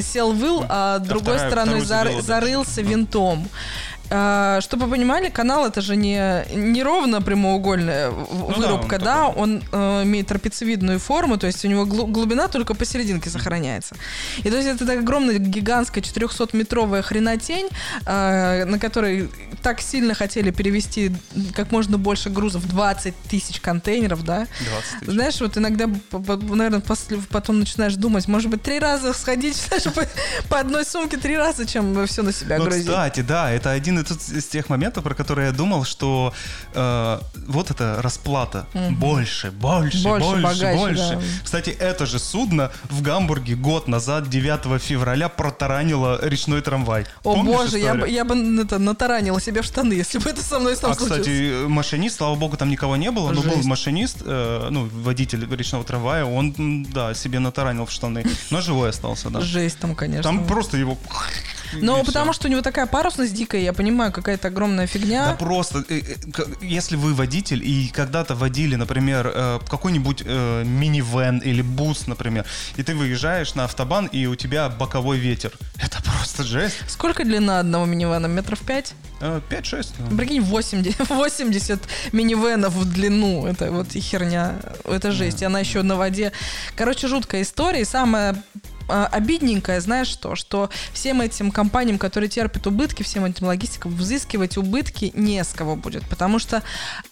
сел 0.00 0.32
выл, 0.32 0.64
а 0.68 0.98
другой 0.98 1.36
вторая- 1.36 1.50
стороной 1.50 1.80
зар- 1.80 2.20
зарылся 2.22 2.82
винтом. 2.82 3.48
А, 4.10 4.60
Чтобы 4.60 4.86
вы 4.86 4.92
понимали, 4.96 5.28
канал 5.30 5.66
это 5.66 5.80
же 5.80 5.94
не, 5.96 6.44
не 6.54 6.82
ровно 6.82 7.22
прямоугольная 7.22 8.10
Ну 8.10 8.48
да, 8.48 8.54
вырубка, 8.56 8.94
он 8.96 9.00
да, 9.04 9.26
такой. 9.28 9.42
он 9.42 9.62
э, 9.70 10.02
имеет 10.02 10.26
трапециевидную 10.26 10.98
форму, 10.98 11.38
то 11.38 11.46
есть 11.46 11.64
у 11.64 11.68
него 11.68 11.84
глу- 11.86 12.06
глубина 12.08 12.48
только 12.48 12.74
посерединке 12.74 13.30
сохраняется. 13.30 13.94
И 14.38 14.50
то 14.50 14.56
есть 14.56 14.66
это 14.68 14.78
такая 14.80 14.98
огромная, 15.00 15.38
гигантская 15.38 16.02
400-метровая 16.02 17.02
хренотень, 17.02 17.68
э, 18.04 18.64
на 18.64 18.78
которой 18.80 19.30
так 19.62 19.80
сильно 19.80 20.14
хотели 20.14 20.50
перевести 20.50 21.12
как 21.54 21.70
можно 21.70 21.96
больше 21.96 22.30
грузов, 22.30 22.66
20 22.66 23.14
тысяч 23.30 23.60
контейнеров, 23.60 24.24
да. 24.24 24.48
20 24.58 25.00
тысяч. 25.00 25.12
Знаешь, 25.12 25.40
вот 25.40 25.56
иногда, 25.56 25.86
наверное, 26.12 26.82
потом 27.30 27.60
начинаешь 27.60 27.94
думать, 27.94 28.26
может 28.26 28.50
быть, 28.50 28.62
три 28.62 28.78
раза 28.80 29.12
сходить 29.12 29.56
знаешь, 29.68 29.84
по, 29.84 30.02
по 30.48 30.58
одной 30.58 30.84
сумке 30.84 31.16
три 31.16 31.36
раза, 31.36 31.64
чем 31.66 32.06
все 32.08 32.22
на 32.22 32.32
себя 32.32 32.58
Ну, 32.58 32.64
грузить. 32.64 32.86
кстати, 32.86 33.20
да, 33.20 33.50
это 33.52 33.70
один 33.70 33.99
из, 34.08 34.32
из 34.32 34.46
тех 34.46 34.68
моментов, 34.68 35.02
про 35.02 35.14
которые 35.14 35.48
я 35.48 35.52
думал, 35.52 35.84
что 35.84 36.32
э, 36.74 37.18
вот 37.48 37.70
эта 37.72 38.00
расплата 38.00 38.66
больше, 38.90 39.50
больше, 39.50 40.02
Больше, 40.04 40.26
больше, 40.28 40.42
богаче, 40.42 40.76
больше. 40.78 41.16
да. 41.16 41.20
Кстати, 41.42 41.70
это 41.70 42.06
же 42.06 42.18
судно 42.20 42.70
в 42.88 43.02
Гамбурге 43.02 43.56
год 43.56 43.88
назад, 43.88 44.28
9 44.28 44.80
февраля, 44.80 45.28
протаранило 45.28 46.20
речной 46.22 46.60
трамвай. 46.62 47.06
О 47.24 47.34
Помнишь 47.34 47.56
боже, 47.56 47.78
я 47.78 47.94
бы, 47.94 48.08
я 48.08 48.24
бы 48.24 48.62
это, 48.62 48.78
натаранила 48.78 49.40
себе 49.40 49.62
в 49.62 49.64
штаны, 49.64 49.92
если 50.04 50.18
бы 50.18 50.30
это 50.30 50.42
со 50.42 50.58
мной 50.60 50.76
сам 50.76 50.92
А, 50.92 50.94
кстати, 50.94 51.66
машинист, 51.66 52.18
слава 52.18 52.34
богу, 52.36 52.56
там 52.56 52.70
никого 52.70 52.96
не 52.96 53.10
было, 53.10 53.32
но 53.32 53.42
был 53.42 53.56
Жесть. 53.56 53.64
машинист, 53.66 54.18
э, 54.24 54.68
ну, 54.70 54.88
водитель 54.92 55.46
речного 55.54 55.84
трамвая, 55.84 56.24
он, 56.24 56.84
да, 56.92 57.14
себе 57.14 57.38
натаранил 57.38 57.86
в 57.86 57.90
штаны, 57.90 58.24
но 58.50 58.60
живой 58.60 58.90
остался, 58.90 59.30
да. 59.30 59.40
Жесть 59.40 59.78
там, 59.78 59.94
конечно. 59.94 60.22
Там 60.22 60.46
просто 60.46 60.76
его... 60.76 60.96
Ну, 61.72 62.04
потому 62.04 62.32
что 62.32 62.48
у 62.48 62.50
него 62.50 62.62
такая 62.62 62.86
парусность 62.86 63.34
дикая, 63.34 63.62
я 63.62 63.72
понимаю, 63.72 64.12
какая-то 64.12 64.48
огромная 64.48 64.86
фигня. 64.86 65.26
Да 65.26 65.34
просто, 65.34 65.84
э, 65.88 66.00
э, 66.00 66.44
если 66.60 66.96
вы 66.96 67.14
водитель 67.14 67.62
и 67.64 67.88
когда-то 67.88 68.34
водили, 68.34 68.76
например, 68.76 69.30
э, 69.34 69.58
какой-нибудь 69.68 70.24
минивэн 70.24 71.38
или 71.38 71.62
бус, 71.62 72.06
например, 72.06 72.44
и 72.76 72.82
ты 72.82 72.94
выезжаешь 72.94 73.54
на 73.54 73.64
автобан, 73.64 74.06
и 74.06 74.26
у 74.26 74.34
тебя 74.34 74.68
боковой 74.68 75.18
ветер. 75.18 75.52
Это 75.76 76.02
просто 76.02 76.44
жесть. 76.44 76.76
Сколько 76.88 77.24
длина 77.24 77.60
одного 77.60 77.86
минивэна? 77.86 78.26
Метров 78.26 78.60
пять? 78.60 78.94
Э, 79.20 79.40
5-6. 79.48 79.94
ну. 79.98 80.16
Прикинь, 80.16 80.40
80, 80.40 81.08
80 81.08 81.80
минивенов 82.12 82.74
в 82.74 82.90
длину. 82.90 83.46
Это 83.46 83.70
вот 83.70 83.94
и 83.94 84.00
херня. 84.00 84.54
Это 84.84 85.12
жесть. 85.12 85.42
И 85.42 85.44
она 85.44 85.60
еще 85.60 85.82
на 85.82 85.96
воде. 85.96 86.32
Короче, 86.74 87.06
жуткая 87.06 87.42
история. 87.42 87.82
И 87.82 87.84
самое 87.84 88.42
обидненькое, 88.90 89.80
знаешь 89.80 90.08
что, 90.08 90.34
что 90.34 90.70
всем 90.92 91.20
этим 91.20 91.50
компаниям, 91.50 91.98
которые 91.98 92.28
терпят 92.28 92.66
убытки, 92.66 93.02
всем 93.02 93.24
этим 93.24 93.46
логистикам, 93.46 93.94
взыскивать 93.94 94.56
убытки 94.56 95.12
не 95.14 95.42
с 95.42 95.52
кого 95.52 95.76
будет, 95.76 96.04
потому 96.08 96.38
что 96.38 96.62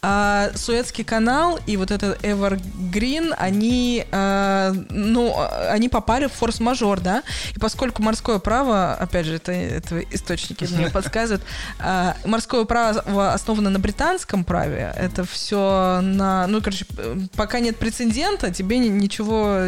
а, 0.01 0.51
Суэцкий 0.55 1.03
канал 1.03 1.59
и 1.65 1.77
вот 1.77 1.91
этот 1.91 2.23
Evergreen, 2.23 3.33
они, 3.37 4.05
а, 4.11 4.73
ну, 4.89 5.33
а, 5.35 5.71
они 5.71 5.89
попали 5.89 6.27
в 6.27 6.33
форс-мажор, 6.33 6.99
да, 6.99 7.23
и 7.55 7.59
поскольку 7.59 8.01
морское 8.03 8.39
право, 8.39 8.93
опять 8.93 9.25
же, 9.25 9.35
это, 9.35 9.51
это 9.51 9.99
источники 10.11 10.67
мне 10.71 10.89
подсказывают, 10.89 11.43
а, 11.79 12.15
морское 12.25 12.65
право 12.65 13.33
основано 13.33 13.69
на 13.69 13.79
британском 13.79 14.43
праве, 14.43 14.93
это 14.95 15.23
все 15.25 15.99
на, 16.01 16.47
ну, 16.47 16.61
короче, 16.61 16.85
э, 16.97 17.17
пока 17.35 17.59
нет 17.59 17.77
прецедента, 17.77 18.51
тебе 18.51 18.77
ни- 18.77 18.87
ничего, 18.89 19.67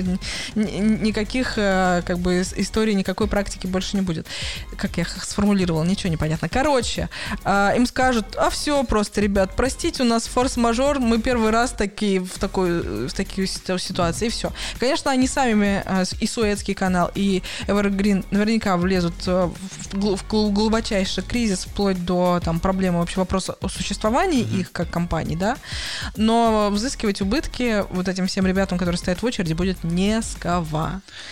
ни- 0.55 0.79
никаких 0.79 1.57
э, 1.57 1.71
э, 1.71 2.00
как 2.01 2.19
бы 2.19 2.41
истории 2.41 2.93
никакой 2.93 3.27
практики 3.27 3.67
больше 3.67 3.95
не 3.95 4.01
будет. 4.01 4.27
Как 4.77 4.97
я 4.97 5.05
сформулировала, 5.05 5.83
ничего 5.83 6.09
не 6.09 6.17
понятно. 6.17 6.49
Короче, 6.49 7.09
э, 7.43 7.73
им 7.75 7.85
скажут, 7.85 8.35
а 8.37 8.49
все 8.49 8.83
просто, 8.83 9.21
ребят, 9.21 9.51
простите, 9.55 10.03
у 10.03 10.05
нас 10.05 10.27
форс-мажор, 10.27 10.99
мы 10.99 11.19
первый 11.19 11.51
раз 11.51 11.71
такие 11.71 12.19
в 12.19 12.39
такой 12.39 13.07
в 13.07 13.13
такие 13.13 13.47
ситуации, 13.47 14.27
и 14.27 14.29
все. 14.29 14.51
Конечно, 14.79 15.11
они 15.11 15.27
сами, 15.27 15.83
и 16.19 16.27
Суэцкий 16.27 16.73
канал, 16.73 17.11
и 17.15 17.41
Evergreen 17.67 18.25
наверняка 18.31 18.77
влезут 18.77 19.25
в 19.25 20.27
глубочайший 20.29 21.23
кризис, 21.23 21.65
вплоть 21.65 22.03
до 22.05 22.39
там 22.43 22.59
проблемы 22.59 22.99
вообще 22.99 23.19
вопроса 23.19 23.55
о 23.61 23.67
существовании 23.69 24.43
mm-hmm. 24.43 24.59
их 24.59 24.71
как 24.71 24.89
компании, 24.89 25.35
да, 25.35 25.57
но 26.15 26.69
взыскивать 26.71 27.21
убытки 27.21 27.85
вот 27.89 28.07
этим 28.07 28.27
всем 28.27 28.45
ребятам, 28.47 28.77
которые 28.77 28.97
стоят 28.97 29.21
в 29.21 29.25
очереди, 29.25 29.53
будет 29.53 29.83
не 29.83 30.21
с 30.21 30.35
кого. 30.39 30.89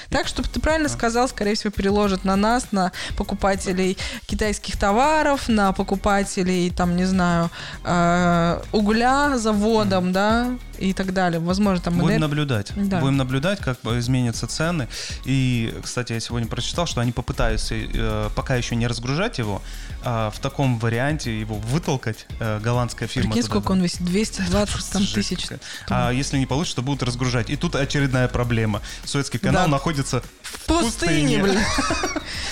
Так, 0.09 0.27
чтобы 0.27 0.48
ты 0.51 0.59
правильно 0.59 0.89
сказал, 0.89 1.27
скорее 1.27 1.55
всего, 1.55 1.71
переложат 1.71 2.25
на 2.25 2.35
нас, 2.35 2.71
на 2.71 2.91
покупателей 3.17 3.97
китайских 4.25 4.77
товаров, 4.77 5.47
на 5.49 5.71
покупателей, 5.71 6.69
там, 6.71 6.95
не 6.95 7.05
знаю, 7.05 7.49
э, 7.83 8.61
угля 8.71 9.37
заводом, 9.37 10.11
да, 10.11 10.51
и 10.79 10.93
так 10.93 11.13
далее. 11.13 11.39
Возможно, 11.39 11.83
там... 11.83 11.95
Будем 11.95 12.11
энер... 12.11 12.21
наблюдать. 12.21 12.71
Да. 12.75 12.99
Будем 12.99 13.17
наблюдать, 13.17 13.59
как 13.59 13.77
изменятся 13.85 14.47
цены. 14.47 14.87
И, 15.25 15.73
кстати, 15.83 16.13
я 16.13 16.19
сегодня 16.19 16.47
прочитал, 16.47 16.85
что 16.85 17.01
они 17.01 17.11
попытаются 17.11 17.75
э, 17.75 18.29
пока 18.35 18.55
еще 18.55 18.75
не 18.75 18.87
разгружать 18.87 19.37
его, 19.37 19.61
а 20.03 20.31
в 20.31 20.39
таком 20.39 20.79
варианте 20.79 21.39
его 21.39 21.55
вытолкать, 21.55 22.25
э, 22.39 22.59
голландская 22.59 23.07
фирма. 23.07 23.31
Прикинь, 23.31 23.45
сколько 23.45 23.71
он 23.71 23.81
весит? 23.81 24.03
220 24.03 24.91
там, 24.91 25.05
тысяч. 25.05 25.47
А 25.89 26.11
если 26.11 26.37
не 26.37 26.45
получится, 26.45 26.77
то 26.77 26.81
будут 26.81 27.03
разгружать. 27.03 27.49
И 27.49 27.55
тут 27.55 27.75
очередная 27.75 28.27
проблема. 28.27 28.81
Советский 29.03 29.37
канал 29.37 29.65
да. 29.65 29.71
находится 29.71 30.23
в 30.51 30.65
пустыне. 30.65 31.39
пустыне 31.39 31.43
блин. 31.43 31.59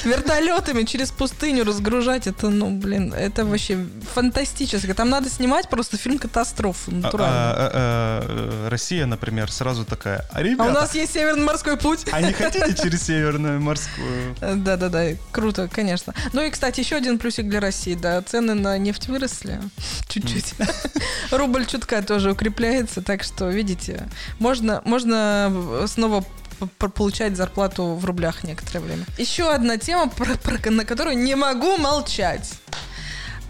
Вертолетами 0.04 0.84
через 0.84 1.12
пустыню 1.12 1.66
разгружать, 1.66 2.28
это, 2.28 2.50
ну, 2.50 2.72
блин, 2.72 3.14
это 3.14 3.46
вообще 3.46 3.86
фантастически. 4.14 4.94
Там 4.94 5.10
надо 5.10 5.30
снимать 5.30 5.70
просто 5.70 5.98
фильм 5.98 6.18
катастрофу, 6.18 6.92
натурально. 6.92 7.36
А, 7.36 7.54
а, 7.54 7.72
а, 7.74 8.18
Э, 8.38 8.68
Россия, 8.70 9.06
например, 9.06 9.52
сразу 9.52 9.86
такая, 9.86 10.26
а, 10.32 10.42
ребята, 10.42 10.70
а 10.70 10.72
у 10.72 10.74
нас 10.74 10.96
есть 10.96 11.14
Северный 11.14 11.46
морской 11.46 11.78
путь. 11.78 12.06
А 12.12 12.22
не 12.22 12.34
хотите 12.34 12.76
через 12.76 13.04
Северную 13.04 13.60
морскую? 13.62 14.36
Да-да-да, 14.42 15.10
круто, 15.32 15.70
конечно. 15.72 16.14
Ну 16.34 16.42
и, 16.42 16.50
кстати, 16.50 16.80
еще 16.80 16.96
один 16.96 17.20
плюсик 17.20 17.48
для 17.48 17.60
России, 17.60 17.96
да, 17.96 18.22
цены 18.22 18.54
на 18.54 18.78
нефть 18.78 19.08
выросли 19.08 19.60
чуть-чуть. 20.08 20.54
Рубль 21.32 21.66
чутка 21.66 22.02
тоже 22.02 22.32
укрепляется, 22.32 23.02
так 23.02 23.24
что, 23.24 23.50
видите, 23.50 24.08
можно, 24.40 24.82
можно 24.86 25.54
снова 25.88 26.24
получать 26.78 27.36
зарплату 27.36 27.96
в 27.96 28.06
рублях 28.06 28.43
некоторое 28.43 28.80
время. 28.80 29.06
Еще 29.17 29.50
одна 29.50 29.78
тема, 29.78 30.10
про, 30.10 30.36
про, 30.36 30.72
на 30.72 30.86
которую 30.86 31.17
не 31.17 31.36
могу 31.36 31.78
молчать. 31.78 32.54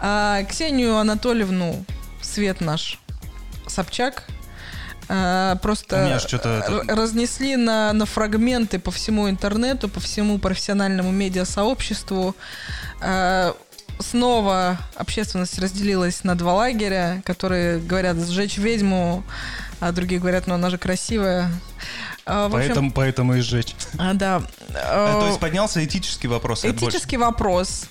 А, 0.00 0.42
Ксению 0.44 0.96
Анатольевну, 0.96 1.84
свет 2.22 2.60
наш, 2.60 3.00
Собчак, 3.66 4.24
а, 5.08 5.56
просто 5.56 6.20
разнесли 6.88 7.56
на, 7.56 7.92
на 7.92 8.06
фрагменты 8.06 8.78
по 8.78 8.90
всему 8.90 9.28
интернету, 9.28 9.88
по 9.88 10.00
всему 10.00 10.38
профессиональному 10.38 11.10
медиасообществу. 11.10 12.36
А, 13.00 13.54
снова 13.98 14.78
общественность 14.94 15.58
разделилась 15.58 16.24
на 16.24 16.36
два 16.36 16.54
лагеря, 16.54 17.22
которые 17.24 17.80
говорят 17.80 18.16
сжечь 18.18 18.58
ведьму, 18.58 19.24
а 19.80 19.92
другие 19.92 20.20
говорят, 20.20 20.46
ну 20.46 20.54
она 20.54 20.70
же 20.70 20.78
красивая. 20.78 21.50
В 22.28 22.50
поэтому, 22.50 22.92
поэтому 22.92 23.34
и 23.34 23.40
сжечь. 23.40 23.74
А, 23.98 24.12
да. 24.14 24.42
То 24.72 25.26
есть 25.26 25.40
поднялся 25.40 25.84
этический 25.84 26.28
вопрос. 26.28 26.64
Этический 26.64 27.16
вопрос. 27.16 27.86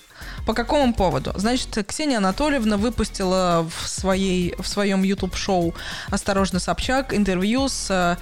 По 0.46 0.54
какому 0.54 0.94
поводу? 0.94 1.34
Значит, 1.36 1.86
Ксения 1.86 2.18
Анатольевна 2.18 2.78
выпустила 2.78 3.70
в, 3.70 3.88
своей, 3.88 4.56
в 4.58 4.66
своем 4.66 5.04
YouTube-шоу 5.04 5.76
«Осторожно, 6.10 6.60
Собчак» 6.60 7.14
интервью 7.14 7.68
с 7.68 8.18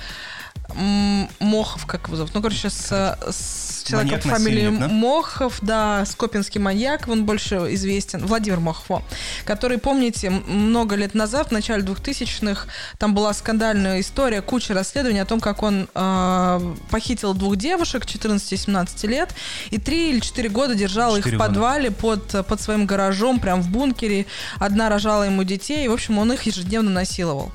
Мохов, 1.39 1.85
как 1.85 2.07
его 2.07 2.17
зовут? 2.17 2.33
Ну, 2.33 2.41
короче, 2.41 2.71
с, 2.71 3.17
с 3.29 3.64
человеком 3.85 4.31
по 4.31 4.37
фамилии 4.37 4.75
да? 4.77 4.87
Мохов, 4.87 5.59
да, 5.61 6.05
скопинский 6.05 6.59
маньяк, 6.59 7.07
он 7.07 7.25
больше 7.25 7.55
известен, 7.75 8.25
Владимир 8.25 8.59
Мохов, 8.59 9.03
который, 9.45 9.77
помните, 9.77 10.29
много 10.29 10.95
лет 10.95 11.13
назад, 11.13 11.49
в 11.49 11.51
начале 11.51 11.83
2000-х, 11.83 12.67
там 12.97 13.13
была 13.13 13.33
скандальная 13.33 14.01
история, 14.01 14.41
куча 14.41 14.73
расследований 14.73 15.19
о 15.19 15.25
том, 15.25 15.39
как 15.39 15.63
он 15.63 15.87
э, 15.93 16.75
похитил 16.89 17.33
двух 17.33 17.55
девушек 17.55 18.05
14 18.05 18.51
и 18.51 18.57
17 18.57 19.03
лет 19.03 19.33
и 19.69 19.77
3 19.77 20.09
или 20.09 20.19
4 20.19 20.49
года 20.49 20.75
держал 20.75 21.15
их 21.15 21.25
в 21.25 21.37
подвале 21.37 21.91
под, 21.91 22.47
под 22.47 22.61
своим 22.61 22.85
гаражом, 22.85 23.39
прям 23.39 23.61
в 23.61 23.69
бункере. 23.69 24.25
Одна 24.59 24.89
рожала 24.89 25.23
ему 25.23 25.43
детей, 25.43 25.85
и, 25.85 25.87
в 25.87 25.93
общем, 25.93 26.17
он 26.17 26.31
их 26.33 26.43
ежедневно 26.43 26.91
насиловал. 26.91 27.51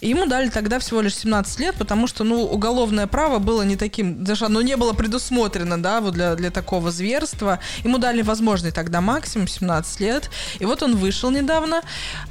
И 0.00 0.08
ему 0.08 0.26
дали 0.26 0.48
тогда 0.48 0.78
всего 0.78 1.00
лишь 1.00 1.16
17 1.16 1.60
лет, 1.60 1.74
потому 1.76 2.06
что, 2.06 2.24
ну, 2.24 2.42
уголовное 2.42 3.06
право 3.06 3.38
было 3.38 3.62
не 3.62 3.76
таким, 3.76 4.24
даже 4.24 4.46
оно 4.46 4.62
не 4.62 4.76
было 4.76 4.92
предусмотрено, 4.92 5.71
да, 5.76 6.00
вот 6.00 6.14
для, 6.14 6.34
для 6.34 6.50
такого 6.50 6.90
зверства. 6.90 7.58
Ему 7.84 7.98
дали 7.98 8.22
возможный 8.22 8.70
тогда 8.70 9.00
максимум 9.00 9.48
17 9.48 10.00
лет. 10.00 10.30
И 10.58 10.64
вот 10.64 10.82
он 10.82 10.96
вышел 10.96 11.30
недавно. 11.30 11.82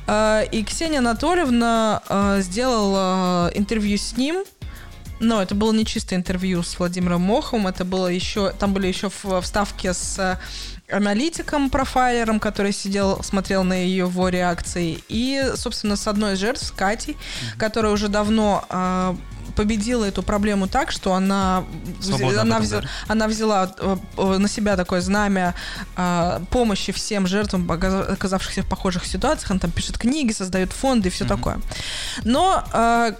Э, 0.07 0.43
и 0.51 0.63
Ксения 0.63 0.99
Анатольевна 0.99 2.01
э, 2.07 2.41
сделала 2.41 3.51
интервью 3.53 3.97
с 3.97 4.17
ним, 4.17 4.43
но 5.21 5.41
это 5.41 5.55
было 5.55 5.71
не 5.71 5.85
чисто 5.85 6.15
интервью 6.15 6.63
с 6.63 6.79
Владимиром 6.79 7.21
Моховым, 7.21 7.67
это 7.67 7.85
было 7.85 8.07
еще, 8.07 8.51
там 8.51 8.73
были 8.73 8.87
еще 8.87 9.09
вставки 9.41 9.91
с 9.93 10.39
аналитиком, 10.89 11.69
профайлером, 11.69 12.39
который 12.39 12.73
сидел, 12.73 13.23
смотрел 13.23 13.63
на 13.63 13.85
его 13.85 14.29
реакции, 14.29 14.99
и, 15.07 15.51
собственно, 15.55 15.95
с 15.95 16.07
одной 16.07 16.33
из 16.33 16.39
жертв, 16.39 16.65
с 16.65 16.71
Катей, 16.71 17.13
mm-hmm. 17.13 17.59
которая 17.59 17.93
уже 17.93 18.07
давно 18.07 18.65
э, 18.69 19.15
победила 19.55 20.05
эту 20.05 20.23
проблему 20.23 20.67
так, 20.67 20.91
что 20.91 21.13
она, 21.13 21.63
она, 22.39 22.59
взяла, 22.59 22.83
она 23.07 23.27
взяла 23.27 23.75
э, 23.77 24.37
на 24.37 24.47
себя 24.47 24.75
такое 24.75 25.01
знамя 25.01 25.55
э, 25.95 26.39
помощи 26.49 26.91
всем 26.91 27.27
жертвам, 27.27 27.69
оказавшихся 27.71 28.63
в 28.63 28.67
похожих 28.67 29.05
ситуациях. 29.05 29.51
Она 29.51 29.59
там 29.59 29.71
пишет 29.71 29.97
книги, 29.97 30.31
создает 30.31 30.71
фонды 30.71 31.09
и 31.09 31.11
все 31.11 31.25
mm-hmm. 31.25 31.27
такое. 31.27 31.61
Но 32.23 32.63
э, 32.73 33.13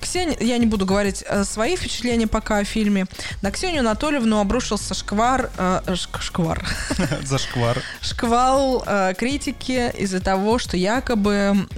Ксения, 0.00 0.36
я 0.40 0.58
не 0.58 0.66
буду 0.66 0.86
говорить 0.86 1.22
э, 1.26 1.44
свои 1.44 1.76
впечатления 1.76 2.26
пока 2.26 2.58
о 2.58 2.64
фильме. 2.64 3.06
На 3.42 3.50
Ксению 3.50 3.80
Анатольевну 3.80 4.40
обрушился 4.40 4.94
шквар... 4.94 5.50
Э, 5.58 5.80
шквар. 5.94 6.64
За 7.22 7.38
шквар. 7.38 7.82
Шквал 8.00 8.82
э, 8.86 9.14
критики 9.16 9.92
из-за 9.98 10.20
того, 10.20 10.58
что 10.58 10.76
якобы 10.76 11.68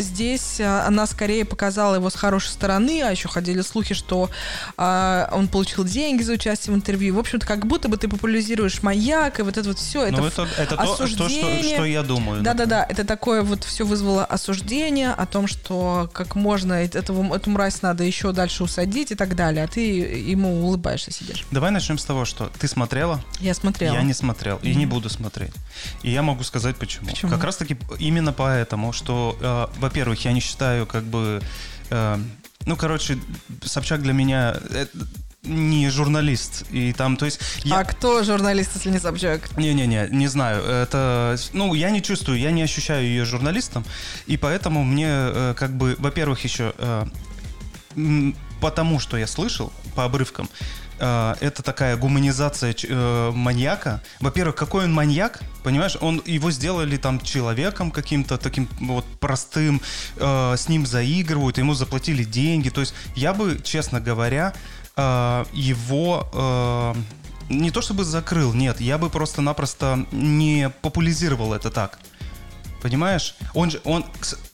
здесь 0.00 0.60
э, 0.60 0.66
она 0.86 1.06
скорее 1.06 1.44
показала 1.44 1.94
его 1.94 2.10
с 2.10 2.14
хорошей 2.14 2.48
стороны, 2.48 3.02
а 3.02 3.10
еще 3.10 3.28
ходили 3.28 3.60
слухи, 3.62 3.94
что 3.94 4.30
э, 4.76 5.28
он 5.32 5.48
получил 5.48 5.84
деньги 5.84 6.22
за 6.22 6.34
участие 6.34 6.74
в 6.74 6.76
интервью. 6.76 7.14
В 7.14 7.18
общем-то, 7.18 7.46
как 7.46 7.66
будто 7.66 7.88
бы 7.88 7.96
ты 7.96 8.08
популяризируешь 8.08 8.82
маяк, 8.82 9.40
и 9.40 9.42
вот 9.42 9.56
это 9.56 9.68
вот 9.68 9.78
все. 9.78 10.04
Это, 10.04 10.20
ну, 10.20 10.26
это, 10.26 10.48
это 10.58 10.74
осуждение. 10.76 11.52
то, 11.52 11.62
что, 11.62 11.74
что 11.74 11.84
я 11.84 12.02
думаю. 12.02 12.42
Да-да-да, 12.42 12.86
это 12.88 13.04
такое 13.04 13.42
вот 13.42 13.64
все 13.64 13.84
вызвало 13.84 14.24
осуждение 14.24 15.10
о 15.10 15.26
том, 15.26 15.46
что 15.46 16.10
как 16.12 16.34
можно 16.34 16.74
этого, 16.74 17.34
эту 17.34 17.50
мразь 17.50 17.82
надо 17.82 18.04
еще 18.04 18.32
дальше 18.32 18.64
усадить 18.64 19.10
и 19.10 19.14
так 19.14 19.34
далее, 19.34 19.64
а 19.64 19.68
ты 19.68 19.80
ему 19.80 20.64
улыбаешься, 20.64 21.12
сидишь. 21.12 21.44
Давай 21.50 21.70
начнем 21.70 21.98
с 21.98 22.04
того, 22.04 22.24
что 22.24 22.50
ты 22.58 22.68
смотрела? 22.68 23.20
Я 23.40 23.54
смотрела. 23.54 23.94
Я 23.94 24.02
не 24.02 24.14
смотрел 24.14 24.56
mm-hmm. 24.56 24.70
и 24.70 24.74
не 24.74 24.86
буду 24.86 25.08
смотреть. 25.08 25.52
И 26.02 26.10
я 26.10 26.22
могу 26.22 26.42
сказать 26.44 26.76
почему. 26.76 27.08
Почему? 27.08 27.30
Как 27.30 27.44
раз-таки 27.44 27.76
именно 27.98 28.32
поэтому, 28.32 28.92
что, 28.92 29.36
э, 29.40 29.80
во-первых, 29.90 30.24
я 30.24 30.32
не 30.32 30.40
считаю 30.40 30.86
как 30.86 31.02
бы... 31.02 31.42
Э, 31.90 32.16
ну, 32.64 32.76
короче, 32.76 33.18
Собчак 33.64 34.02
для 34.02 34.12
меня... 34.12 34.56
Э, 34.70 34.86
не 35.42 35.90
журналист. 35.90 36.64
И 36.70 36.92
там, 36.92 37.16
то 37.16 37.24
есть... 37.24 37.40
Я... 37.64 37.80
А 37.80 37.84
кто 37.84 38.22
журналист, 38.22 38.70
если 38.74 38.90
не 38.90 39.00
Собчак? 39.00 39.56
Не-не-не, 39.56 40.08
не 40.10 40.28
знаю. 40.28 40.62
Это... 40.62 41.36
Ну, 41.52 41.74
я 41.74 41.90
не 41.90 42.02
чувствую, 42.02 42.38
я 42.38 42.52
не 42.52 42.62
ощущаю 42.62 43.04
ее 43.04 43.24
журналистом. 43.24 43.84
И 44.26 44.36
поэтому 44.36 44.84
мне, 44.84 45.08
э, 45.08 45.54
как 45.56 45.72
бы, 45.72 45.96
во-первых, 45.98 46.44
еще... 46.44 46.72
Э, 46.78 47.06
потому 48.60 49.00
что 49.00 49.16
я 49.16 49.26
слышал 49.26 49.72
по 49.96 50.04
обрывкам, 50.04 50.48
э, 51.00 51.34
это 51.40 51.62
такая 51.62 51.96
гуманизация 51.96 52.74
э, 52.82 53.30
маньяка. 53.34 54.02
Во-первых, 54.20 54.56
какой 54.56 54.84
он 54.84 54.92
маньяк, 54.92 55.40
понимаешь? 55.64 55.96
Он 56.00 56.22
его 56.26 56.50
сделали 56.50 56.96
там 56.96 57.20
человеком 57.20 57.90
каким-то 57.90 58.38
таким 58.38 58.68
вот 58.80 59.04
простым, 59.18 59.80
э, 60.16 60.54
с 60.56 60.68
ним 60.68 60.86
заигрывают, 60.86 61.58
ему 61.58 61.74
заплатили 61.74 62.24
деньги. 62.24 62.68
То 62.68 62.80
есть 62.80 62.94
я 63.16 63.34
бы, 63.34 63.60
честно 63.62 64.00
говоря, 64.00 64.54
э, 64.96 65.44
его 65.52 66.28
э, 66.32 66.94
не 67.50 67.70
то 67.70 67.82
чтобы 67.82 68.04
закрыл, 68.04 68.52
нет, 68.54 68.80
я 68.80 68.96
бы 68.96 69.10
просто-напросто 69.10 70.06
не 70.12 70.70
популяризировал 70.82 71.52
это 71.52 71.70
так. 71.70 71.98
Понимаешь? 72.82 73.34
Он 73.54 73.70
же, 73.70 73.80
он, 73.84 74.04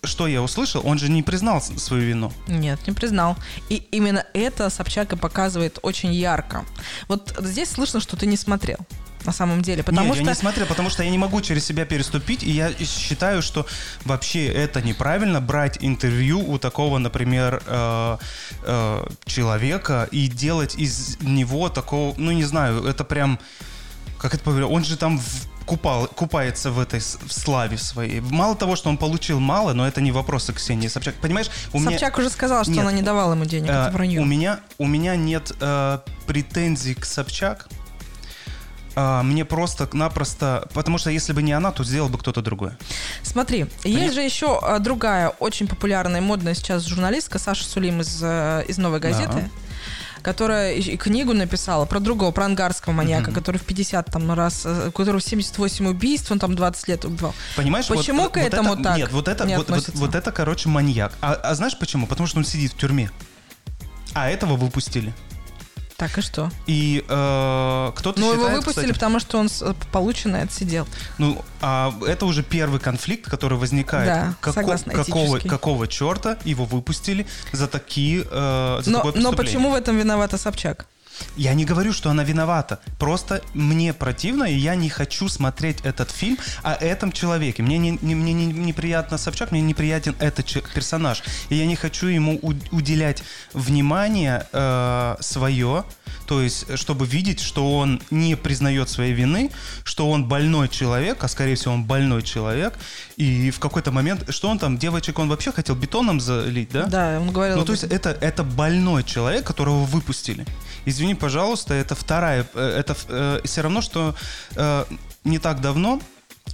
что 0.02 0.26
я 0.26 0.42
услышал, 0.42 0.82
он 0.84 0.98
же 0.98 1.08
не 1.08 1.22
признал 1.22 1.60
свою 1.60 2.02
вину. 2.02 2.32
Нет, 2.48 2.78
не 2.86 2.92
признал. 2.92 3.36
И 3.68 3.76
именно 3.92 4.24
это 4.34 4.68
Собчак 4.70 5.12
и 5.12 5.16
показывает 5.16 5.78
очень 5.82 6.12
ярко. 6.12 6.64
Вот 7.08 7.36
здесь 7.40 7.70
слышно, 7.70 8.00
что 8.00 8.16
ты 8.16 8.26
не 8.26 8.36
смотрел. 8.36 8.78
На 9.24 9.32
самом 9.32 9.60
деле, 9.62 9.82
потому 9.82 10.06
Нет, 10.08 10.16
что 10.16 10.24
я 10.24 10.30
не 10.30 10.34
смотрел, 10.36 10.66
потому 10.66 10.88
что 10.88 11.02
я 11.02 11.10
не 11.10 11.18
могу 11.18 11.40
через 11.40 11.64
себя 11.64 11.84
переступить, 11.84 12.44
и 12.44 12.50
я 12.50 12.72
считаю, 12.78 13.42
что 13.42 13.66
вообще 14.04 14.46
это 14.46 14.80
неправильно 14.82 15.40
брать 15.40 15.78
интервью 15.80 16.48
у 16.48 16.58
такого, 16.58 16.98
например, 16.98 17.60
э, 17.66 18.18
э, 18.62 19.06
человека 19.24 20.08
и 20.12 20.28
делать 20.28 20.76
из 20.76 21.18
него 21.20 21.68
такого, 21.68 22.14
ну 22.16 22.30
не 22.30 22.44
знаю, 22.44 22.84
это 22.84 23.02
прям, 23.02 23.40
как 24.18 24.34
это 24.34 24.48
говорю, 24.48 24.70
он 24.70 24.84
же 24.84 24.96
там 24.96 25.18
в- 25.18 25.55
купал, 25.66 26.06
купается 26.06 26.70
в 26.70 26.78
этой 26.78 27.00
в 27.00 27.32
славе 27.32 27.76
своей. 27.76 28.20
Мало 28.20 28.56
того, 28.56 28.76
что 28.76 28.88
он 28.88 28.96
получил 28.96 29.40
мало, 29.40 29.74
но 29.74 29.86
это 29.86 30.00
не 30.00 30.12
вопросы 30.12 30.52
Ксении 30.52 30.88
Собчак. 30.88 31.16
Понимаешь, 31.16 31.50
у 31.72 31.78
меня... 31.78 31.90
Собчак 31.90 32.18
уже 32.18 32.30
сказала, 32.30 32.64
что 32.64 32.72
Нет. 32.72 32.82
она 32.82 32.92
не 32.92 33.02
давала 33.02 33.32
ему 33.32 33.44
денег. 33.44 33.68
Э, 33.68 33.72
это 33.72 33.90
вранье. 33.92 34.20
у 34.20 34.24
меня 34.24 34.60
у 34.78 34.86
меня 34.86 35.16
нет 35.16 35.52
э, 35.60 35.98
претензий 36.26 36.94
к 36.94 37.04
Собчак. 37.04 37.68
А, 38.98 39.22
мне 39.22 39.44
просто-напросто... 39.44 40.66
Потому 40.72 40.96
что 40.96 41.10
если 41.10 41.34
бы 41.34 41.42
не 41.42 41.52
она, 41.52 41.70
то 41.70 41.84
сделал 41.84 42.08
бы 42.08 42.16
кто-то 42.18 42.40
другой. 42.40 42.72
Смотри, 43.22 43.66
есть 43.84 44.14
же 44.14 44.22
еще 44.22 44.58
а, 44.62 44.78
другая 44.78 45.28
очень 45.38 45.68
популярная 45.68 46.22
модная 46.22 46.54
сейчас 46.54 46.86
журналистка 46.86 47.38
Саша 47.38 47.64
Сулим 47.64 48.00
из, 48.00 48.18
э, 48.22 48.64
из 48.66 48.78
«Новой 48.78 48.98
газеты», 48.98 49.50
которая 50.26 50.82
книгу 50.82 51.32
написала 51.34 51.84
про 51.84 52.00
другого, 52.00 52.32
про 52.32 52.46
ангарского 52.46 52.92
маньяка, 52.92 53.30
Мгм. 53.30 53.34
который 53.34 53.58
в 53.58 53.62
50 53.62 54.10
там 54.10 54.32
раз, 54.32 54.62
э, 54.64 54.90
которого 54.92 55.20
78 55.20 55.86
убийств, 55.86 56.32
он 56.32 56.40
там 56.40 56.56
20 56.56 56.88
лет 56.88 57.04
убивал. 57.04 57.32
Понимаешь? 57.54 57.88
вот- 57.88 57.98
Почему 57.98 58.22
вот, 58.22 58.32
к 58.32 58.38
этому 58.38 58.74
это, 58.74 58.82
так 58.82 58.96
Нет, 58.96 59.12
вот 59.12 59.28
это, 59.28 59.46
не 59.46 59.56
вот, 59.56 59.70
вот, 59.70 59.88
вот 59.94 60.14
это, 60.16 60.32
короче, 60.32 60.68
маньяк. 60.68 61.12
А, 61.20 61.34
а 61.34 61.54
знаешь 61.54 61.78
почему? 61.78 62.08
Потому 62.08 62.26
что 62.26 62.38
он 62.38 62.44
сидит 62.44 62.72
в 62.72 62.76
тюрьме. 62.76 63.08
А 64.14 64.28
этого 64.28 64.56
выпустили. 64.56 65.14
Так 65.96 66.18
и 66.18 66.20
что? 66.20 66.50
И 66.66 67.02
э, 67.08 67.92
кто-то 67.96 68.20
Ну, 68.20 68.32
его 68.34 68.48
выпустили, 68.48 68.72
кстати, 68.84 68.92
потому 68.92 69.18
что 69.18 69.38
он 69.38 69.48
с- 69.48 69.74
полученное 69.92 70.44
отсидел. 70.44 70.86
Ну, 71.16 71.42
а 71.62 71.94
это 72.06 72.26
уже 72.26 72.42
первый 72.42 72.80
конфликт, 72.80 73.30
который 73.30 73.56
возникает. 73.56 74.06
Да, 74.42 74.52
согласна, 74.52 74.92
какого, 74.92 75.24
этический. 75.26 75.48
какого 75.48 75.88
черта 75.88 76.36
его 76.44 76.66
выпустили 76.66 77.26
за 77.52 77.66
такие 77.66 78.26
э, 78.30 78.80
за 78.84 78.90
Но, 78.90 78.98
такое 79.02 79.22
но 79.22 79.32
почему 79.32 79.70
в 79.70 79.74
этом 79.74 79.96
виновата 79.96 80.36
Собчак? 80.36 80.86
Я 81.36 81.54
не 81.54 81.64
говорю, 81.64 81.92
что 81.92 82.10
она 82.10 82.24
виновата. 82.24 82.78
Просто 82.98 83.42
мне 83.54 83.92
противно, 83.92 84.44
и 84.44 84.54
я 84.54 84.74
не 84.74 84.88
хочу 84.88 85.28
смотреть 85.28 85.78
этот 85.84 86.10
фильм 86.10 86.38
о 86.62 86.72
этом 86.74 87.12
человеке. 87.12 87.62
Мне, 87.62 87.78
не, 87.78 87.98
не- 88.02 88.14
мне 88.14 88.32
не- 88.32 88.46
неприятно 88.46 89.18
Собчак, 89.18 89.50
мне 89.52 89.60
неприятен 89.60 90.14
этот 90.18 90.46
че- 90.46 90.62
персонаж. 90.74 91.22
И 91.50 91.54
я 91.56 91.66
не 91.66 91.76
хочу 91.76 92.06
ему 92.06 92.38
у- 92.42 92.54
уделять 92.76 93.22
внимание 93.52 94.46
э, 94.52 95.16
свое, 95.20 95.84
то 96.26 96.42
есть, 96.42 96.76
чтобы 96.78 97.06
видеть, 97.06 97.40
что 97.40 97.76
он 97.78 98.00
не 98.10 98.36
признает 98.36 98.88
своей 98.88 99.12
вины, 99.12 99.50
что 99.84 100.10
он 100.10 100.24
больной 100.24 100.68
человек, 100.68 101.22
а 101.24 101.28
скорее 101.28 101.54
всего 101.54 101.74
он 101.74 101.84
больной 101.84 102.22
человек, 102.22 102.74
и 103.16 103.50
в 103.50 103.58
какой-то 103.60 103.92
момент, 103.92 104.24
что 104.30 104.48
он 104.48 104.58
там, 104.58 104.76
девочек, 104.78 105.18
он 105.18 105.28
вообще 105.28 105.52
хотел 105.52 105.74
бетоном 105.76 106.20
залить, 106.20 106.70
да? 106.70 106.86
Да, 106.86 107.18
он 107.20 107.30
говорил. 107.32 107.56
Ну, 107.56 107.64
то 107.64 107.72
есть 107.72 107.84
это, 107.84 108.10
это 108.20 108.42
больной 108.44 109.04
человек, 109.04 109.44
которого 109.46 109.84
выпустили. 109.84 110.44
Извини, 111.06 111.20
пожалуйста, 111.20 111.72
это 111.74 111.94
вторая... 111.94 112.44
э, 112.54 112.80
Это 112.80 112.96
все 113.44 113.60
равно, 113.62 113.80
что 113.80 114.16
э, 114.56 114.84
не 115.22 115.38
так 115.38 115.60
давно 115.60 116.00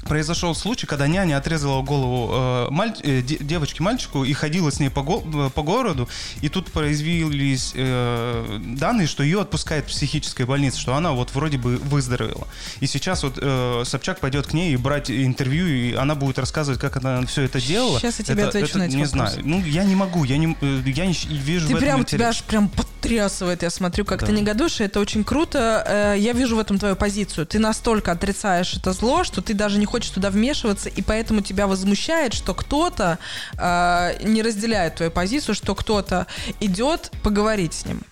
произошел 0.03 0.55
случай, 0.55 0.87
когда 0.87 1.07
няня 1.07 1.37
отрезала 1.39 1.81
голову 1.83 2.31
э, 2.33 2.69
маль- 2.71 2.97
э, 3.03 3.23
де- 3.23 3.39
девочке 3.39 3.83
мальчику 3.83 4.25
и 4.25 4.33
ходила 4.33 4.71
с 4.71 4.81
ней 4.81 4.89
по, 4.91 5.03
го- 5.03 5.23
э, 5.47 5.51
по 5.55 5.63
городу, 5.63 6.09
и 6.41 6.49
тут 6.49 6.73
произвелись 6.73 7.73
э, 7.75 8.59
данные, 8.77 9.07
что 9.07 9.23
ее 9.23 9.41
отпускают 9.41 9.87
в 9.87 9.89
психической 9.89 10.45
больнице, 10.45 10.79
что 10.81 10.95
она 10.95 11.13
вот 11.13 11.31
вроде 11.35 11.57
бы 11.59 11.77
выздоровела. 11.77 12.47
И 12.81 12.87
сейчас 12.87 13.23
вот 13.23 13.39
э, 13.41 13.83
Собчак 13.87 14.21
пойдет 14.21 14.47
к 14.49 14.53
ней 14.53 14.73
и 14.73 14.77
брать 14.77 15.11
интервью, 15.11 15.67
и 15.69 15.95
она 15.95 16.15
будет 16.15 16.39
рассказывать, 16.39 16.81
как 16.81 16.97
она 16.97 17.25
все 17.27 17.43
это 17.43 17.61
делала. 17.61 18.01
Щас 18.01 18.19
я 18.19 18.25
тебе 18.25 18.43
Это- 18.43 18.49
отвечу 18.59 18.69
это 18.71 18.79
на 18.79 18.83
эти 18.85 18.97
Не 18.97 19.05
вопросы. 19.05 19.33
знаю. 19.35 19.43
Ну, 19.49 19.65
я 19.65 19.85
не 19.85 19.95
могу, 19.95 20.25
я 20.25 20.37
не, 20.37 20.57
э, 20.61 20.83
я 20.87 21.07
не 21.07 21.15
вижу 21.31 21.69
Ты 21.69 21.75
в 21.75 21.77
этом 21.77 21.81
прям, 21.87 22.01
интерес. 22.01 22.11
тебя 22.21 22.29
аж 22.29 22.43
прям 22.43 22.69
потрясывает, 22.69 23.63
я 23.63 23.71
смотрю, 23.71 24.05
как 24.05 24.21
Да. 24.21 24.27
ты 24.27 24.33
негодуешь, 24.33 24.81
и 24.81 24.85
это 24.85 25.01
очень 25.01 25.25
круто. 25.25 25.85
Э, 25.87 26.17
Я 26.19 26.33
вижу 26.33 26.57
в 26.57 26.59
этом 26.59 26.79
твою 26.79 26.95
позицию. 26.97 27.47
Ты 27.47 27.59
настолько 27.59 28.13
отрицаешь 28.13 28.75
это 28.75 28.93
зло, 28.93 29.25
что 29.25 29.41
ты 29.43 29.55
даже 29.55 29.79
не 29.83 29.87
хочешь 29.87 30.11
туда 30.11 30.31
вмешиваться, 30.31 30.89
и 30.89 31.03
поэтому 31.03 31.41
тебя 31.41 31.67
возмущает, 31.67 32.35
что 32.35 32.55
кто-то 32.55 33.19
э, 33.59 34.13
не 34.23 34.41
разделяет 34.41 34.95
твою 34.95 35.11
позицию, 35.11 35.57
что 35.57 35.75
кто-то 35.75 36.29
идет 36.61 37.11
поговорить 37.25 37.75
с 37.75 37.85
ним. 37.85 38.03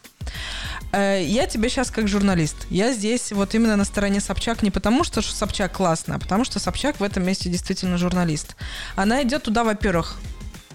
Э, 0.93 1.23
Я 1.25 1.47
тебе 1.47 1.69
сейчас 1.69 1.93
как 1.93 2.09
журналист. 2.09 2.57
Я 2.71 2.93
здесь 2.93 3.31
вот 3.31 3.55
именно 3.55 3.77
на 3.77 3.85
стороне 3.85 4.21
Собчак 4.21 4.63
не 4.65 4.73
потому, 4.73 5.05
что 5.05 5.23
Собчак 5.23 5.73
классная, 5.77 6.17
а 6.17 6.19
потому 6.19 6.45
что 6.45 6.59
Собчак 6.59 6.99
в 6.99 7.05
этом 7.05 7.25
месте 7.25 7.49
действительно 7.49 7.99
журналист. 7.99 8.57
Она 8.97 9.23
идет 9.23 9.45
туда, 9.45 9.63
во-первых, 9.63 10.17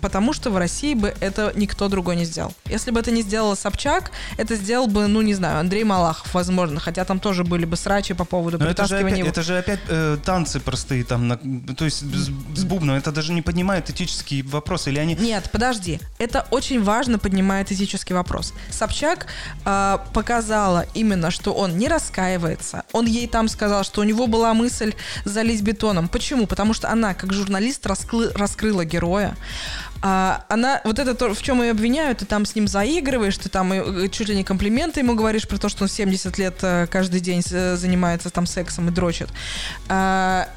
потому 0.06 0.34
что 0.34 0.52
в 0.52 0.58
России 0.58 0.94
бы 0.94 1.16
это 1.20 1.52
никто 1.56 1.88
другой 1.88 2.16
не 2.16 2.26
сделал. 2.26 2.54
Если 2.70 2.92
бы 2.92 3.00
это 3.00 3.10
не 3.10 3.24
сделала 3.24 3.56
Собчак, 3.56 4.12
это 4.38 4.56
сделал 4.56 4.86
бы, 4.86 5.08
ну, 5.08 5.24
не 5.24 5.34
знаю, 5.34 5.58
Андрей 5.60 5.84
Малахов, 5.84 6.32
возможно, 6.32 6.80
хотя 6.80 7.06
там 7.06 7.20
тоже 7.20 7.44
были 7.44 7.66
бы 7.66 7.76
срачи 7.76 8.14
по 8.14 8.24
поводу 8.24 8.60
Но 8.60 8.66
это 8.66 8.84
же 8.86 8.90
притаскивания 8.98 9.24
опять, 9.24 9.32
это 9.32 9.42
же 9.42 9.58
опять 9.58 9.80
э, 9.88 10.18
танцы 10.24 10.60
простые 10.60 11.04
там, 11.06 11.28
на- 11.28 11.38
то 11.76 11.86
есть 11.86 12.02
с, 12.02 12.30
с 12.60 12.64
бубном. 12.64 12.96
Это 12.96 13.12
даже 13.12 13.34
не 13.34 13.42
поднимает 13.42 13.90
этические 13.90 14.44
вопросы. 14.44 14.92
Или 14.92 15.00
они... 15.00 15.16
Нет, 15.16 15.50
подожди. 15.52 16.00
Это 16.20 16.46
очень 16.52 16.84
важно 16.84 17.18
поднимает 17.18 17.72
этический 17.72 18.14
вопрос. 18.14 18.54
Собчак 18.70 19.26
э, 19.66 19.98
показала 20.14 20.86
именно, 20.94 21.32
что 21.32 21.52
он 21.52 21.80
не 21.80 21.88
раскаивается. 21.88 22.84
Он 22.92 23.08
ей 23.08 23.28
там 23.28 23.48
сказал, 23.48 23.84
что 23.84 24.02
у 24.02 24.04
него 24.04 24.28
была 24.28 24.54
мысль 24.54 24.94
залить 25.24 25.64
бетоном. 25.64 26.08
Почему? 26.10 26.46
Потому 26.46 26.76
что 26.76 26.92
она, 26.92 27.16
как 27.16 27.34
журналист, 27.34 27.88
раскрыла 27.88 28.86
героя. 28.86 29.36
А, 30.02 30.46
она, 30.50 30.82
вот 30.84 31.00
это 31.00 31.16
то, 31.16 31.34
в 31.34 31.42
чем 31.42 31.62
ее 31.62 31.72
обвиняют, 31.72 32.20
ты 32.20 32.26
там 32.26 32.46
с 32.46 32.56
ним 32.56 32.68
заигрываешь, 32.68 33.38
ты 33.38 33.50
там 33.50 33.74
э, 33.74 34.08
чуть 34.10 34.30
ли 34.30 34.36
не 34.36 34.44
комплименты 34.44 35.00
ему 35.00 35.16
говоришь 35.16 35.48
про 35.48 35.58
то, 35.58 35.70
что 35.70 35.84
он 35.84 35.90
70 35.90 36.38
лет 36.38 36.56
э, 36.62 36.88
каждый 36.88 37.20
день 37.22 37.42
э, 37.50 37.76
занимается 37.76 38.30
там 38.30 38.46
сексом 38.46 38.90
и 38.90 38.92
дрочит. 38.92 39.30
А, 39.88 40.48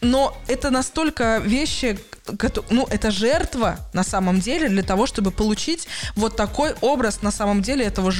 но 0.00 0.36
это 0.48 0.70
настолько 0.70 1.38
вещи, 1.38 1.98
ну, 2.70 2.86
это 2.88 3.10
жертва 3.10 3.78
на 3.92 4.04
самом 4.04 4.40
деле 4.40 4.68
для 4.68 4.82
того, 4.82 5.06
чтобы 5.06 5.30
получить 5.30 5.88
вот 6.14 6.36
такой 6.36 6.74
образ 6.80 7.22
на 7.22 7.30
самом 7.30 7.62
деле 7.62 7.84
этого 7.84 8.12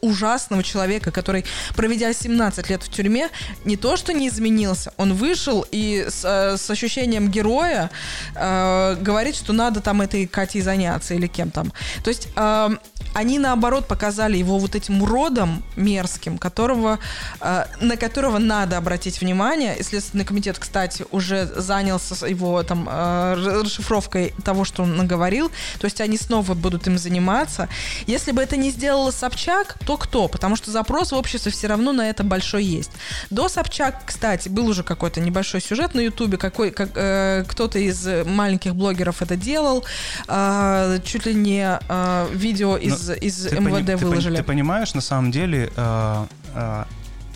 ужасного 0.00 0.62
человека, 0.62 1.10
который, 1.10 1.44
проведя 1.76 2.12
17 2.12 2.70
лет 2.70 2.82
в 2.82 2.90
тюрьме, 2.90 3.28
не 3.64 3.76
то 3.76 3.96
что 3.96 4.12
не 4.12 4.28
изменился, 4.28 4.92
он 4.96 5.14
вышел 5.14 5.66
и 5.70 6.06
с, 6.08 6.24
э, 6.24 6.56
с 6.56 6.70
ощущением 6.70 7.30
героя 7.30 7.90
э, 8.34 8.96
говорит, 9.00 9.36
что 9.36 9.52
надо 9.52 9.80
там 9.80 10.00
этой 10.00 10.26
Катей 10.26 10.62
заняться 10.62 11.14
или 11.14 11.26
кем 11.26 11.50
там. 11.50 11.72
То 12.02 12.10
есть 12.10 12.28
э, 12.36 12.76
они 13.14 13.38
наоборот 13.38 13.88
показали 13.88 14.36
его 14.36 14.58
вот 14.58 14.74
этим 14.74 15.02
уродом 15.02 15.62
мерзким, 15.76 16.38
которого, 16.38 16.98
э, 17.40 17.64
на 17.80 17.96
которого 17.96 18.38
надо 18.38 18.76
обратить 18.76 19.20
внимание. 19.20 19.76
И 19.78 19.82
Следственный 19.82 20.24
комитет, 20.24 20.58
кстати, 20.58 21.04
уже 21.10 21.46
занялся 21.46 22.26
его 22.26 22.62
там 22.62 22.88
э, 22.90 23.49
расшифровкой 23.62 24.34
того, 24.44 24.64
что 24.64 24.82
он 24.82 24.96
наговорил. 24.96 25.50
То 25.78 25.84
есть 25.86 26.00
они 26.00 26.16
снова 26.16 26.54
будут 26.54 26.86
им 26.86 26.98
заниматься. 26.98 27.68
Если 28.06 28.32
бы 28.32 28.42
это 28.42 28.56
не 28.56 28.70
сделала 28.70 29.10
Собчак, 29.10 29.76
то 29.86 29.96
кто? 29.96 30.28
Потому 30.28 30.56
что 30.56 30.70
запрос 30.70 31.12
в 31.12 31.16
обществе 31.16 31.52
все 31.52 31.66
равно 31.66 31.92
на 31.92 32.08
это 32.08 32.24
большой 32.24 32.64
есть. 32.64 32.90
До 33.30 33.48
Собчак, 33.48 34.02
кстати, 34.06 34.48
был 34.48 34.66
уже 34.66 34.82
какой-то 34.82 35.20
небольшой 35.20 35.60
сюжет 35.60 35.94
на 35.94 36.00
Ютубе, 36.00 36.36
какой, 36.38 36.70
как, 36.70 36.90
э, 36.94 37.44
кто-то 37.46 37.78
из 37.78 38.06
маленьких 38.26 38.74
блогеров 38.74 39.22
это 39.22 39.36
делал. 39.36 39.84
Э, 40.28 40.98
чуть 41.04 41.26
ли 41.26 41.34
не 41.34 41.78
э, 41.88 42.28
видео 42.32 42.76
из, 42.76 43.10
из 43.10 43.46
Ты 43.46 43.56
МВД 43.60 43.86
ты 43.86 43.92
пони- 43.96 44.04
выложили. 44.04 44.36
Ты, 44.36 44.42
понимаешь, 44.42 44.94
на 44.94 45.00
самом 45.00 45.30
деле, 45.30 45.70
э, 45.76 46.26
э, 46.54 46.84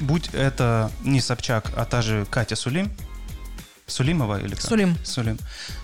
будь 0.01 0.31
это 0.33 0.91
не 1.05 1.21
Собчак, 1.21 1.71
а 1.77 1.85
та 1.85 2.03
же 2.03 2.27
Катя 2.31 2.57
Сулим, 2.57 2.91
Сулимова 3.87 4.41
или 4.41 4.55
как? 4.55 4.63
Сулим. 4.63 4.97
Сулим, 5.05 5.39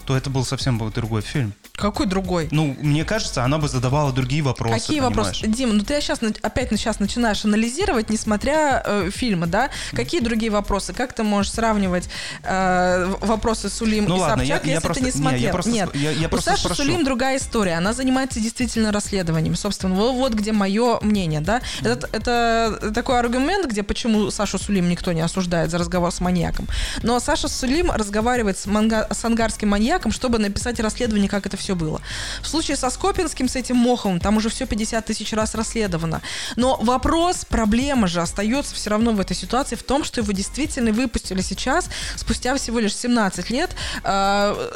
то 0.07 0.17
это 0.17 0.31
был 0.31 0.45
совсем 0.45 0.79
был 0.79 0.91
другой 0.91 1.23
фильм. 1.23 1.53
Какой 1.81 2.07
другой? 2.07 2.49
Ну, 2.51 2.77
мне 2.81 3.05
кажется, 3.05 3.43
она 3.45 3.59
бы 3.59 3.69
задавала 3.69 4.13
другие 4.13 4.43
вопросы. 4.43 4.75
Какие 4.75 5.01
понимаешь? 5.01 5.17
вопросы? 5.17 5.47
Дим, 5.47 5.77
ну 5.77 5.85
ты 5.85 6.01
сейчас 6.01 6.21
опять 6.43 6.71
сейчас 6.71 7.01
начинаешь 7.01 7.45
анализировать, 7.45 8.11
несмотря 8.11 8.83
э, 8.85 9.11
фильмы, 9.11 9.47
да? 9.47 9.71
Какие 9.93 10.21
другие 10.21 10.53
вопросы? 10.53 10.93
Как 10.93 11.13
ты 11.13 11.23
можешь 11.23 11.53
сравнивать 11.53 12.09
э, 12.43 13.13
вопросы 13.21 13.69
Сулим 13.69 14.05
Ну 14.07 14.17
и 14.17 14.21
ладно, 14.21 14.43
я- 14.43 14.57
Собчак, 14.57 14.67
я 14.67 14.73
если 14.75 14.87
просто- 14.87 15.05
ты 15.05 15.11
не 15.11 15.13
не, 15.13 15.25
я 15.25 15.31
смотрел? 15.31 15.53
просто 15.53 15.71
Нет, 15.71 15.91
я- 15.95 16.11
я 16.13 16.27
у 16.27 16.31
просто 16.31 16.51
Саши 16.51 16.63
спрошу. 16.65 16.83
Сулим 16.83 17.05
другая 17.05 17.39
история. 17.39 17.75
Она 17.75 17.93
занимается 17.93 18.41
действительно 18.41 18.93
расследованием. 18.93 19.55
Собственно, 19.57 19.95
вот, 19.95 20.13
вот 20.15 20.35
где 20.35 20.53
мое 20.53 20.99
мнение, 21.01 21.41
да? 21.41 21.61
Это, 21.83 22.09
это 22.13 22.93
такой 22.95 23.19
аргумент, 23.19 23.67
где 23.71 23.83
почему 23.83 24.31
Сашу 24.31 24.59
Сулим 24.59 24.89
никто 24.89 25.13
не 25.13 25.21
осуждает 25.23 25.71
за 25.71 25.79
разговор 25.79 26.13
с 26.13 26.21
маньяком. 26.21 26.67
Но 27.03 27.19
Саша 27.21 27.49
Сулим 27.49 27.91
разговаривает 27.91 28.59
с, 28.59 28.67
манга- 28.67 29.13
с 29.13 29.25
ангарским 29.25 29.69
маньяком, 29.69 30.13
чтобы 30.13 30.39
написать 30.39 30.79
расследование, 30.81 31.29
как 31.29 31.47
это 31.47 31.57
все 31.57 31.70
было. 31.75 32.01
В 32.43 32.49
случае 32.49 32.77
со 32.77 32.91
Скопинским, 32.91 33.49
с 33.49 33.57
этим 33.57 33.77
Моховым, 33.77 34.21
там 34.21 34.37
уже 34.37 34.49
все 34.49 34.67
50 34.67 35.05
тысяч 35.05 35.33
раз 35.33 35.55
расследовано. 35.55 36.21
Но 36.57 36.77
вопрос, 36.83 37.45
проблема 37.45 38.07
же 38.07 38.21
остается 38.21 38.75
все 38.75 38.91
равно 38.91 39.13
в 39.13 39.21
этой 39.21 39.37
ситуации 39.37 39.77
в 39.77 39.83
том, 39.83 40.05
что 40.05 40.21
его 40.21 40.33
действительно 40.33 40.93
выпустили 40.93 41.41
сейчас, 41.41 41.89
спустя 42.17 42.57
всего 42.57 42.79
лишь 42.79 42.95
17 42.95 43.51
лет, 43.51 43.71
э, 44.05 44.71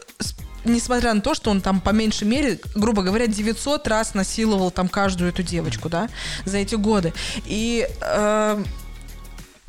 несмотря 0.64 1.14
на 1.14 1.20
то, 1.20 1.34
что 1.34 1.50
он 1.50 1.60
там 1.60 1.80
по 1.80 1.90
меньшей 1.90 2.26
мере, 2.26 2.58
грубо 2.74 3.02
говоря, 3.02 3.26
900 3.26 3.86
раз 3.88 4.14
насиловал 4.14 4.70
там 4.70 4.88
каждую 4.88 5.30
эту 5.30 5.42
девочку, 5.42 5.88
да, 5.88 6.08
за 6.44 6.58
эти 6.58 6.74
годы. 6.74 7.12
И 7.44 7.86
э, 8.00 8.64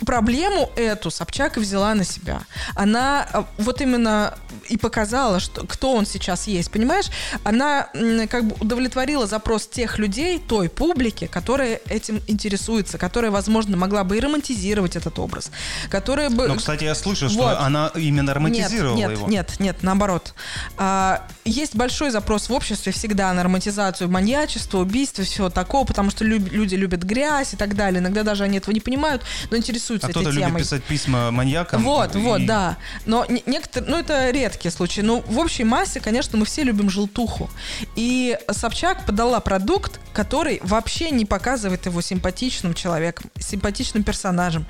проблему 0.04 0.70
эту 0.76 1.10
Собчак 1.10 1.58
взяла 1.58 1.93
на 1.96 2.04
себя. 2.04 2.41
Она 2.76 3.28
э, 3.32 3.43
вот 3.58 3.80
именно 3.80 4.38
и 4.68 4.78
показала, 4.78 5.39
что, 5.39 5.66
кто 5.66 5.93
он 5.93 6.06
сейчас 6.06 6.48
есть, 6.48 6.72
понимаешь? 6.72 7.06
Она 7.43 7.88
как 8.30 8.46
бы 8.46 8.56
удовлетворила 8.60 9.26
запрос 9.26 9.68
тех 9.68 9.98
людей, 9.98 10.39
той 10.39 10.70
публики, 10.70 11.28
которая 11.28 11.80
этим 11.88 12.22
интересуется, 12.28 12.98
которая, 12.98 13.32
возможно, 13.32 13.78
могла 13.78 14.04
бы 14.04 14.18
и 14.18 14.20
романтизировать 14.20 14.96
этот 14.96 15.18
образ, 15.20 15.52
которая 15.89 16.30
бы... 16.30 16.48
Но, 16.48 16.56
кстати, 16.56 16.84
я 16.84 16.96
слышал, 16.96 17.30
что 17.30 17.43
Вот. 17.43 17.58
она 17.60 17.91
именно 17.96 18.34
романтизировала 18.34 18.98
нет, 18.98 19.12
его. 19.12 19.28
Нет, 19.28 19.60
нет, 19.60 19.78
наоборот. 19.82 20.34
А, 20.78 21.26
есть 21.46 21.76
большой 21.76 22.12
запрос 22.12 22.50
в 22.50 22.54
обществе 22.54 22.91
всегда 22.91 23.32
на 23.34 23.43
романтизацию 23.43 24.10
маньячества, 24.10 24.80
убийства, 24.80 25.24
всего 25.24 25.50
такого, 25.50 25.86
потому 25.86 26.10
что 26.12 26.26
люди 26.26 26.76
любят 26.76 27.04
грязь 27.04 27.54
и 27.54 27.58
так 27.58 27.76
далее. 27.76 28.02
Иногда 28.02 28.24
даже 28.24 28.43
они 28.43 28.58
этого 28.58 28.74
не 28.74 28.82
понимают, 28.82 29.24
но 29.52 29.58
интересуются 29.58 29.85
А 29.94 29.98
этой 29.98 30.12
кто-то 30.12 30.30
любит 30.32 30.58
писать 30.60 30.84
письма 30.84 31.32
маньякам. 31.32 31.84
Вот, 31.84 32.16
и- 32.16 32.20
вот, 32.20 32.46
да. 32.46 32.78
Но 33.06 33.26
не- 33.30 33.44
некоторые, 33.46 33.90
ну 33.92 33.98
это 34.00 34.30
редкие 34.32 34.72
случаи. 34.72 35.02
Но 35.02 35.22
в 35.22 35.38
общей 35.40 35.64
массе, 35.64 36.00
конечно, 36.00 36.38
мы 36.38 36.46
все 36.46 36.64
любим 36.64 36.90
желтуху. 36.90 37.50
И 37.96 38.38
Собчак 38.52 39.06
подала 39.06 39.40
продукт, 39.40 40.00
который 40.14 40.60
вообще 40.64 41.12
не 41.12 41.26
показывает 41.26 41.86
его 41.86 42.02
симпатичным 42.02 42.74
человеком, 42.74 43.30
симпатичным 43.40 44.04
персонажем, 44.04 44.66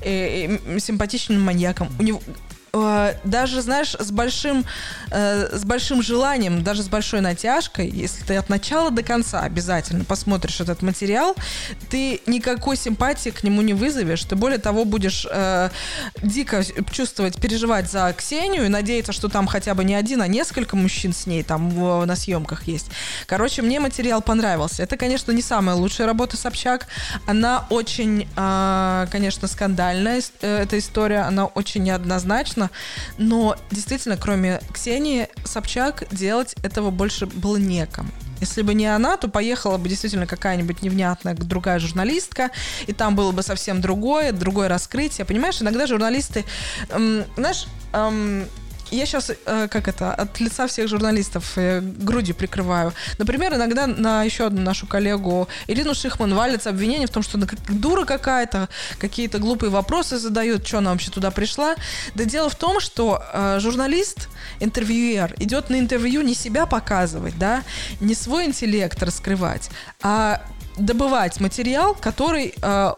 э, 0.00 0.58
э, 0.74 0.78
симпатичным 0.80 1.40
маньяком. 1.42 1.88
У 1.98 2.02
него 2.02 2.20
даже, 3.24 3.62
знаешь, 3.62 3.94
с 3.98 4.10
большим, 4.10 4.64
э, 5.10 5.56
с 5.56 5.64
большим 5.64 6.02
желанием, 6.02 6.62
даже 6.62 6.82
с 6.82 6.88
большой 6.88 7.20
натяжкой, 7.20 7.88
если 7.88 8.22
ты 8.24 8.36
от 8.36 8.48
начала 8.48 8.90
до 8.90 9.02
конца 9.02 9.40
обязательно 9.40 10.04
посмотришь 10.04 10.60
этот 10.60 10.82
материал, 10.82 11.34
ты 11.90 12.20
никакой 12.26 12.76
симпатии 12.76 13.30
к 13.30 13.42
нему 13.42 13.62
не 13.62 13.72
вызовешь. 13.74 14.22
Ты 14.24 14.36
более 14.36 14.58
того 14.58 14.84
будешь 14.84 15.26
э, 15.30 15.70
дико 16.22 16.62
чувствовать, 16.90 17.40
переживать 17.40 17.90
за 17.90 18.12
Ксению 18.16 18.66
и 18.66 18.68
надеяться, 18.68 19.12
что 19.12 19.28
там 19.28 19.46
хотя 19.46 19.74
бы 19.74 19.84
не 19.84 19.94
один, 19.94 20.20
а 20.22 20.26
несколько 20.26 20.76
мужчин 20.76 21.12
с 21.12 21.26
ней 21.26 21.42
там 21.42 21.70
в- 21.70 22.04
на 22.04 22.16
съемках 22.16 22.64
есть. 22.68 22.86
Короче, 23.26 23.62
мне 23.62 23.80
материал 23.80 24.20
понравился. 24.22 24.82
Это, 24.82 24.96
конечно, 24.96 25.32
не 25.32 25.42
самая 25.42 25.76
лучшая 25.76 26.06
работа 26.06 26.36
Собчак. 26.36 26.86
Она 27.26 27.66
очень, 27.70 28.28
э, 28.36 29.06
конечно, 29.10 29.48
скандальная, 29.48 30.20
э, 30.42 30.62
эта 30.62 30.78
история. 30.78 31.20
Она 31.20 31.46
очень 31.46 31.82
неоднозначна. 31.82 32.65
Но 33.18 33.56
действительно, 33.70 34.16
кроме 34.16 34.60
Ксении 34.72 35.28
Собчак, 35.44 36.04
делать 36.10 36.54
этого 36.62 36.90
больше 36.90 37.26
было 37.26 37.56
некому. 37.56 38.10
Если 38.40 38.62
бы 38.62 38.74
не 38.74 38.86
она, 38.86 39.16
то 39.16 39.28
поехала 39.28 39.78
бы 39.78 39.88
действительно 39.88 40.26
какая-нибудь 40.26 40.82
невнятная 40.82 41.34
другая 41.34 41.78
журналистка, 41.78 42.50
и 42.86 42.92
там 42.92 43.16
было 43.16 43.32
бы 43.32 43.42
совсем 43.42 43.80
другое, 43.80 44.32
другое 44.32 44.68
раскрытие. 44.68 45.24
Понимаешь, 45.24 45.62
иногда 45.62 45.86
журналисты, 45.86 46.44
эм, 46.90 47.24
знаешь, 47.36 47.66
эм, 47.92 48.46
я 48.90 49.06
сейчас, 49.06 49.30
как 49.44 49.88
это, 49.88 50.14
от 50.14 50.40
лица 50.40 50.66
всех 50.66 50.88
журналистов 50.88 51.52
э, 51.56 51.80
грудью 51.80 52.34
прикрываю. 52.34 52.92
Например, 53.18 53.54
иногда 53.54 53.86
на 53.86 54.22
еще 54.22 54.46
одну 54.46 54.62
нашу 54.62 54.86
коллегу 54.86 55.48
Ирину 55.66 55.94
Шихман 55.94 56.34
валится 56.34 56.70
обвинение 56.70 57.06
в 57.06 57.10
том, 57.10 57.22
что 57.22 57.38
она 57.38 57.46
как 57.46 57.58
дура 57.68 58.04
какая-то, 58.04 58.68
какие-то 58.98 59.38
глупые 59.38 59.70
вопросы 59.70 60.18
задает, 60.18 60.66
что 60.66 60.78
она 60.78 60.90
вообще 60.90 61.10
туда 61.10 61.30
пришла. 61.30 61.74
Да 62.14 62.24
дело 62.24 62.48
в 62.48 62.54
том, 62.54 62.80
что 62.80 63.22
э, 63.32 63.58
журналист, 63.60 64.28
интервьюер, 64.60 65.34
идет 65.38 65.70
на 65.70 65.78
интервью 65.78 66.22
не 66.22 66.34
себя 66.34 66.66
показывать, 66.66 67.38
да, 67.38 67.62
не 68.00 68.14
свой 68.14 68.46
интеллект 68.46 69.02
раскрывать, 69.02 69.70
а 70.02 70.42
добывать 70.78 71.40
материал, 71.40 71.94
который 71.94 72.54
э, 72.60 72.92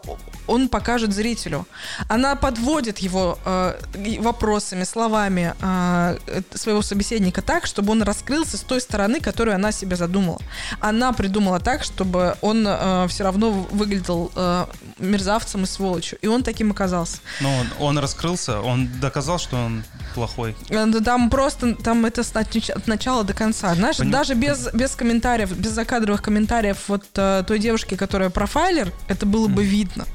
он 0.49 0.67
покажет 0.67 1.13
зрителю. 1.13 1.67
Она 2.07 2.35
подводит 2.35 2.99
его 2.99 3.37
э, 3.45 3.79
вопросами, 4.19 4.83
словами 4.83 5.53
э, 5.61 6.17
э, 6.27 6.41
своего 6.57 6.81
собеседника 6.81 7.41
так, 7.41 7.65
чтобы 7.65 7.91
он 7.91 8.01
раскрылся 8.01 8.57
с 8.57 8.61
той 8.61 8.81
стороны, 8.81 9.19
которую 9.19 9.55
она 9.55 9.71
себе 9.71 9.95
задумала. 9.95 10.39
Она 10.79 11.13
придумала 11.13 11.59
так, 11.59 11.83
чтобы 11.83 12.35
он 12.41 12.65
э, 12.67 13.07
все 13.09 13.23
равно 13.23 13.51
выглядел 13.71 14.31
э, 14.35 14.65
мерзавцем 14.97 15.63
и 15.63 15.67
сволочью. 15.67 16.17
И 16.21 16.27
он 16.27 16.43
таким 16.43 16.71
оказался. 16.71 17.17
Но 17.41 17.49
он, 17.57 17.67
он 17.79 17.99
раскрылся, 17.99 18.61
он 18.61 18.89
доказал, 18.99 19.37
что 19.39 19.55
он 19.57 19.83
плохой. 20.15 20.55
Э, 20.69 20.85
да 20.87 20.99
Там 20.99 21.29
просто, 21.29 21.75
там 21.75 22.05
это 22.05 22.21
от 22.21 22.87
начала 22.87 23.23
до 23.23 23.33
конца. 23.33 23.75
Знаешь, 23.75 23.99
Поним- 23.99 24.11
даже 24.11 24.33
без, 24.33 24.67
без 24.73 24.95
комментариев, 24.95 25.51
без 25.55 25.71
закадровых 25.71 26.21
комментариев 26.21 26.77
вот 26.87 27.05
э, 27.15 27.43
той 27.47 27.59
девушки, 27.59 27.95
которая 27.95 28.29
профайлер, 28.29 28.91
это 29.07 29.25
было 29.25 29.47
бы 29.47 29.63
видно. 29.63 30.05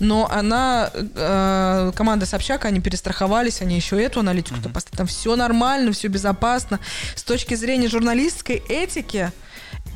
Но 0.00 0.28
она, 0.30 0.90
э, 0.94 1.92
команда 1.94 2.26
Собчак, 2.26 2.64
они 2.64 2.80
перестраховались, 2.80 3.60
они 3.62 3.76
еще 3.76 4.02
эту 4.02 4.20
аналитику-то 4.20 4.68
поставили. 4.68 4.96
Там 4.98 5.06
все 5.06 5.36
нормально, 5.36 5.92
все 5.92 6.08
безопасно. 6.08 6.80
С 7.14 7.22
точки 7.22 7.54
зрения 7.54 7.88
журналистской 7.88 8.62
этики, 8.68 9.32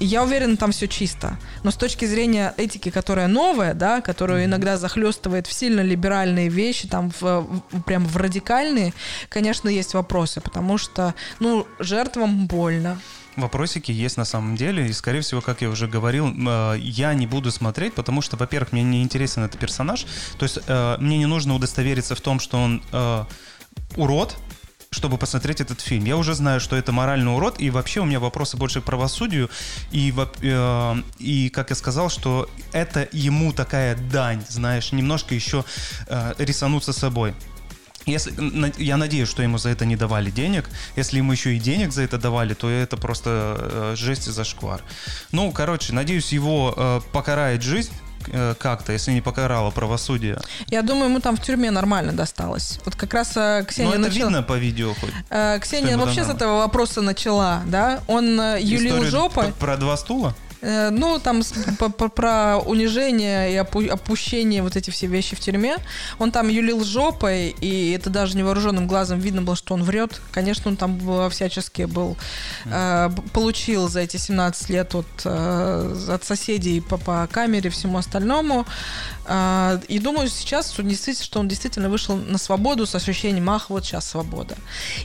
я 0.00 0.22
уверена, 0.24 0.56
там 0.56 0.72
все 0.72 0.88
чисто. 0.88 1.38
Но 1.62 1.70
с 1.70 1.76
точки 1.76 2.04
зрения 2.04 2.52
этики, 2.56 2.90
которая 2.90 3.28
новая, 3.28 3.72
да, 3.74 4.00
которую 4.00 4.44
иногда 4.44 4.76
захлестывает 4.76 5.46
в 5.46 5.52
сильно 5.52 5.80
либеральные 5.80 6.48
вещи, 6.48 6.86
там 6.88 7.10
в, 7.10 7.22
в- 7.22 7.82
прям 7.82 8.06
в 8.06 8.16
радикальные, 8.16 8.92
конечно, 9.28 9.68
есть 9.68 9.94
вопросы, 9.94 10.40
потому 10.40 10.76
что, 10.78 11.14
ну, 11.40 11.66
жертвам 11.78 12.46
больно. 12.46 13.00
Вопросики 13.36 13.92
есть 13.92 14.16
на 14.16 14.24
самом 14.24 14.56
деле, 14.56 14.88
и, 14.88 14.92
скорее 14.92 15.20
всего, 15.20 15.42
как 15.42 15.60
я 15.60 15.68
уже 15.68 15.86
говорил, 15.86 16.28
э, 16.28 16.78
я 16.80 17.12
не 17.12 17.26
буду 17.26 17.50
смотреть, 17.50 17.94
потому 17.94 18.22
что, 18.22 18.36
во-первых, 18.36 18.72
мне 18.72 18.82
не 18.82 19.02
интересен 19.02 19.42
этот 19.42 19.60
персонаж, 19.60 20.06
то 20.38 20.44
есть 20.44 20.58
э, 20.66 20.96
мне 21.00 21.18
не 21.18 21.26
нужно 21.26 21.54
удостовериться 21.54 22.14
в 22.14 22.20
том, 22.22 22.40
что 22.40 22.56
он 22.56 22.82
э, 22.92 23.24
урод, 23.96 24.38
чтобы 24.88 25.18
посмотреть 25.18 25.60
этот 25.60 25.82
фильм. 25.82 26.04
Я 26.04 26.16
уже 26.16 26.34
знаю, 26.34 26.60
что 26.60 26.76
это 26.76 26.92
моральный 26.92 27.34
урод, 27.34 27.60
и 27.60 27.68
вообще 27.68 28.00
у 28.00 28.06
меня 28.06 28.20
вопросы 28.20 28.56
больше 28.56 28.80
к 28.80 28.84
правосудию, 28.84 29.50
и, 29.90 30.14
и 31.18 31.48
как 31.50 31.70
я 31.70 31.76
сказал, 31.76 32.08
что 32.08 32.48
это 32.72 33.06
ему 33.12 33.52
такая 33.52 33.96
дань, 33.96 34.42
знаешь, 34.48 34.92
немножко 34.92 35.34
еще 35.34 35.64
рисануться 36.38 36.94
собой. 36.94 37.34
Если, 38.06 38.32
я 38.82 38.96
надеюсь, 38.96 39.28
что 39.28 39.42
ему 39.42 39.58
за 39.58 39.70
это 39.70 39.84
не 39.84 39.96
давали 39.96 40.30
денег. 40.30 40.70
Если 40.94 41.16
ему 41.18 41.32
еще 41.32 41.56
и 41.56 41.58
денег 41.58 41.92
за 41.92 42.02
это 42.02 42.18
давали, 42.18 42.54
то 42.54 42.70
это 42.70 42.96
просто 42.96 43.56
э, 43.58 43.94
жесть 43.96 44.28
и 44.28 44.30
зашквар. 44.30 44.80
Ну, 45.32 45.50
короче, 45.50 45.92
надеюсь, 45.92 46.32
его 46.32 46.72
э, 46.76 47.00
покарает 47.12 47.62
жизнь 47.62 47.90
э, 48.28 48.54
как-то, 48.60 48.92
если 48.92 49.10
не 49.10 49.20
покарало 49.22 49.72
правосудие. 49.72 50.38
Я 50.68 50.82
думаю, 50.82 51.06
ему 51.10 51.18
там 51.20 51.36
в 51.36 51.42
тюрьме 51.42 51.72
нормально 51.72 52.12
досталось. 52.12 52.78
Вот 52.84 52.94
как 52.94 53.12
раз 53.12 53.32
э, 53.36 53.64
Ксения 53.68 53.90
Ну, 53.90 53.98
это 54.00 54.08
начала- 54.08 54.24
видно 54.28 54.42
по 54.44 54.56
видео 54.56 54.94
хоть. 54.94 55.10
Э, 55.30 55.58
Ксения 55.60 55.98
вообще 55.98 56.24
с 56.24 56.28
этого 56.28 56.58
вопроса 56.58 57.02
начала, 57.02 57.62
да? 57.66 58.02
Он 58.06 58.24
юлил 58.56 58.92
Историю 58.98 59.10
жопой. 59.10 59.52
Про 59.58 59.76
два 59.76 59.96
стула? 59.96 60.34
Э, 60.62 60.90
Ну, 60.90 61.18
там 61.18 61.42
про 62.14 62.58
унижение 62.58 63.52
и 63.52 63.56
опу- 63.56 63.88
опущение, 63.88 64.62
вот 64.62 64.76
эти 64.76 64.90
все 64.90 65.06
вещи 65.06 65.36
в 65.36 65.40
тюрьме. 65.40 65.76
Он 66.18 66.30
там 66.32 66.48
юлил 66.48 66.84
жопой, 66.84 67.54
и 67.60 67.92
это 67.92 68.10
даже 68.10 68.36
невооруженным 68.36 68.86
глазом 68.86 69.18
видно 69.20 69.42
было, 69.42 69.56
что 69.56 69.74
он 69.74 69.82
врет. 69.82 70.20
Конечно, 70.32 70.70
он 70.70 70.76
там 70.76 70.98
всячески 71.30 71.82
был, 71.82 72.16
э, 72.66 73.10
получил 73.32 73.88
за 73.88 74.00
эти 74.00 74.16
17 74.16 74.70
лет 74.70 74.94
от, 74.94 75.06
э, 75.24 76.06
от 76.08 76.24
соседей 76.24 76.80
по, 76.80 76.96
по 76.96 77.28
камере 77.30 77.68
и 77.68 77.72
всему 77.72 77.98
остальному. 77.98 78.66
И 79.88 79.98
думаю, 79.98 80.28
сейчас 80.28 80.70
что 81.24 81.40
он 81.40 81.48
действительно 81.48 81.88
вышел 81.88 82.16
на 82.16 82.38
свободу 82.38 82.86
с 82.86 82.94
ощущением, 82.94 83.50
ах, 83.50 83.70
вот 83.70 83.84
сейчас 83.84 84.08
свобода. 84.08 84.56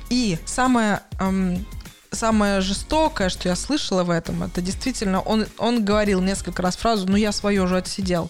И 0.10 0.38
самое 0.46 1.02
эм, 1.20 1.66
самое 2.12 2.62
жестокое, 2.62 3.30
что 3.30 3.48
я 3.50 3.56
слышала 3.56 4.04
в 4.04 4.10
этом, 4.10 4.44
это 4.44 4.62
действительно, 4.62 5.22
он, 5.22 5.46
он 5.58 5.84
говорил 5.86 6.22
несколько 6.22 6.62
раз 6.62 6.76
фразу, 6.76 7.08
ну 7.08 7.16
я 7.16 7.32
свое 7.32 7.62
уже 7.62 7.78
отсидел. 7.78 8.30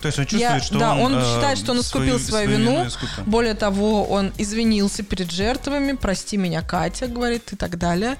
То 0.00 0.06
есть 0.06 0.18
он 0.18 0.24
чувствует, 0.24 0.54
Я- 0.54 0.60
что 0.60 0.78
да, 0.78 0.94
он, 0.94 1.14
он 1.14 1.18
э, 1.18 1.24
считает, 1.24 1.58
что 1.58 1.72
он 1.72 1.80
искупил 1.80 2.18
свою 2.18 2.48
вину. 2.48 2.86
искупил. 2.86 3.24
Более 3.26 3.52
того, 3.52 4.04
он 4.06 4.32
извинился 4.38 5.02
перед 5.02 5.30
жертвами, 5.30 5.92
прости 5.92 6.38
меня, 6.38 6.62
Катя, 6.62 7.06
говорит, 7.06 7.52
и 7.52 7.56
так 7.56 7.76
далее. 7.76 8.16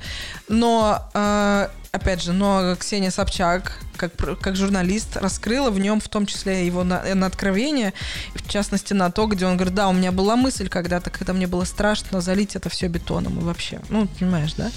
Но, 0.48 1.08
э, 1.14 1.68
опять 1.92 2.22
же, 2.22 2.32
но 2.32 2.76
Ксения 2.76 3.10
Собчак, 3.10 3.78
как, 3.96 4.12
как 4.40 4.56
журналист, 4.56 5.16
раскрыла 5.16 5.70
в 5.70 5.78
нем 5.78 6.00
в 6.00 6.08
том 6.08 6.26
числе 6.26 6.66
его 6.66 6.84
на, 6.84 7.02
на 7.14 7.26
откровение, 7.26 7.92
в 8.34 8.48
частности 8.48 8.92
на 8.92 9.10
то, 9.10 9.26
где 9.26 9.46
он 9.46 9.56
говорит, 9.56 9.74
да, 9.74 9.88
у 9.88 9.92
меня 9.92 10.12
была 10.12 10.36
мысль 10.36 10.68
когда-то, 10.68 11.10
когда 11.10 11.32
мне 11.32 11.46
было 11.46 11.64
страшно 11.64 12.20
залить 12.20 12.56
это 12.56 12.68
все 12.68 12.88
бетоном 12.88 13.38
и 13.40 13.42
вообще. 13.42 13.80
Ну, 13.88 14.06
понимаешь, 14.06 14.54
да? 14.54 14.70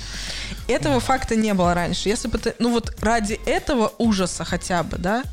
Этого 0.68 1.00
факта 1.00 1.36
не 1.36 1.54
было 1.54 1.74
раньше. 1.74 2.10
Если 2.10 2.28
бы 2.28 2.38
ты, 2.38 2.56
ну 2.60 2.72
вот 2.72 2.96
ради 3.02 3.40
этого 3.46 3.94
ужаса 3.98 4.44
хотя 4.44 4.84
бы, 4.84 4.98
да, 4.98 5.24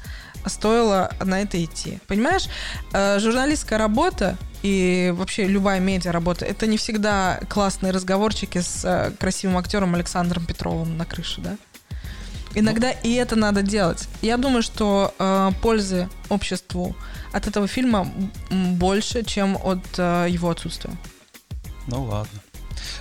стоило 0.46 1.10
на 1.22 1.42
это 1.42 1.62
идти. 1.62 1.98
Понимаешь, 2.06 2.48
Э, 2.92 3.18
журналистская 3.20 3.78
работа 3.78 4.36
и 4.62 5.12
вообще 5.16 5.46
любая 5.46 5.80
медиа 5.80 6.12
работа, 6.12 6.44
это 6.44 6.66
не 6.66 6.76
всегда 6.76 7.40
классные 7.48 7.92
разговорчики 7.92 8.60
с 8.60 8.84
э, 8.84 9.12
красивым 9.18 9.56
актером 9.58 9.94
Александром 9.94 10.44
Петровым 10.44 10.96
на 10.96 11.04
крыше, 11.04 11.40
да? 11.40 11.56
Иногда 12.54 12.90
и 12.90 13.12
это 13.14 13.36
надо 13.36 13.62
делать. 13.62 14.08
Я 14.22 14.36
думаю, 14.36 14.62
что 14.62 15.14
э, 15.18 15.50
пользы 15.62 16.08
обществу 16.28 16.96
от 17.32 17.46
этого 17.46 17.66
фильма 17.68 18.10
больше, 18.50 19.22
чем 19.24 19.56
от 19.62 19.84
э, 19.98 20.26
его 20.28 20.50
отсутствия. 20.50 20.92
Ну 21.86 22.04
ладно. 22.04 22.40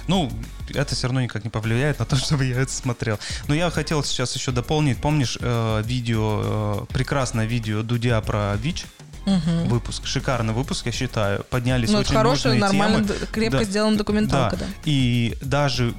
Ну, 0.07 0.31
это 0.73 0.93
все 0.93 1.07
равно 1.07 1.21
никак 1.21 1.43
не 1.43 1.49
повлияет 1.49 1.99
на 1.99 2.05
то, 2.05 2.15
чтобы 2.17 2.45
я 2.45 2.59
это 2.61 2.71
смотрел. 2.71 3.17
Но 3.47 3.55
я 3.55 3.69
хотел 3.71 4.03
сейчас 4.03 4.35
еще 4.35 4.51
дополнить. 4.51 4.97
Помнишь 4.97 5.37
э, 5.41 5.81
видео, 5.85 6.85
э, 6.89 6.93
прекрасное 6.93 7.45
видео 7.45 7.81
Дудя 7.81 8.19
про 8.21 8.55
ВИЧ? 8.57 8.85
Мгм. 9.25 9.65
Выпуск. 9.67 10.05
Шикарный 10.05 10.53
выпуск, 10.53 10.85
я 10.87 10.91
считаю. 10.91 11.43
Поднялись 11.49 11.89
Ну, 11.91 11.99
очень 11.99 12.15
хорошая, 12.15 12.53
нужные 12.53 12.79
нормально, 12.81 13.07
темы. 13.07 13.19
крепко 13.31 13.59
Да. 13.59 13.63
сделана 13.63 13.97
документалка, 13.97 14.57
да. 14.57 14.65
И 14.85 15.37
даже 15.41 15.93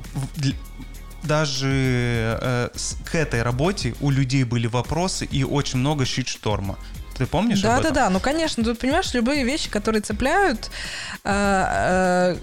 даже 1.23 1.69
э, 2.41 2.69
с- 2.75 2.97
к 3.05 3.15
этой 3.15 3.43
работе 3.43 3.95
у 4.01 4.11
людей 4.11 4.45
были 4.45 4.67
вопросы 4.67 5.25
и 5.25 5.45
очень 5.45 5.79
много 5.79 6.05
щит-шторма. 6.05 6.77
Ты 7.19 7.27
помнишь 7.27 7.61
Да, 7.61 7.77
об 7.77 7.83
да, 7.83 7.89
этом? 7.91 7.95
да. 7.95 8.11
Ну, 8.11 8.19
конечно, 8.21 8.65
тут 8.65 8.79
понимаешь, 8.79 9.13
любые 9.13 9.45
вещи, 9.45 9.69
которые 9.69 10.01
цепляют, 10.01 10.71
э, 11.23 12.35
э, 12.35 12.37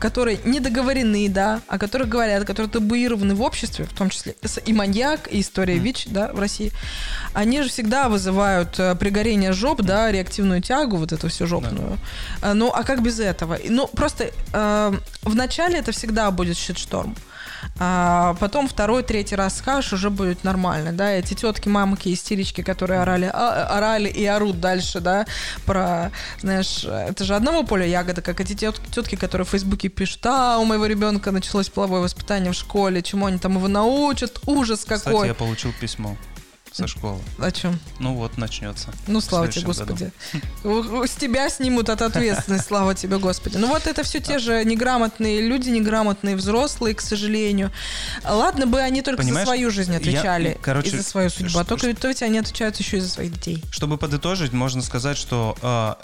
которые 0.00 0.38
не 0.44 0.58
договорены, 0.60 1.28
да, 1.28 1.60
о 1.68 1.76
которых 1.76 2.08
говорят, 2.08 2.44
которые 2.46 2.70
табуированы 2.70 3.34
в 3.34 3.42
обществе, 3.42 3.84
в 3.84 3.92
том 3.92 4.08
числе 4.08 4.34
и 4.64 4.72
маньяк, 4.72 5.28
и 5.30 5.40
история 5.40 5.76
ВИЧ, 5.76 6.06
да, 6.06 6.32
в 6.32 6.38
России, 6.40 6.72
они 7.34 7.60
же 7.62 7.68
всегда 7.68 8.08
вызывают 8.08 8.78
э, 8.78 8.94
пригорение 8.94 9.52
жоп, 9.52 9.82
да, 9.82 10.10
реактивную 10.10 10.62
тягу, 10.62 10.96
вот 10.96 11.12
эту 11.12 11.28
всю 11.28 11.46
жопную. 11.46 11.98
Э, 12.40 12.54
Ну, 12.54 12.70
а 12.72 12.84
как 12.84 13.02
без 13.02 13.20
этого? 13.20 13.58
Ну, 13.68 13.86
просто 13.86 14.30
э, 14.54 14.92
в 15.24 15.34
начале 15.34 15.78
это 15.78 15.92
всегда 15.92 16.30
будет 16.30 16.56
щит-шторм. 16.56 17.14
А 17.78 18.34
потом 18.40 18.68
второй, 18.68 19.02
третий 19.02 19.36
раз 19.36 19.58
скажешь, 19.58 19.92
уже 19.92 20.10
будет 20.10 20.44
нормально, 20.44 20.92
да, 20.92 21.10
эти 21.10 21.34
тетки, 21.34 21.68
мамки, 21.68 22.12
истерички, 22.12 22.62
которые 22.62 23.00
орали, 23.00 23.30
а- 23.32 23.66
орали 23.76 24.08
и 24.08 24.24
орут 24.26 24.60
дальше, 24.60 25.00
да, 25.00 25.26
про, 25.66 26.10
знаешь, 26.40 26.84
это 26.84 27.24
же 27.24 27.34
одного 27.34 27.64
поля 27.64 27.86
ягода, 27.86 28.22
как 28.22 28.40
эти 28.40 28.54
тетки, 28.54 28.88
тетки, 28.90 29.16
которые 29.16 29.46
в 29.46 29.50
Фейсбуке 29.50 29.88
пишут, 29.88 30.24
а, 30.26 30.58
у 30.58 30.64
моего 30.64 30.86
ребенка 30.86 31.30
началось 31.30 31.68
половое 31.68 32.00
воспитание 32.00 32.52
в 32.52 32.56
школе, 32.56 33.02
чему 33.02 33.26
они 33.26 33.38
там 33.38 33.56
его 33.56 33.68
научат, 33.68 34.38
ужас 34.46 34.80
Кстати, 34.80 35.04
какой. 35.04 35.28
я 35.28 35.34
получил 35.34 35.72
письмо 35.80 36.16
со 36.72 36.86
школы. 36.86 37.20
О 37.38 37.50
чем? 37.50 37.78
Ну 37.98 38.14
вот, 38.14 38.38
начнется. 38.38 38.88
Ну, 39.06 39.20
слава 39.20 39.48
тебе, 39.48 39.66
году. 39.66 39.68
Господи. 39.84 40.12
У- 40.64 40.68
у- 41.00 41.06
С 41.06 41.10
тебя 41.12 41.48
снимут 41.50 41.88
от 41.88 42.02
ответственности, 42.02 42.66
слава 42.66 42.94
тебе, 42.94 43.18
Господи. 43.18 43.56
Ну, 43.58 43.68
вот 43.68 43.86
это 43.86 44.02
все 44.02 44.20
те 44.20 44.38
же 44.38 44.64
неграмотные 44.64 45.40
люди, 45.42 45.68
неграмотные 45.70 46.36
взрослые, 46.36 46.94
к 46.94 47.00
сожалению. 47.00 47.70
Ладно 48.24 48.66
бы 48.66 48.80
они 48.80 49.02
только 49.02 49.22
Понимаешь, 49.22 49.46
за 49.46 49.52
свою 49.54 49.70
жизнь 49.70 49.92
я, 49.92 49.98
отвечали 49.98 50.58
короче, 50.62 50.88
и 50.88 50.96
за 50.96 51.02
свою 51.02 51.30
судьбу, 51.30 51.58
а 51.58 51.64
только 51.64 51.86
ведь, 51.86 51.98
то 51.98 52.08
ведь 52.08 52.22
они 52.22 52.38
отвечают 52.38 52.76
еще 52.76 52.98
и 52.98 53.00
за 53.00 53.08
своих 53.08 53.32
детей. 53.32 53.62
Чтобы 53.70 53.98
подытожить, 53.98 54.52
можно 54.52 54.82
сказать, 54.82 55.16
что 55.18 55.56
э, 55.62 55.94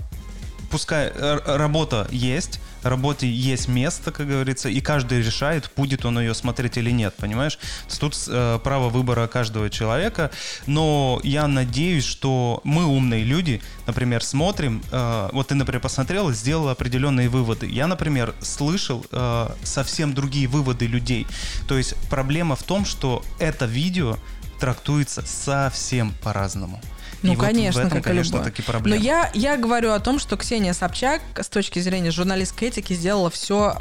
пускай 0.70 1.10
работа 1.12 2.06
есть, 2.10 2.60
работе 2.88 3.30
есть 3.30 3.68
место, 3.68 4.12
как 4.12 4.28
говорится, 4.28 4.68
и 4.68 4.80
каждый 4.80 5.22
решает, 5.22 5.70
будет 5.76 6.04
он 6.04 6.18
ее 6.18 6.34
смотреть 6.34 6.76
или 6.76 6.90
нет, 6.90 7.14
понимаешь? 7.16 7.58
Тут 7.98 8.16
э, 8.28 8.58
право 8.62 8.88
выбора 8.88 9.26
каждого 9.26 9.70
человека, 9.70 10.30
но 10.66 11.20
я 11.24 11.46
надеюсь, 11.46 12.04
что 12.04 12.60
мы 12.64 12.84
умные 12.84 13.24
люди, 13.24 13.60
например, 13.86 14.22
смотрим, 14.22 14.82
э, 14.90 15.28
вот 15.32 15.48
ты, 15.48 15.54
например, 15.54 15.80
посмотрел 15.80 16.30
и 16.30 16.34
сделал 16.34 16.68
определенные 16.68 17.28
выводы. 17.28 17.66
Я, 17.66 17.86
например, 17.86 18.34
слышал 18.40 19.04
э, 19.10 19.48
совсем 19.62 20.14
другие 20.14 20.48
выводы 20.48 20.86
людей. 20.86 21.26
То 21.66 21.76
есть 21.76 21.94
проблема 22.08 22.56
в 22.56 22.62
том, 22.62 22.84
что 22.84 23.22
это 23.38 23.66
видео 23.66 24.18
трактуется 24.60 25.22
совсем 25.26 26.12
по-разному. 26.22 26.80
Ну, 27.22 27.32
И 27.32 27.36
вот 27.36 27.44
конечно, 27.46 27.82
в 27.82 27.86
этом, 27.86 27.98
как 27.98 28.04
конечно, 28.04 28.36
любое. 28.36 28.50
таки 28.50 28.62
Но 28.84 28.94
я, 28.94 29.30
я 29.34 29.56
говорю 29.56 29.92
о 29.92 30.00
том, 30.00 30.18
что 30.18 30.36
Ксения 30.36 30.72
Собчак 30.72 31.20
с 31.36 31.48
точки 31.48 31.80
зрения 31.80 32.10
журналистской 32.10 32.68
этики 32.68 32.92
сделала 32.92 33.30
все 33.30 33.74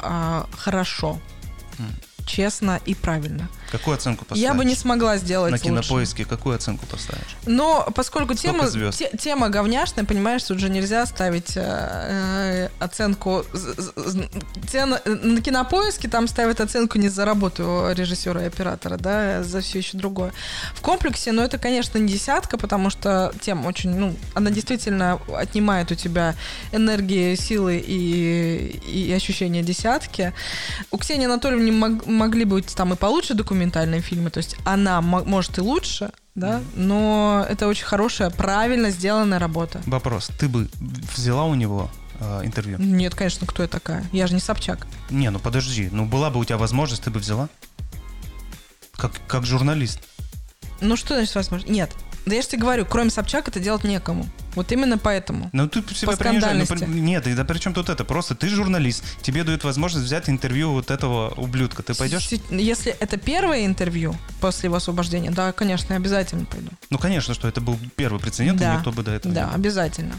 хорошо, 0.56 1.20
честно 2.26 2.80
и 2.84 2.94
правильно. 2.94 3.48
Какую 3.70 3.94
оценку 3.96 4.24
поставишь? 4.24 4.42
Я 4.42 4.54
бы 4.54 4.64
не 4.64 4.74
смогла 4.74 5.16
сделать 5.18 5.50
На 5.50 5.56
лучше. 5.56 5.64
кинопоиске 5.64 6.24
какую 6.24 6.56
оценку 6.56 6.86
поставишь? 6.86 7.36
Но 7.46 7.86
поскольку 7.94 8.34
Сколько 8.34 8.70
тема, 8.70 8.90
те- 8.92 9.10
тема 9.18 9.48
говняшная, 9.50 10.04
понимаешь, 10.04 10.42
тут 10.42 10.58
же 10.58 10.70
нельзя 10.70 11.04
ставить 11.06 11.56
э, 11.56 11.62
э, 11.62 12.68
оценку... 12.78 13.44
на 15.04 15.40
кинопоиске 15.40 16.08
там 16.08 16.28
ставят 16.28 16.60
оценку 16.60 16.98
не 16.98 17.08
за 17.08 17.24
работу 17.24 17.88
режиссера 17.94 18.42
и 18.42 18.46
оператора, 18.46 18.96
да, 18.96 19.42
за 19.42 19.60
все 19.60 19.78
еще 19.78 19.96
другое. 19.98 20.32
В 20.74 20.80
комплексе, 20.80 21.32
ну, 21.32 21.42
это, 21.42 21.58
конечно, 21.58 21.98
не 21.98 22.12
десятка, 22.12 22.58
потому 22.58 22.90
что 22.90 23.32
тема 23.40 23.66
очень, 23.68 23.90
ну, 23.90 24.14
она 24.34 24.50
действительно 24.50 25.20
отнимает 25.36 25.90
у 25.92 25.94
тебя 25.94 26.34
энергии, 26.72 27.34
силы 27.34 27.82
и, 27.84 28.80
и 28.90 29.12
ощущения 29.12 29.62
десятки. 29.62 30.32
У 30.90 30.98
Ксении 30.98 31.26
Анатольевны 31.26 31.72
мог- 31.72 32.06
могли 32.06 32.44
быть 32.44 32.74
там 32.74 32.92
и 32.92 32.96
получше 32.96 33.34
документальные 33.58 34.00
фильмы, 34.00 34.30
то 34.30 34.38
есть 34.38 34.56
она 34.64 35.00
мо- 35.00 35.24
может 35.24 35.58
и 35.58 35.60
лучше, 35.60 36.10
да, 36.36 36.62
но 36.76 37.44
это 37.48 37.66
очень 37.66 37.84
хорошая, 37.84 38.30
правильно 38.30 38.90
сделанная 38.90 39.40
работа. 39.40 39.80
Вопрос. 39.86 40.30
Ты 40.38 40.48
бы 40.48 40.68
взяла 41.16 41.44
у 41.44 41.54
него 41.56 41.90
э, 42.20 42.42
интервью? 42.44 42.78
Нет, 42.78 43.16
конечно, 43.16 43.46
кто 43.48 43.62
я 43.64 43.68
такая? 43.68 44.04
Я 44.12 44.28
же 44.28 44.34
не 44.34 44.40
Собчак. 44.40 44.86
Не, 45.10 45.30
ну 45.30 45.40
подожди. 45.40 45.88
Ну 45.90 46.06
была 46.06 46.30
бы 46.30 46.38
у 46.38 46.44
тебя 46.44 46.56
возможность, 46.56 47.02
ты 47.02 47.10
бы 47.10 47.18
взяла? 47.18 47.48
Как, 48.92 49.12
как 49.26 49.44
журналист. 49.44 49.98
Ну 50.80 50.96
что 50.96 51.14
значит 51.14 51.34
возможно? 51.34 51.68
Нет. 51.68 51.90
Да 52.28 52.34
я 52.34 52.42
же 52.42 52.48
тебе 52.48 52.60
говорю, 52.60 52.84
кроме 52.84 53.10
Собчак 53.10 53.48
это 53.48 53.58
делать 53.58 53.84
некому. 53.84 54.26
Вот 54.54 54.70
именно 54.72 54.98
поэтому. 54.98 55.48
Ну 55.52 55.68
ты 55.68 55.82
себя 55.94 56.12
По 56.12 56.16
принижаешь. 56.18 56.68
Ну, 56.68 56.86
нет, 56.86 57.24
да 57.34 57.44
при 57.44 57.58
чем 57.58 57.72
тут 57.74 57.88
это? 57.88 58.04
Просто 58.04 58.34
ты 58.34 58.48
журналист. 58.48 59.02
Тебе 59.22 59.44
дают 59.44 59.64
возможность 59.64 60.04
взять 60.06 60.28
интервью 60.28 60.72
вот 60.72 60.90
этого 60.90 61.30
ублюдка. 61.36 61.82
Ты 61.82 61.94
пойдешь? 61.94 62.28
Если 62.50 62.92
это 62.92 63.16
первое 63.16 63.66
интервью 63.66 64.14
после 64.40 64.66
его 64.68 64.76
освобождения, 64.76 65.30
да, 65.30 65.52
конечно, 65.52 65.92
я 65.94 65.96
обязательно 65.98 66.44
пойду. 66.44 66.68
Ну, 66.90 66.98
конечно, 66.98 67.34
что 67.34 67.48
это 67.48 67.60
был 67.60 67.78
первый 67.96 68.20
прецедент, 68.20 68.58
Да. 68.58 68.74
и 68.74 68.76
никто 68.78 68.92
бы 68.92 69.02
до 69.02 69.12
этого 69.12 69.34
Да, 69.34 69.48
не 69.48 69.54
обязательно. 69.54 70.14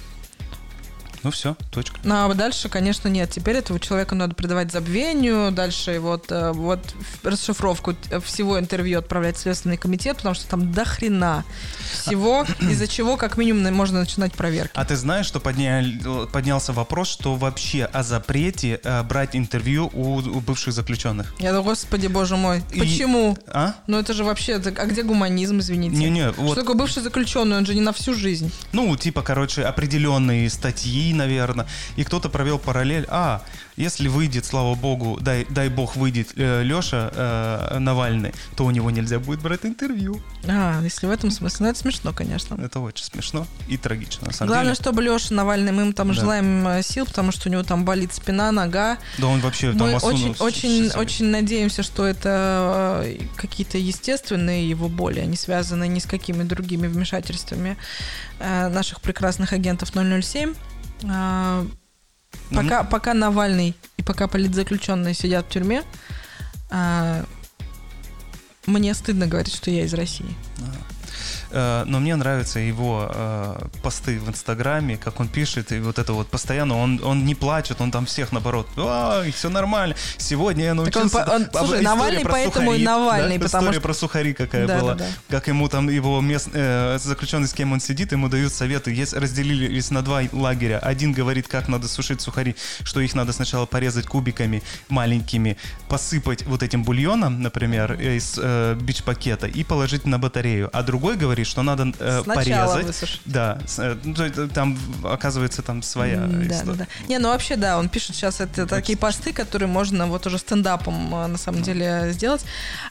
Ну 1.24 1.32
все, 1.32 1.55
точка. 1.72 1.97
Ну, 2.03 2.15
а 2.30 2.34
дальше, 2.34 2.70
конечно, 2.70 3.07
нет. 3.09 3.30
Теперь 3.30 3.57
этого 3.57 3.80
человека 3.80 4.15
надо 4.15 4.36
предавать 4.36 4.72
забвению. 4.72 5.51
Дальше 5.51 5.99
вот, 5.99 6.32
э, 6.32 6.51
вот 6.53 6.80
расшифровку 7.24 7.95
всего 8.24 8.59
интервью 8.59 8.99
отправлять 8.99 9.36
в 9.38 9.39
Следственный 9.41 9.78
комитет, 9.78 10.17
потому 10.17 10.36
что 10.36 10.47
там 10.47 10.72
до 10.72 10.86
хрена 10.86 11.43
всего, 11.91 12.45
из-за 12.61 12.88
чего 12.88 13.17
как 13.17 13.38
минимум 13.38 13.74
можно 13.74 13.99
начинать 13.99 14.34
проверки. 14.34 14.72
А 14.76 14.86
ты 14.86 14.95
знаешь, 14.95 15.26
что 15.26 15.39
подня- 15.39 16.28
поднялся 16.28 16.74
вопрос, 16.74 17.09
что 17.09 17.36
вообще 17.36 17.86
о 17.86 18.03
запрете 18.03 18.80
э, 18.84 19.03
брать 19.03 19.36
интервью 19.36 19.89
у, 19.93 20.15
у 20.17 20.39
бывших 20.41 20.74
заключенных? 20.74 21.34
Я 21.39 21.49
думаю, 21.49 21.63
господи, 21.65 22.07
боже 22.07 22.38
мой, 22.38 22.63
И- 22.72 22.80
почему? 22.80 23.38
А? 23.47 23.76
Ну 23.88 23.99
это 23.99 24.13
же 24.13 24.24
вообще, 24.24 24.55
а 24.55 24.86
где 24.86 25.03
гуманизм, 25.03 25.59
извините? 25.59 25.95
Не-не, 25.97 26.32
Что 26.34 26.41
вот, 26.41 26.55
такое 26.55 26.76
бывший 26.76 27.03
заключенный? 27.03 27.57
Он 27.57 27.65
же 27.65 27.76
не 27.76 27.82
на 27.82 27.91
всю 27.93 28.13
жизнь. 28.13 28.51
ну, 28.72 28.95
типа, 28.95 29.22
короче, 29.22 29.63
определенные 29.63 30.49
статьи 30.49 31.09
России, 31.10 31.14
наверное. 31.14 31.66
И 31.97 32.03
кто-то 32.03 32.30
провел 32.30 32.60
параллель. 32.60 33.05
А, 33.10 33.41
если 33.78 34.07
выйдет, 34.10 34.45
слава 34.45 34.76
богу, 34.76 35.18
дай, 35.22 35.45
дай 35.49 35.70
бог 35.70 35.95
выйдет 35.95 36.30
э, 36.36 36.64
Леша 36.64 37.12
э, 37.14 37.80
Навальный, 37.80 38.34
то 38.55 38.66
у 38.66 38.72
него 38.72 38.91
нельзя 38.91 39.20
будет 39.20 39.41
брать 39.41 39.66
интервью. 39.66 40.22
А, 40.47 40.82
если 40.84 41.07
в 41.07 41.12
этом 41.12 41.32
смысле. 41.32 41.66
Ну, 41.66 41.72
это 41.72 41.80
смешно, 41.80 42.14
конечно. 42.14 42.55
Это 42.62 42.80
очень 42.80 43.05
смешно 43.05 43.47
и 43.70 43.78
трагично, 43.78 44.28
на 44.28 44.34
самом 44.34 44.49
Главное, 44.49 44.74
деле. 44.74 44.84
чтобы 44.84 45.01
Леша 45.01 45.34
Навальный, 45.34 45.72
мы 45.72 45.84
ему 45.84 45.93
там 45.93 46.10
Да. 46.10 46.14
желаем 46.14 46.68
э, 46.68 46.84
сил, 46.84 47.05
потому 47.05 47.32
что 47.32 47.49
у 47.49 47.51
него 47.51 47.64
там 47.64 47.86
болит 47.86 48.14
спина, 48.14 48.51
нога. 48.51 48.97
Да 49.18 49.28
он 49.28 49.39
вообще 49.39 49.72
там 49.72 49.88
Мы 49.88 49.93
осунулся 49.95 50.43
очень, 50.43 50.88
очень, 50.88 50.99
очень 50.99 51.26
надеемся, 51.28 51.84
что 51.84 52.05
это 52.05 53.03
э, 53.05 53.20
какие-то 53.36 53.78
естественные 53.78 54.70
его 54.70 54.89
боли, 54.89 55.20
они 55.20 55.38
связаны 55.38 55.88
ни 55.88 55.99
с 55.99 56.05
какими 56.05 56.43
другими 56.43 56.88
вмешательствами 56.88 57.78
э, 58.39 58.68
наших 58.68 58.99
прекрасных 59.01 59.53
агентов 59.53 59.89
007. 59.93 60.53
А, 61.08 61.66
Ну, 62.52 62.62
Пока, 62.64 62.84
пока 62.84 63.14
Навальный 63.14 63.76
и 63.97 64.04
пока 64.04 64.28
политзаключенные 64.28 65.14
сидят 65.14 65.45
в 65.45 65.50
тюрьме, 65.50 65.84
а, 66.70 67.26
мне 68.66 68.93
стыдно 68.93 69.28
говорить, 69.28 69.54
что 69.54 69.72
я 69.72 69.84
из 69.86 69.93
России. 69.93 70.36
Э, 70.60 70.64
Но 71.52 72.00
мне 72.00 72.16
нравятся 72.16 72.60
его 72.60 73.10
э, 73.14 73.56
посты 73.82 74.20
в 74.20 74.30
Инстаграме, 74.30 74.97
как 74.97 75.20
он 75.20 75.28
пишет, 75.28 75.72
и 75.72 75.80
вот 75.80 75.97
это 76.00 76.14
вот 76.14 76.28
постоянно, 76.28 76.78
он, 76.78 77.02
он 77.04 77.26
не 77.26 77.36
плачет, 77.36 77.82
он 77.82 77.91
там 77.91 78.06
всех 78.06 78.32
наоборот, 78.32 78.68
ой, 78.78 79.32
все 79.32 79.50
нормально, 79.50 79.95
сегодня 80.18 80.66
я 80.66 80.74
научился... 80.74 81.18
он 81.20 81.26
по- 81.26 81.32
он- 81.32 81.43
Об- 81.43 81.58
слушай, 81.68 81.82
Навальный 81.82 82.24
поэтому 82.24 82.72
и 82.72 82.78
сухари, 82.78 82.84
Навальный, 82.86 83.38
да? 83.38 83.43
потому 83.45 83.64
История 83.64 83.80
что- 83.80 83.82
про 83.88 83.93
сухари 83.93 84.34
какая 84.34 84.68
Да, 84.68 84.80
была, 84.80 84.93
да, 84.95 85.06
да. 85.06 85.38
как 85.38 85.47
ему 85.47 85.68
там 85.70 85.89
его 85.89 86.22
мест, 86.22 86.50
э, 86.54 86.97
заключенный, 87.02 87.47
с 87.47 87.54
кем 87.54 87.72
он 87.74 87.80
сидит, 87.80 88.12
ему 88.12 88.30
дают 88.30 88.54
советы, 88.54 88.91
есть, 88.93 89.14
разделились 89.14 89.91
на 89.91 90.02
два 90.02 90.22
лагеря, 90.32 90.80
один 90.80 91.14
говорит, 91.14 91.47
как 91.47 91.68
надо 91.68 91.88
сушить 91.88 92.22
сухари, 92.22 92.56
что 92.84 93.00
их 93.00 93.16
надо 93.16 93.34
сначала 93.34 93.66
порезать 93.66 94.06
кубиками 94.06 94.62
маленькими, 94.89 95.58
посыпать 95.88 96.45
вот 96.45 96.64
этим 96.64 96.84
бульоном, 96.84 97.41
например, 97.41 97.93
э, 98.00 98.18
из 98.18 98.36
э, 98.38 98.76
бич-пакета 98.80 99.47
и 99.47 99.64
положить 99.64 100.06
на 100.06 100.20
батарею, 100.20 100.70
а 100.74 100.84
другой 100.84 101.16
говорит, 101.16 101.39
что 101.44 101.64
надо 101.64 101.92
э, 102.00 102.22
Сначала 102.24 102.74
порезать. 102.74 102.86
высушить. 102.86 103.22
Да, 103.26 103.58
э, 103.78 103.96
ну, 104.04 104.24
есть 104.24 104.54
там 104.54 104.78
оказывается 105.04 105.62
там 105.62 105.82
своя 105.82 106.18
Да, 106.18 106.48
история. 106.48 106.78
да, 106.78 106.86
да. 106.86 107.08
Не, 107.08 107.20
ну 107.20 107.30
вообще, 107.30 107.56
да, 107.56 107.78
он 107.78 107.90
пишет 107.90 108.16
сейчас 108.16 108.40
это 108.42 108.66
такие 108.66 108.98
посты, 108.98 109.34
которые 109.34 109.68
можно 109.68 110.08
вот 110.08 110.26
уже 110.28 110.38
стендапом 110.38 111.14
а, 111.14 111.28
на 111.28 111.38
самом 111.38 111.62
деле 111.62 112.10
сделать. 112.12 112.44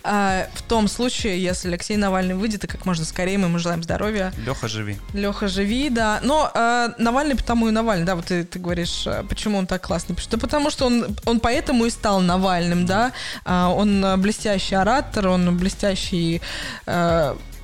А, 0.03 0.47
в 0.55 0.63
том 0.63 0.89
случае, 0.89 1.43
если 1.43 1.69
Алексей 1.69 1.97
Навальный 1.97 2.35
выйдет, 2.35 2.65
и 2.65 2.67
как 2.67 2.85
можно 2.87 3.05
скорее, 3.05 3.39
мы 3.39 3.47
ему 3.47 3.59
желаем 3.59 3.83
здоровья. 3.83 4.33
Леха, 4.39 4.69
живи. 4.69 4.99
Леха, 5.13 5.49
живи, 5.49 5.91
да. 5.91 6.21
Но 6.23 6.51
а, 6.55 6.95
Навальный 6.99 7.37
потому 7.37 7.69
и 7.69 7.71
Навальный, 7.71 8.05
да, 8.07 8.15
вот 8.15 8.27
ты, 8.27 8.45
ты 8.45 8.59
говоришь, 8.59 9.07
почему 9.29 9.59
он 9.59 9.67
так 9.67 9.83
классно 9.83 10.15
пишет. 10.15 10.31
Да 10.31 10.39
потому 10.39 10.71
что 10.71 10.87
он, 10.87 11.17
он 11.25 11.41
поэтому 11.41 11.85
и 11.87 11.91
стал 11.91 12.21
Навальным, 12.21 12.87
да. 12.87 13.13
А, 13.45 13.69
он 13.69 14.05
блестящий 14.21 14.75
оратор, 14.75 15.29
он 15.29 15.57
блестящий 15.57 16.41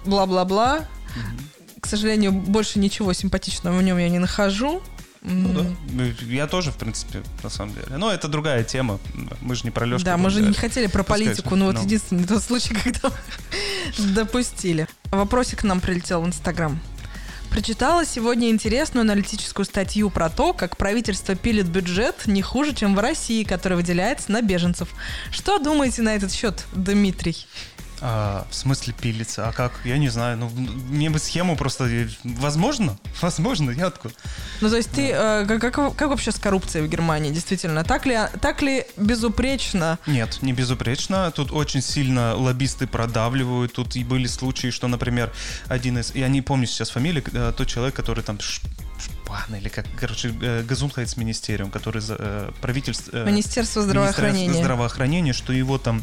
бла-бла-бла. 0.04 0.86
К 1.80 1.86
сожалению, 1.86 2.32
больше 2.32 2.78
ничего 2.78 3.12
симпатичного 3.12 3.76
в 3.76 3.82
нем 3.82 3.98
я 3.98 4.08
не 4.08 4.18
нахожу. 4.18 4.82
Ну 5.22 5.52
да. 5.54 5.64
Ну, 5.90 6.04
Я 6.28 6.46
тоже, 6.46 6.70
в 6.70 6.76
принципе, 6.76 7.22
на 7.42 7.48
самом 7.48 7.74
деле. 7.74 7.96
Но 7.96 8.12
это 8.12 8.28
другая 8.28 8.62
тема. 8.62 8.98
Мы 9.40 9.54
же 9.54 9.64
не 9.64 9.70
про 9.70 9.86
Лешку. 9.86 10.04
Да, 10.04 10.18
мы 10.18 10.28
же 10.28 10.42
не 10.42 10.52
хотели 10.52 10.86
про 10.86 11.02
политику, 11.02 11.56
но 11.56 11.66
вот 11.66 11.76
ну. 11.76 11.82
единственный 11.82 12.24
тот 12.24 12.42
случай, 12.42 12.74
когда 12.84 13.10
допустили. 13.98 14.86
Вопросик 15.10 15.60
к 15.60 15.64
нам 15.64 15.80
прилетел 15.80 16.20
в 16.20 16.26
Инстаграм. 16.26 16.78
Прочитала 17.48 18.04
сегодня 18.04 18.50
интересную 18.50 19.02
аналитическую 19.02 19.64
статью 19.64 20.10
про 20.10 20.28
то, 20.28 20.52
как 20.52 20.76
правительство 20.76 21.36
пилит 21.36 21.66
бюджет 21.66 22.26
не 22.26 22.42
хуже, 22.42 22.74
чем 22.74 22.96
в 22.96 22.98
России, 22.98 23.44
который 23.44 23.74
выделяется 23.74 24.32
на 24.32 24.42
беженцев. 24.42 24.88
Что 25.30 25.58
думаете 25.58 26.02
на 26.02 26.16
этот 26.16 26.32
счет, 26.32 26.66
Дмитрий? 26.74 27.46
А, 28.00 28.46
в 28.50 28.54
смысле 28.54 28.92
пилится? 28.92 29.48
А 29.48 29.52
как? 29.52 29.72
Я 29.84 29.96
не 29.98 30.08
знаю. 30.08 30.36
Ну, 30.36 30.48
мне 30.48 31.10
бы 31.10 31.18
схему 31.18 31.56
просто... 31.56 31.84
э, 31.84 32.08
Возможно? 32.24 32.98
Возможно. 33.22 33.70
Я 33.70 33.86
откуда? 33.86 34.14
Ну, 34.60 34.68
то 34.68 34.76
есть 34.76 34.90
ты, 34.90 35.10
э, 35.10 35.46
как, 35.46 35.60
как- 35.72 35.96
как 35.96 36.08
вообще 36.08 36.32
с 36.32 36.36
коррупцией 36.38 36.86
в 36.86 36.90
Германии, 36.90 37.30
действительно? 37.30 37.84
Так 37.84 38.04
ли, 38.06 38.18
так 38.40 38.62
ли 38.62 38.84
безупречно? 38.96 39.98
Нет, 40.06 40.38
не 40.42 40.52
безупречно. 40.52 41.30
Тут 41.30 41.52
очень 41.52 41.80
сильно 41.82 42.34
лоббисты 42.34 42.86
продавливают. 42.86 43.72
Тут 43.72 43.96
и 43.96 44.04
были 44.04 44.26
случаи, 44.26 44.70
что, 44.70 44.88
например, 44.88 45.32
один 45.68 45.98
из... 45.98 46.14
Я 46.14 46.28
не 46.28 46.42
помню 46.42 46.66
сейчас 46.66 46.90
фамилию, 46.90 47.24
э, 47.32 47.52
тот 47.56 47.66
человек, 47.68 47.94
который 47.94 48.22
там... 48.24 48.38
Шпан 48.40 49.56
или 49.56 49.68
как, 49.68 49.86
короче, 49.98 50.30
Газунхайцминистериум, 50.84 51.70
который 51.70 52.00
за 52.00 52.16
э, 52.18 52.50
правительство... 52.60 53.10
э, 53.16 53.24
Министерство 53.24 53.80
Министерство 53.80 53.82
здравоохранения. 53.82 54.54
здравоохранения, 54.54 55.32
что 55.32 55.52
его 55.52 55.78
там 55.78 55.98
э, 55.98 56.02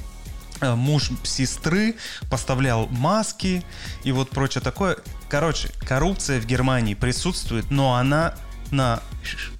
муж 0.61 1.11
сестры 1.23 1.95
поставлял 2.29 2.87
маски 2.87 3.63
и 4.03 4.11
вот 4.11 4.29
прочее 4.29 4.61
такое. 4.61 4.97
Короче, 5.29 5.69
коррупция 5.87 6.39
в 6.39 6.45
Германии 6.45 6.93
присутствует, 6.93 7.71
но 7.71 7.95
она 7.95 8.35
на, 8.71 9.01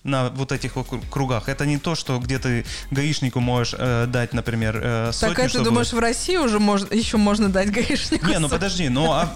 на 0.04 0.30
вот 0.30 0.52
этих 0.52 0.76
вот 0.76 0.88
кругах. 1.10 1.50
Это 1.50 1.66
не 1.66 1.78
то, 1.78 1.96
что 1.96 2.18
где 2.20 2.40
ты 2.40 2.66
гаишнику 2.92 3.40
можешь 3.40 3.76
э, 3.78 4.06
дать, 4.08 4.34
например, 4.34 4.80
э, 4.82 5.12
сотню, 5.14 5.36
Так 5.36 5.40
а 5.40 5.44
ты 5.44 5.50
чтобы- 5.50 5.66
думаешь, 5.66 5.94
в 5.94 6.00
России 6.00 6.38
уже 6.38 6.60
можно, 6.60 6.94
еще 6.94 7.18
можно 7.18 7.50
дать 7.50 7.72
гаишнику? 7.72 8.26
Не, 8.28 8.40
ну 8.40 8.50
подожди, 8.50 8.90
ну 8.90 9.12
а 9.12 9.30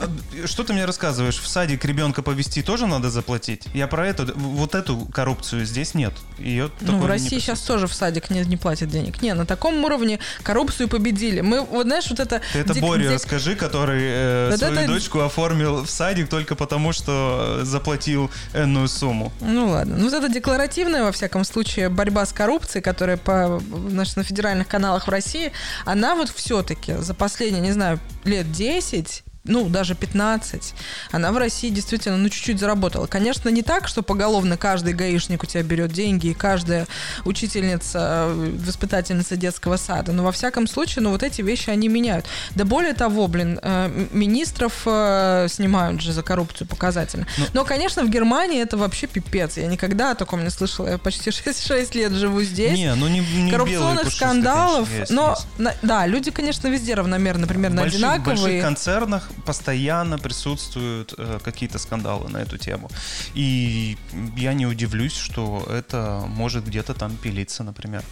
что 0.46 0.64
ты 0.64 0.74
мне 0.74 0.86
рассказываешь? 0.86 1.38
В 1.38 1.48
садик 1.48 1.84
ребенка 1.86 2.22
повести 2.22 2.62
тоже 2.64 2.88
надо 2.88 3.10
заплатить? 3.10 3.64
Я 3.74 3.88
про 3.88 4.08
эту, 4.08 4.34
вот 4.36 4.76
эту 4.76 4.98
коррупцию 5.14 5.66
здесь 5.66 5.94
нет. 5.94 6.14
Ее 6.40 6.72
Ну, 6.82 7.00
в 7.00 7.06
России 7.06 7.40
сейчас 7.40 7.60
тоже 7.62 7.88
в 7.88 7.94
садик 7.94 8.30
не, 8.30 8.42
не 8.42 8.58
платят 8.58 8.90
денег. 8.90 9.22
Не, 9.22 9.34
на 9.34 9.46
таком 9.46 9.84
уровне 9.84 10.20
коррупцию 10.44 10.88
победили. 10.88 11.42
Мы, 11.42 11.62
вот 11.62 11.86
знаешь, 11.86 12.06
вот 12.10 12.20
это... 12.20 12.42
Ты 12.54 12.60
это 12.60 12.74
дик- 12.74 12.82
Боря 12.82 13.04
дик- 13.10 13.14
расскажи, 13.16 13.56
который 13.56 14.02
э, 14.04 14.50
Вот 14.52 14.60
свою 14.60 14.74
это- 14.74 14.88
дочку 14.88 15.20
оформил 15.20 15.84
в 15.84 15.90
садик 15.90 16.30
только 16.30 16.56
потому, 16.56 16.94
что 16.94 17.60
заплатил 17.64 18.32
энную 18.54 18.88
сумму. 18.88 19.32
Ну 19.42 19.64
ладно. 19.70 19.97
Ну, 19.97 20.07
это 20.07 20.30
декларативная, 20.30 21.03
во 21.03 21.11
всяком 21.11 21.43
случае, 21.43 21.89
борьба 21.89 22.26
с 22.26 22.32
коррупцией, 22.32 22.82
которая 22.82 23.18
по, 23.18 23.61
значит, 23.89 24.16
на 24.16 24.24
федеральных 24.24 24.68
каналах 24.68 25.07
в 25.07 25.09
России, 25.09 25.51
она 25.86 26.16
вот 26.16 26.30
все-таки 26.30 26.93
за 26.93 27.13
последние, 27.13 27.61
не 27.61 27.72
знаю, 27.72 27.99
лет 28.24 28.51
10 28.51 29.25
ну, 29.46 29.70
даже 29.70 29.96
15, 29.96 30.74
она 31.12 31.32
в 31.32 31.38
России 31.38 31.70
действительно, 31.70 32.18
ну, 32.18 32.30
чуть-чуть 32.30 32.60
заработала. 32.60 33.08
Конечно, 33.08 33.50
не 33.50 33.62
так, 33.62 33.88
что 33.88 34.02
поголовно 34.02 34.58
каждый 34.58 34.93
гаишник 34.93 35.43
у 35.43 35.46
тебя 35.46 35.64
берет 35.64 35.91
деньги, 35.91 36.28
и 36.28 36.34
каждая 36.34 36.88
учительница, 37.26 38.28
э, 38.30 38.52
воспитательница 38.66 39.36
детского 39.36 39.78
сада, 39.78 40.14
но 40.14 40.24
во 40.24 40.32
всяком 40.32 40.68
случае, 40.68 41.04
ну, 41.04 41.12
вот 41.12 41.24
эти 41.24 41.41
вещи, 41.41 41.70
они 41.70 41.88
меняют. 41.89 42.26
Да 42.56 42.66
более 42.66 42.93
того, 42.93 43.28
блин, 43.28 43.60
э, 43.62 44.08
министров 44.12 44.82
э, 44.86 45.48
снимают 45.50 46.02
же 46.02 46.12
за 46.14 46.24
коррупцию 46.24 46.68
показательно. 46.68 47.28
Ну- 47.38 47.46
Но, 47.54 47.66
конечно, 47.66 48.04
в 48.04 48.10
Германии 48.10 48.62
это 48.62 48.78
вообще 48.78 49.08
пипец. 49.08 49.58
Я 49.58 49.68
никогда 49.68 50.12
о 50.12 50.16
таком 50.16 50.43
не 50.43 50.50
слышала. 50.50 50.88
Я 50.88 50.98
почти 50.98 51.32
6, 51.46 51.66
6 51.68 51.96
лет 51.96 52.12
живу 52.14 52.41
здесь. 52.41 52.78
Не, 52.78 52.96
ну 52.96 53.08
не, 53.08 53.20
не 53.20 53.26
белые 53.26 53.52
Коррупционных 53.52 54.04
пушистые, 54.06 54.30
скандалов, 54.30 54.88
конечно, 54.89 55.00
есть, 55.02 55.12
но 55.12 55.38
есть. 55.60 55.78
да, 55.82 56.08
люди, 56.08 56.32
конечно, 56.32 56.68
везде 56.68 56.96
равномерно, 56.96 57.48
примерно 57.48 57.82
в 57.82 57.84
больших, 57.84 57.96
одинаковые. 58.00 58.38
больших 58.38 58.62
концернах 58.62 59.30
постоянно 59.46 60.18
присутствуют 60.18 61.14
э, 61.18 61.40
какие-то 61.44 61.80
скандалы 61.80 62.30
на 62.30 62.38
эту 62.38 62.58
тему. 62.58 62.90
И 63.34 63.98
я 64.38 64.54
не 64.54 64.66
удивлюсь, 64.66 65.16
что 65.16 65.66
это 65.70 66.24
может 66.28 66.66
где-то 66.66 66.94
там 66.94 67.16
пилиться, 67.18 67.64
например. 67.64 68.04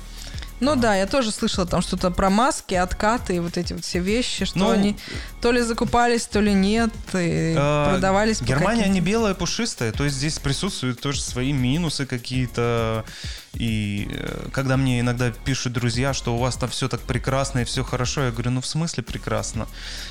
Ну 0.59 0.75
да, 0.75 0.95
я 0.95 1.07
тоже 1.07 1.31
слышала 1.31 1.67
там 1.67 1.81
что-то 1.81 2.11
про 2.11 2.29
маски, 2.29 2.73
откаты 2.73 3.35
и 3.35 3.39
вот 3.39 3.57
эти 3.57 3.73
вот 3.73 3.83
все 3.83 3.99
вещи, 3.99 4.45
что 4.45 4.59
Ну, 4.59 4.69
они 4.69 4.97
то 5.41 5.51
ли 5.51 5.61
закупались, 5.61 6.25
то 6.25 6.39
ли 6.39 6.53
нет, 6.53 6.91
и 7.13 7.53
Э, 7.55 7.89
продавались 7.91 8.41
Германия 8.41 8.87
не 8.87 9.01
белая 9.01 9.33
пушистая, 9.33 9.91
то 9.91 10.03
есть 10.03 10.15
здесь 10.15 10.39
присутствуют 10.39 10.99
тоже 11.01 11.21
свои 11.21 11.51
минусы 11.51 12.05
какие-то. 12.05 13.05
И 13.53 14.07
э, 14.11 14.49
когда 14.51 14.77
мне 14.77 14.99
иногда 14.99 15.31
пишут 15.31 15.73
друзья, 15.73 16.13
что 16.13 16.35
у 16.35 16.37
вас 16.37 16.55
там 16.55 16.69
все 16.69 16.87
так 16.87 17.01
прекрасно 17.01 17.59
и 17.59 17.63
все 17.63 17.83
хорошо, 17.83 18.25
я 18.25 18.31
говорю, 18.31 18.51
ну 18.51 18.61
в 18.61 18.65
смысле 18.65 19.03
прекрасно? 19.03 19.67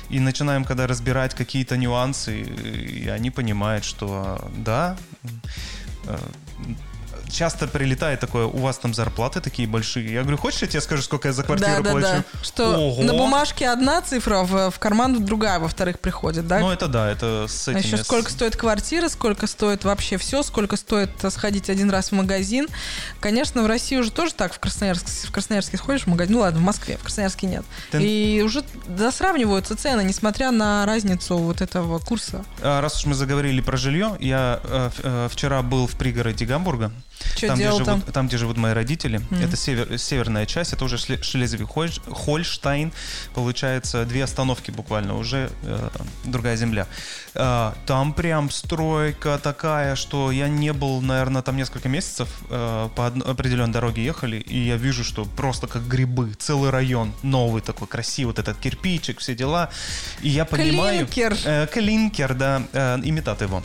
И 0.09 0.19
начинаем 0.19 0.65
когда 0.65 0.87
разбирать 0.87 1.33
какие-то 1.33 1.77
нюансы, 1.77 2.41
и 2.41 3.07
они 3.09 3.31
понимают, 3.31 3.85
что 3.85 4.49
да, 4.55 4.97
э, 6.05 6.17
часто 7.29 7.67
прилетает 7.67 8.19
такое, 8.19 8.45
у 8.45 8.57
вас 8.57 8.77
там 8.77 8.93
зарплаты 8.93 9.41
такие 9.41 9.67
большие. 9.67 10.11
Я 10.13 10.21
говорю, 10.21 10.37
хочешь, 10.37 10.61
я 10.61 10.67
тебе 10.67 10.81
скажу, 10.81 11.01
сколько 11.03 11.27
я 11.29 11.33
за 11.33 11.43
квартиру 11.43 11.71
да, 11.77 11.81
да, 11.81 11.91
плачу? 11.91 12.07
да. 12.07 12.23
Что 12.43 12.75
Ого. 12.77 13.03
на 13.03 13.13
бумажке 13.13 13.69
одна 13.69 14.01
цифра, 14.01 14.43
в, 14.43 14.71
в 14.71 14.79
карман 14.79 15.23
другая, 15.25 15.59
во-вторых, 15.59 15.99
приходит, 15.99 16.47
да? 16.47 16.59
Ну 16.59 16.69
это 16.71 16.87
да, 16.87 17.09
это 17.09 17.45
с 17.47 17.67
А 17.67 17.71
этими... 17.71 17.81
еще 17.87 17.97
с- 17.97 18.01
сколько 18.05 18.29
стоит 18.31 18.55
квартира, 18.55 19.09
сколько 19.09 19.47
стоит 19.47 19.83
вообще 19.83 20.17
все, 20.17 20.43
сколько 20.43 20.75
стоит 20.77 21.09
сходить 21.29 21.69
один 21.69 21.89
раз 21.89 22.09
в 22.09 22.11
магазин. 22.13 22.67
Конечно, 23.19 23.63
в 23.63 23.67
России 23.67 23.97
уже 23.97 24.11
тоже 24.11 24.33
так, 24.33 24.53
в 24.53 24.59
Красноярске, 24.59 25.27
в 25.27 25.31
Красноярске 25.31 25.77
сходишь 25.77 26.03
в 26.03 26.07
магазин, 26.07 26.33
ну 26.33 26.39
ладно, 26.41 26.59
в 26.59 26.63
Москве, 26.63 26.97
в 26.97 27.03
Красноярске 27.03 27.47
нет. 27.47 27.63
Ты- 27.91 28.03
И 28.03 28.41
уже 28.41 28.63
да, 28.87 29.11
сравниваются 29.11 29.75
цены, 29.75 30.03
несмотря 30.03 30.51
на 30.51 30.85
разницу 30.85 31.37
вот 31.37 31.61
этого 31.61 31.99
курса. 31.99 32.43
А, 32.61 32.81
Раз 32.81 32.97
уж 32.99 33.05
мы 33.05 33.15
заговорили 33.15 33.61
про 33.61 33.77
жилье, 33.77 34.15
я 34.19 34.59
э, 34.63 34.89
э, 35.03 35.27
вчера 35.31 35.61
был 35.61 35.87
в 35.87 35.91
пригороде 35.97 36.45
Гамбурга, 36.45 36.91
Что 37.35 37.47
там, 37.47 37.55
где 37.57 37.65
живут, 37.71 37.85
там? 37.85 38.01
там, 38.01 38.27
где 38.27 38.37
живут 38.37 38.57
мои 38.57 38.73
родители. 38.73 39.17
Мгм. 39.17 39.41
Это 39.41 39.55
север, 39.57 39.97
северная 39.97 40.45
часть, 40.45 40.73
это 40.73 40.83
уже 40.85 40.97
Шле- 40.97 41.21
Шлезвиг-Хольштайн. 41.21 42.91
Получается, 43.33 44.05
две 44.05 44.23
остановки 44.23 44.71
буквально, 44.71 45.17
уже 45.17 45.49
э, 45.63 45.89
другая 46.25 46.55
земля. 46.57 46.87
Э, 47.33 47.71
там 47.85 48.13
прям 48.13 48.49
стройка 48.49 49.39
такая, 49.41 49.95
что 49.95 50.31
я 50.31 50.47
не 50.47 50.73
был, 50.73 51.01
наверное, 51.01 51.41
там 51.41 51.57
несколько 51.57 51.89
месяцев. 51.89 52.29
э, 52.49 52.89
по 52.95 53.07
одно- 53.07 53.25
определенной 53.25 53.73
дороге 53.73 54.03
ехали, 54.03 54.37
и 54.37 54.57
я 54.67 54.75
вижу, 54.77 55.03
что 55.03 55.25
просто 55.25 55.67
как 55.67 55.87
грибы, 55.87 56.33
целый 56.37 56.69
район 56.69 57.13
новый 57.23 57.61
такой, 57.61 57.87
красивый, 57.87 58.33
вот 58.33 58.39
этот 58.39 58.57
кирпичик, 58.59 59.19
все 59.19 59.35
дела. 59.35 59.69
И 60.21 60.29
я 60.29 60.45
понимаю... 60.45 61.07
Клинкер. 61.07 61.37
Э, 61.45 61.67
клинкер, 61.67 62.33
да, 62.33 62.63
э, 62.73 62.99
имитат 63.03 63.41
его. 63.41 63.63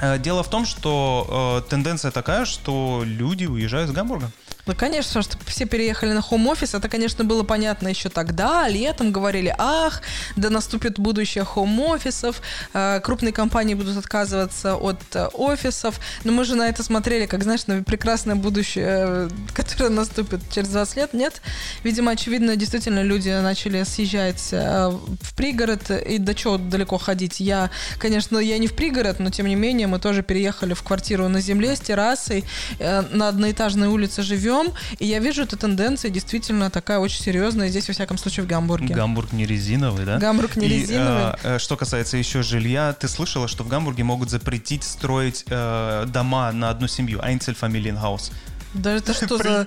Э, 0.00 0.18
Дело 0.18 0.42
в 0.42 0.50
том, 0.50 0.66
что 0.66 1.62
э, 1.66 1.70
тенденция 1.70 2.10
такая, 2.10 2.44
что 2.44 3.02
люди 3.04 3.46
уезжают 3.46 3.90
из 3.90 3.94
Гамбурга. 3.94 4.30
Ну, 4.66 4.74
конечно, 4.74 5.22
что 5.22 5.38
все 5.46 5.64
переехали 5.64 6.12
на 6.12 6.20
хоум-офис. 6.20 6.74
Это, 6.74 6.88
конечно, 6.88 7.24
было 7.24 7.44
понятно 7.44 7.86
еще 7.86 8.08
тогда. 8.08 8.68
Летом 8.68 9.12
говорили, 9.12 9.54
ах, 9.56 10.02
да 10.34 10.50
наступит 10.50 10.98
будущее 10.98 11.44
хоум-офисов, 11.44 12.42
э, 12.74 13.00
крупные 13.00 13.32
компании 13.32 13.74
будут 13.74 13.96
отказываться 13.96 14.74
от 14.74 15.00
э, 15.14 15.28
офисов. 15.34 16.00
Но 16.24 16.32
мы 16.32 16.44
же 16.44 16.56
на 16.56 16.68
это 16.68 16.82
смотрели, 16.82 17.26
как, 17.26 17.44
знаешь, 17.44 17.68
на 17.68 17.84
прекрасное 17.84 18.34
будущее, 18.34 18.86
э, 18.88 19.28
которое 19.54 19.90
наступит 19.90 20.40
через 20.50 20.68
20 20.68 20.96
лет. 20.96 21.14
Нет. 21.14 21.40
Видимо, 21.84 22.10
очевидно, 22.10 22.56
действительно 22.56 23.02
люди 23.02 23.30
начали 23.30 23.84
съезжать 23.84 24.50
в 24.50 25.34
пригород. 25.36 25.90
И 25.90 26.18
до 26.18 26.34
чего 26.34 26.58
далеко 26.58 26.98
ходить? 26.98 27.38
Я, 27.38 27.70
конечно, 27.98 28.38
я 28.38 28.58
не 28.58 28.66
в 28.66 28.74
пригород, 28.74 29.20
но 29.20 29.30
тем 29.30 29.46
не 29.46 29.54
менее 29.54 29.86
мы 29.86 30.00
тоже 30.00 30.22
переехали 30.24 30.74
в 30.74 30.82
квартиру 30.82 31.28
на 31.28 31.40
земле 31.40 31.76
с 31.76 31.80
террасой. 31.80 32.44
на 32.80 33.28
одноэтажной 33.28 33.86
улице 33.86 34.22
живем. 34.22 34.55
И 34.98 35.06
я 35.06 35.18
вижу, 35.18 35.42
эта 35.42 35.56
тенденция 35.56 36.10
действительно 36.10 36.70
такая 36.70 36.98
очень 36.98 37.22
серьезная 37.22 37.68
здесь, 37.68 37.88
во 37.88 37.94
всяком 37.94 38.18
случае, 38.18 38.44
в 38.44 38.48
Гамбурге. 38.48 38.94
Гамбург 38.94 39.32
не 39.32 39.46
резиновый, 39.46 40.04
да? 40.04 40.18
Гамбург 40.18 40.56
не 40.56 40.66
И, 40.66 40.68
резиновый. 40.68 41.34
э, 41.42 41.56
э, 41.56 41.58
что 41.58 41.76
касается 41.76 42.16
еще 42.16 42.42
жилья, 42.42 42.92
ты 42.92 43.08
слышала, 43.08 43.48
что 43.48 43.64
в 43.64 43.68
Гамбурге 43.68 44.04
могут 44.04 44.30
запретить 44.30 44.84
строить 44.84 45.44
э, 45.48 46.04
дома 46.08 46.52
на 46.52 46.70
одну 46.70 46.88
семью, 46.88 47.20
Einzelfamilienhaus. 47.20 48.30
Да 48.76 48.92
это 48.92 49.14
что 49.14 49.38
за... 49.38 49.66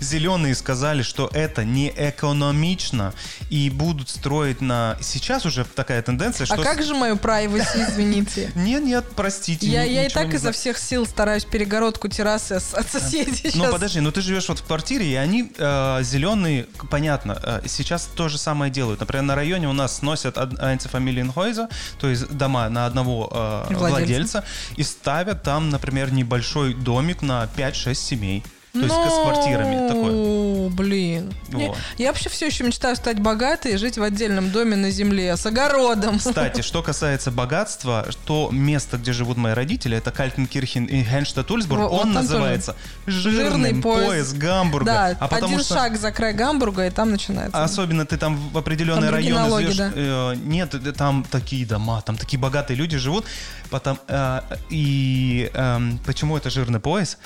Зеленые 0.00 0.54
сказали, 0.54 1.02
что 1.02 1.30
это 1.32 1.64
не 1.64 1.92
экономично 1.96 3.14
и 3.48 3.70
будут 3.70 4.08
строить 4.08 4.60
на... 4.60 4.96
Сейчас 5.00 5.46
уже 5.46 5.64
такая 5.64 6.02
тенденция, 6.02 6.46
что... 6.46 6.54
А 6.54 6.62
как 6.62 6.82
же 6.82 6.94
мою 6.94 7.16
privacy, 7.16 7.90
извините? 7.90 8.52
Нет, 8.60 8.82
нет, 8.84 9.04
простите. 9.16 9.66
Я, 9.66 9.82
я 9.84 10.06
и 10.06 10.08
так 10.08 10.32
изо 10.34 10.52
всех 10.52 10.78
сил 10.78 11.06
стараюсь 11.06 11.44
перегородку 11.44 12.08
террасы 12.08 12.60
с- 12.60 12.74
от 12.74 12.90
соседей 12.90 13.50
Ну 13.54 13.70
подожди, 13.70 14.00
ну 14.00 14.12
ты 14.12 14.20
живешь 14.20 14.48
вот 14.48 14.58
в 14.58 14.64
квартире, 14.64 15.06
и 15.06 15.14
они 15.14 15.52
э, 15.56 16.02
зеленые, 16.02 16.66
понятно, 16.90 17.38
э, 17.42 17.62
сейчас 17.66 18.08
то 18.14 18.28
же 18.28 18.38
самое 18.38 18.70
делают. 18.70 19.00
Например, 19.00 19.22
на 19.24 19.34
районе 19.34 19.68
у 19.68 19.72
нас 19.72 19.96
сносят 19.96 20.36
Einzelfamilienhäuser, 20.36 21.68
то 21.98 22.08
есть 22.08 22.28
дома 22.28 22.68
на 22.68 22.86
одного 22.86 23.66
э, 23.70 23.74
владельца, 23.74 24.44
и 24.76 24.82
ставят 24.82 25.42
там, 25.42 25.70
например, 25.70 26.12
небольшой 26.12 26.74
домик 26.74 27.22
на 27.22 27.48
5-6 27.56 27.94
семей. 27.94 28.44
То 28.72 28.78
есть 28.78 28.88
ну, 28.88 29.10
с 29.10 29.22
квартирами 29.22 29.88
такое. 29.88 30.68
блин. 30.70 31.34
Вот. 31.48 31.76
Я 31.98 32.08
вообще 32.08 32.28
все 32.28 32.46
еще 32.46 32.62
мечтаю 32.62 32.94
стать 32.94 33.18
богатой 33.18 33.72
и 33.72 33.76
жить 33.76 33.98
в 33.98 34.02
отдельном 34.02 34.52
доме 34.52 34.76
на 34.76 34.90
земле 34.90 35.36
с 35.36 35.44
огородом. 35.44 36.18
Кстати, 36.18 36.60
что 36.60 36.82
касается 36.82 37.32
богатства, 37.32 38.06
то 38.26 38.48
место, 38.52 38.96
где 38.96 39.12
живут 39.12 39.36
мои 39.38 39.54
родители, 39.54 39.96
это 39.96 40.12
Кальтенкирхен 40.12 40.84
и 40.84 41.02
Хенштадт-Ульсбург, 41.02 41.80
вот 41.80 41.92
он 41.92 42.12
называется 42.12 42.76
жирный, 43.06 43.74
пояс. 43.74 44.32
Гамбурга. 44.32 44.86
Да, 44.86 45.16
а 45.18 45.26
один 45.26 45.62
шаг 45.64 45.96
за 45.96 46.12
край 46.12 46.32
Гамбурга, 46.32 46.86
и 46.86 46.90
там 46.90 47.10
начинается. 47.10 47.62
Особенно 47.62 48.06
ты 48.06 48.16
там 48.16 48.36
в 48.50 48.58
определенные 48.58 49.10
районы 49.10 49.60
живешь, 49.62 49.92
э, 49.94 50.34
нет, 50.36 50.74
э, 50.74 50.92
там 50.92 51.26
такие 51.28 51.66
дома, 51.66 52.00
там 52.02 52.16
такие 52.16 52.38
богатые 52.38 52.76
люди 52.76 52.98
живут. 52.98 53.26
Потом, 53.70 53.98
э, 54.08 54.40
и 54.68 55.50
эм, 55.54 55.98
почему 56.06 56.36
это 56.36 56.50
жирный 56.50 56.80
пояс? 56.80 57.18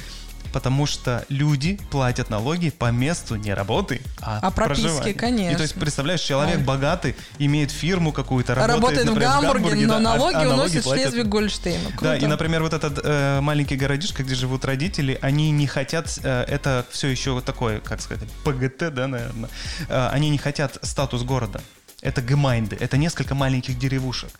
Потому 0.54 0.86
что 0.86 1.24
люди 1.28 1.80
платят 1.90 2.30
налоги 2.30 2.70
по 2.70 2.92
месту 2.92 3.34
не 3.34 3.52
работы, 3.52 4.00
а, 4.22 4.38
А 4.40 4.50
прописке, 4.52 4.82
проживания. 4.84 5.10
И 5.10 5.14
конечно. 5.14 5.56
то 5.56 5.62
есть, 5.62 5.74
представляешь, 5.74 6.20
человек 6.20 6.58
Ай. 6.58 6.62
богатый, 6.62 7.16
имеет 7.40 7.72
фирму 7.72 8.12
какую-то, 8.12 8.54
работает, 8.54 8.76
Работает 8.76 9.06
в 9.08 9.10
например, 9.14 9.30
Гамбурге, 9.52 9.86
но 9.86 9.92
да, 9.94 9.96
а- 9.96 10.00
налоги 10.00 10.34
а 10.36 10.54
уносит 10.54 10.84
платят- 10.84 11.12
Шлезвиг-Гольштейну. 11.12 11.92
Да, 12.00 12.16
и, 12.16 12.24
например, 12.26 12.62
вот 12.62 12.72
этот 12.72 13.00
э, 13.02 13.40
маленький 13.40 13.74
городишко, 13.74 14.22
где 14.22 14.36
живут 14.36 14.64
родители, 14.64 15.18
они 15.22 15.50
не 15.50 15.66
хотят, 15.66 16.06
э, 16.22 16.44
это 16.46 16.86
все 16.92 17.08
еще 17.08 17.32
вот 17.32 17.44
такое, 17.44 17.80
как 17.80 18.00
сказать, 18.00 18.28
ПГТ, 18.44 18.94
да, 18.94 19.08
наверное, 19.08 19.50
Э, 19.88 20.08
они 20.12 20.30
не 20.30 20.38
хотят 20.38 20.78
статус 20.82 21.22
города. 21.24 21.60
Это 22.04 22.20
гемайнды, 22.20 22.76
это 22.78 22.98
несколько 22.98 23.34
маленьких 23.34 23.78
деревушек. 23.78 24.30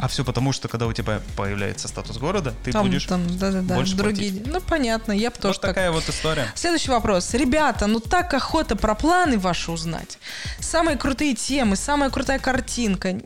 А 0.00 0.08
все 0.08 0.24
потому, 0.24 0.52
что 0.52 0.68
когда 0.68 0.86
у 0.86 0.92
тебя 0.92 1.20
появляется 1.36 1.88
статус 1.88 2.18
города, 2.18 2.54
ты 2.62 2.70
там, 2.70 2.86
будешь... 2.86 3.06
там, 3.06 3.26
да-да-да, 3.38 3.74
больше 3.74 3.96
другие. 3.96 4.42
Ну, 4.44 4.60
понятно, 4.60 5.12
я 5.12 5.30
бы 5.30 5.36
тоже 5.36 5.54
Вот 5.54 5.62
так 5.62 5.70
такая 5.70 5.90
вот 5.90 6.06
история. 6.08 6.46
Следующий 6.54 6.90
вопрос. 6.90 7.32
Ребята, 7.32 7.86
ну 7.86 7.98
так 7.98 8.32
охота 8.34 8.76
про 8.76 8.94
планы 8.94 9.38
ваши 9.38 9.70
узнать. 9.70 10.18
Самые 10.60 10.98
крутые 10.98 11.34
темы, 11.34 11.76
самая 11.76 12.10
крутая 12.10 12.38
картинка. 12.38 13.18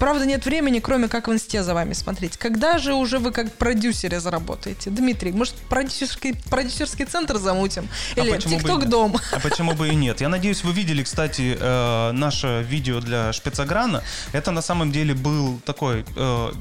Правда, 0.00 0.24
нет 0.24 0.46
времени, 0.46 0.78
кроме 0.78 1.08
как 1.08 1.28
в 1.28 1.32
инсте 1.32 1.62
за 1.62 1.74
вами 1.74 1.92
смотреть. 1.92 2.38
Когда 2.38 2.78
же 2.78 2.94
уже 2.94 3.18
вы 3.18 3.32
как 3.32 3.52
продюсеры 3.52 4.18
заработаете? 4.18 4.88
Дмитрий, 4.88 5.32
может, 5.32 5.54
продюсерский, 5.68 6.34
продюсерский 6.48 7.04
центр 7.04 7.36
замутим? 7.36 7.88
А 8.16 8.20
Или 8.20 8.38
ТикТок 8.38 8.88
дом? 8.88 9.16
А 9.32 9.40
почему 9.40 9.74
бы 9.74 9.88
и 9.88 9.94
нет? 9.94 10.22
Я 10.22 10.30
надеюсь, 10.30 10.64
вы 10.64 10.72
видели, 10.72 11.02
кстати, 11.02 11.56
э, 11.60 12.12
наше 12.12 12.64
видео 12.66 13.00
для 13.00 13.32
Шпицограна. 13.42 14.02
Это 14.32 14.52
на 14.52 14.62
самом 14.62 14.92
деле 14.92 15.14
был 15.14 15.60
такой 15.64 16.04
э, 16.16 16.52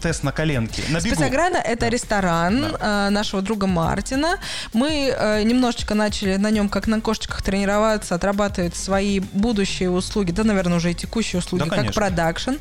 тест 0.00 0.22
на 0.22 0.32
коленке. 0.32 0.82
На 0.88 1.00
бегу. 1.00 1.14
Спецограда— 1.14 1.58
это 1.64 1.88
ресторан 1.88 2.64
э, 2.64 3.08
нашего 3.10 3.42
друга 3.42 3.66
Мартина. 3.66 4.38
Мы 4.72 5.14
э, 5.16 5.42
немножечко 5.42 5.94
начали 5.94 6.36
на 6.36 6.50
нем, 6.50 6.68
как 6.68 6.86
на 6.86 7.00
кошечках, 7.00 7.42
тренироваться, 7.42 8.14
отрабатывать 8.14 8.76
свои 8.76 9.20
будущие 9.20 9.90
услуги, 9.90 10.30
да, 10.30 10.44
наверное, 10.44 10.76
уже 10.76 10.92
и 10.92 10.94
текущие 10.94 11.40
услуги, 11.40 11.68
Да, 11.68 11.76
как 11.76 11.94
продакшн. 11.94 12.52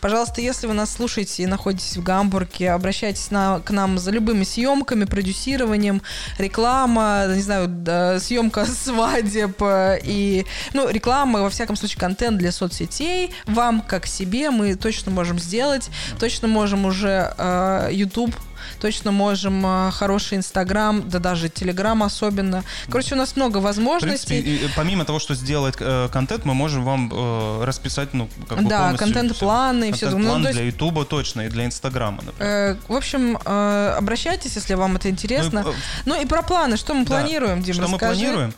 Пожалуйста, 0.00 0.40
если 0.40 0.66
вы 0.66 0.74
нас 0.74 0.92
слушаете 0.92 1.42
и 1.42 1.46
находитесь 1.46 1.96
в 1.96 2.02
Гамбурге, 2.02 2.72
обращайтесь 2.72 3.30
на, 3.30 3.60
к 3.60 3.70
нам 3.70 3.98
за 3.98 4.10
любыми 4.10 4.44
съемками, 4.44 5.04
продюсированием, 5.04 6.02
реклама, 6.38 7.26
не 7.28 7.42
знаю, 7.42 7.68
да, 7.68 8.20
съемка 8.20 8.64
свадеб 8.84 9.62
э, 9.62 9.98
и, 10.02 10.46
ну, 10.72 10.88
реклама, 10.88 11.42
во 11.42 11.50
всяком 11.50 11.76
случае, 11.76 11.98
контент 11.98 12.38
для 12.38 12.52
соцсетей. 12.52 13.34
Вам, 13.46 13.80
как 13.80 14.06
себе, 14.06 14.50
мы 14.50 14.74
точно 14.74 15.10
можем 15.10 15.38
сделать, 15.38 15.90
точно 16.18 16.48
можем 16.48 16.75
уже 16.84 17.32
э, 17.38 17.88
YouTube 17.92 18.34
точно 18.80 19.12
можем 19.12 19.64
э, 19.64 19.90
хороший 19.92 20.36
Инстаграм, 20.38 21.08
да 21.08 21.18
даже 21.18 21.48
Телеграм 21.48 22.02
особенно. 22.02 22.62
Короче, 22.88 23.14
у 23.14 23.18
нас 23.18 23.36
много 23.36 23.58
В 23.58 23.62
возможностей. 23.62 24.42
принципе, 24.42 24.66
и, 24.66 24.68
помимо 24.76 25.04
того, 25.04 25.18
что 25.18 25.34
сделать 25.34 25.76
э, 25.80 26.08
контент, 26.12 26.44
мы 26.44 26.54
можем 26.54 26.84
вам 26.84 27.10
э, 27.12 27.64
расписать, 27.64 28.12
ну, 28.12 28.28
как 28.48 28.58
бы 28.62 28.68
Да, 28.68 28.92
контент-планы 28.94 29.90
и 29.90 29.92
всё. 29.92 30.10
Контент-план 30.10 30.42
Ну, 30.42 30.50
для 30.52 30.62
Ютуба 30.64 31.04
точно 31.04 31.42
и 31.42 31.48
для 31.48 31.64
Инстаграма, 31.64 32.22
например. 32.22 32.52
Э, 32.52 32.76
в 32.88 32.94
общем, 32.94 33.38
э, 33.44 33.94
обращайтесь, 33.98 34.56
если 34.56 34.74
вам 34.74 34.96
это 34.96 35.08
интересно. 35.08 35.62
Ну, 35.64 35.70
э, 35.70 35.74
Ну 36.04 36.20
и 36.22 36.26
про 36.26 36.42
планы. 36.42 36.76
Что 36.76 36.94
мы 36.94 37.04
да. 37.06 37.18
планируем, 37.18 37.62
Дим, 37.62 37.74
Что 37.74 37.88
мы 37.88 37.92
расскажи. 37.94 38.20
планируем? 38.20 38.54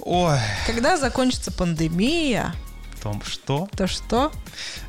Ой, 0.00 0.38
Когда 0.66 0.96
закончится 0.96 1.50
пандемия, 1.52 2.54
том 3.02 3.22
что? 3.24 3.68
то 3.76 3.86
что? 3.86 4.32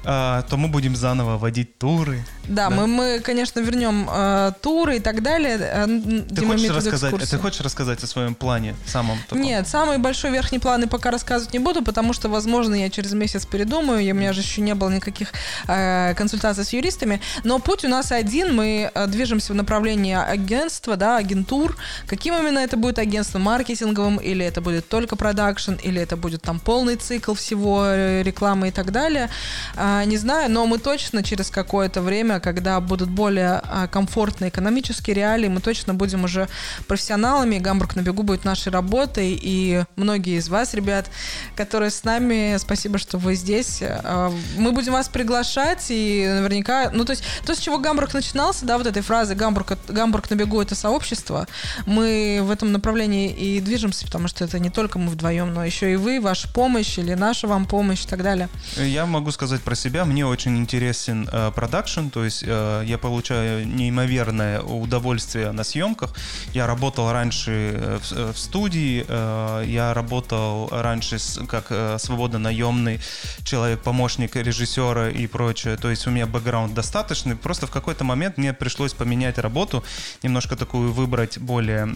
А, 0.05 0.41
то 0.43 0.57
мы 0.57 0.67
будем 0.67 0.95
заново 0.95 1.37
водить 1.37 1.77
туры. 1.77 2.23
Да, 2.47 2.69
Да. 2.69 2.69
Мы, 2.69 2.87
мы, 2.87 3.19
конечно, 3.19 3.61
вернем 3.61 4.09
э, 4.11 4.51
туры 4.61 4.97
и 4.97 4.99
так 4.99 5.23
далее. 5.23 5.57
Э, 5.59 5.85
Ты 5.85 6.41
Дима 6.41 6.53
хочешь, 6.53 6.69
рассказать, 6.69 7.13
экскурсии. 7.13 7.31
ты 7.31 7.37
хочешь 7.37 7.61
рассказать 7.61 8.03
о 8.03 8.07
своем 8.07 8.35
плане 8.35 8.75
самом 8.85 9.17
таком? 9.29 9.41
Нет, 9.41 9.67
самый 9.67 9.97
большой 9.97 10.31
верхний 10.31 10.59
планы 10.59 10.87
пока 10.87 11.11
рассказывать 11.11 11.53
не 11.53 11.59
буду, 11.59 11.83
потому 11.83 12.13
что, 12.13 12.29
возможно, 12.29 12.75
я 12.75 12.89
через 12.89 13.13
месяц 13.13 13.45
передумаю. 13.45 14.01
и 14.01 14.11
У 14.11 14.15
меня 14.15 14.33
же 14.33 14.41
еще 14.41 14.61
не 14.61 14.75
было 14.75 14.89
никаких 14.89 15.29
э, 15.67 16.13
консультаций 16.15 16.65
с 16.65 16.73
юристами. 16.73 17.21
Но 17.43 17.59
путь 17.59 17.85
у 17.85 17.87
нас 17.87 18.11
один. 18.11 18.55
Мы 18.55 18.91
э, 18.93 19.07
движемся 19.07 19.53
в 19.53 19.55
направлении 19.55 20.15
агентства, 20.15 20.97
да, 20.97 21.17
агентур. 21.17 21.77
Каким 22.07 22.35
именно 22.35 22.59
это 22.59 22.77
будет 22.77 22.99
агентство? 22.99 23.39
Маркетинговым? 23.39 24.17
Или 24.17 24.45
это 24.45 24.61
будет 24.61 24.89
только 24.89 25.15
продакшн? 25.15 25.73
Или 25.83 26.01
это 26.01 26.17
будет 26.17 26.41
там 26.41 26.59
полный 26.59 26.95
цикл 26.97 27.33
всего, 27.33 27.85
э, 27.85 28.23
рекламы 28.23 28.67
и 28.67 28.71
так 28.71 28.91
далее? 28.91 29.29
А, 29.75 30.03
не 30.05 30.17
знаю, 30.17 30.51
но 30.51 30.65
мы 30.65 30.77
точно 30.77 31.23
через 31.23 31.49
какое-то 31.49 32.01
время 32.01 32.39
когда 32.39 32.79
будут 32.79 33.09
более 33.09 33.61
а, 33.63 33.87
комфортные 33.87 34.49
экономические 34.49 35.15
реалии, 35.15 35.47
мы 35.47 35.61
точно 35.61 35.93
будем 35.93 36.23
уже 36.23 36.47
профессионалами. 36.87 37.57
Гамбург 37.57 37.95
на 37.95 38.01
бегу 38.01 38.23
будет 38.23 38.45
нашей 38.45 38.71
работой. 38.71 39.37
И 39.41 39.83
многие 39.95 40.37
из 40.37 40.49
вас, 40.49 40.73
ребят, 40.73 41.07
которые 41.55 41.91
с 41.91 42.03
нами, 42.03 42.57
спасибо, 42.57 42.97
что 42.97 43.17
вы 43.17 43.35
здесь. 43.35 43.79
А, 43.81 44.31
мы 44.57 44.71
будем 44.71 44.93
вас 44.93 45.09
приглашать 45.09 45.85
и 45.89 46.27
наверняка... 46.27 46.91
Ну, 46.91 47.05
то 47.05 47.11
есть 47.11 47.23
то, 47.45 47.55
с 47.55 47.59
чего 47.59 47.79
Гамбург 47.79 48.13
начинался, 48.13 48.65
да, 48.65 48.77
вот 48.77 48.87
этой 48.87 49.01
фразы 49.01 49.35
«Гамбург, 49.35 49.77
Гамбург 49.87 50.29
на 50.29 50.35
бегу»— 50.35 50.61
это 50.61 50.75
сообщество. 50.75 51.47
Мы 51.85 52.39
в 52.41 52.51
этом 52.51 52.71
направлении 52.71 53.31
и 53.31 53.59
движемся, 53.59 54.05
потому 54.05 54.27
что 54.27 54.43
это 54.43 54.59
не 54.59 54.69
только 54.69 54.99
мы 54.99 55.09
вдвоем, 55.09 55.53
но 55.53 55.63
еще 55.63 55.91
и 55.93 55.95
вы, 55.95 56.19
ваша 56.19 56.47
помощь 56.47 56.97
или 56.97 57.13
наша 57.13 57.47
вам 57.47 57.65
помощь 57.65 58.03
и 58.03 58.07
так 58.07 58.23
далее. 58.23 58.49
Я 58.77 59.05
могу 59.05 59.31
сказать 59.31 59.42
про 59.61 59.75
себя. 59.75 60.05
Мне 60.05 60.25
очень 60.25 60.57
интересен 60.57 61.27
э, 61.31 61.51
продакшн, 61.53 62.07
то 62.07 62.23
есть 62.23 62.43
э, 62.45 62.83
я 62.85 62.97
получаю 62.97 63.67
неимоверное 63.67 64.61
удовольствие 64.61 65.51
на 65.51 65.63
съемках. 65.63 66.13
Я 66.53 66.67
работал 66.67 67.11
раньше 67.11 67.51
э, 67.51 67.99
в, 68.01 68.11
э, 68.11 68.31
в 68.31 68.37
студии, 68.37 69.05
э, 69.07 69.63
я 69.67 69.93
работал 69.93 70.69
раньше 70.71 71.19
с, 71.19 71.39
как 71.47 71.67
э, 71.69 71.97
свободно 71.99 72.39
наемный 72.39 72.99
человек, 73.43 73.81
помощник 73.81 74.35
режиссера 74.35 75.09
и 75.09 75.27
прочее. 75.27 75.77
То 75.77 75.89
есть 75.89 76.07
у 76.07 76.11
меня 76.11 76.25
бэкграунд 76.25 76.73
достаточный. 76.73 77.35
Просто 77.35 77.67
в 77.67 77.71
какой-то 77.71 78.03
момент 78.03 78.37
мне 78.37 78.53
пришлось 78.53 78.93
поменять 78.93 79.37
работу, 79.37 79.83
немножко 80.23 80.55
такую 80.55 80.91
выбрать 80.91 81.37
более 81.37 81.95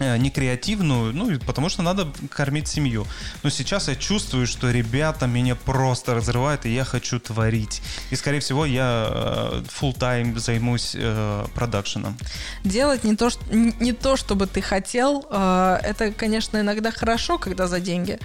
не 0.00 0.30
креативную, 0.30 1.12
ну, 1.14 1.38
потому 1.46 1.68
что 1.68 1.82
надо 1.82 2.08
кормить 2.30 2.68
семью. 2.68 3.06
Но 3.42 3.50
сейчас 3.50 3.88
я 3.88 3.94
чувствую, 3.94 4.46
что 4.46 4.70
ребята 4.70 5.26
меня 5.26 5.54
просто 5.54 6.14
разрывают, 6.14 6.66
и 6.66 6.74
я 6.74 6.84
хочу 6.84 7.20
творить. 7.20 7.82
И, 8.10 8.16
скорее 8.16 8.40
всего, 8.40 8.64
я 8.66 9.08
э, 9.10 9.62
full 9.80 9.96
time 9.96 10.38
займусь 10.38 10.92
э, 10.94 11.46
продакшеном. 11.54 12.16
Делать 12.64 13.04
не 13.04 13.16
то, 13.16 13.30
что, 13.30 13.42
не 13.54 13.92
то, 13.92 14.16
чтобы 14.16 14.46
ты 14.46 14.62
хотел, 14.62 15.26
э, 15.30 15.80
это, 15.82 16.12
конечно, 16.12 16.58
иногда 16.58 16.90
хорошо, 16.90 17.38
когда 17.38 17.66
за 17.66 17.80
деньги, 17.80 18.18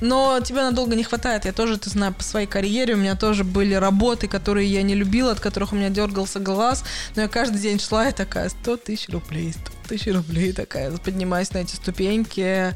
но 0.00 0.40
тебя 0.40 0.64
надолго 0.64 0.96
не 0.96 1.04
хватает. 1.04 1.44
Я 1.44 1.52
тоже, 1.52 1.78
ты 1.78 1.90
знаешь, 1.90 2.14
по 2.14 2.24
своей 2.24 2.46
карьере 2.46 2.94
у 2.94 2.98
меня 2.98 3.14
тоже 3.14 3.44
были 3.44 3.74
работы, 3.74 4.26
которые 4.26 4.68
я 4.68 4.82
не 4.82 4.94
любила, 4.94 5.32
от 5.32 5.40
которых 5.40 5.72
у 5.72 5.76
меня 5.76 5.90
дергался 5.90 6.40
глаз, 6.40 6.84
но 7.14 7.22
я 7.22 7.28
каждый 7.28 7.60
день 7.60 7.78
шла 7.78 8.08
и 8.08 8.12
такая, 8.12 8.48
100 8.48 8.76
тысяч 8.78 9.08
рублей, 9.08 9.52
100 9.52 9.79
тысяч 9.90 10.12
рублей 10.12 10.52
такая, 10.52 10.90
поднимаясь 10.96 11.52
на 11.52 11.58
эти 11.58 11.74
ступеньки. 11.74 12.74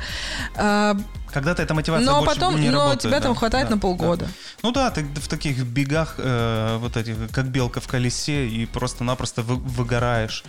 А, 0.56 0.96
Когда-то 1.32 1.62
эта 1.62 1.72
мотивация 1.74 2.04
но 2.04 2.20
больше 2.20 2.34
потом, 2.34 2.60
не 2.60 2.70
но 2.70 2.80
работает. 2.80 3.00
тебя 3.02 3.20
да, 3.20 3.20
там 3.20 3.34
хватает 3.36 3.68
да, 3.68 3.76
на 3.76 3.80
полгода. 3.80 4.24
Да. 4.24 4.30
Ну 4.62 4.72
да, 4.72 4.90
ты 4.90 5.04
в 5.04 5.28
таких 5.28 5.64
бегах, 5.64 6.16
э, 6.18 6.76
вот 6.78 6.96
этих, 6.96 7.16
как 7.30 7.46
белка 7.46 7.80
в 7.80 7.86
колесе, 7.86 8.48
и 8.48 8.66
просто-напросто 8.66 9.42
вы, 9.42 9.56
выгораешь. 9.56 10.44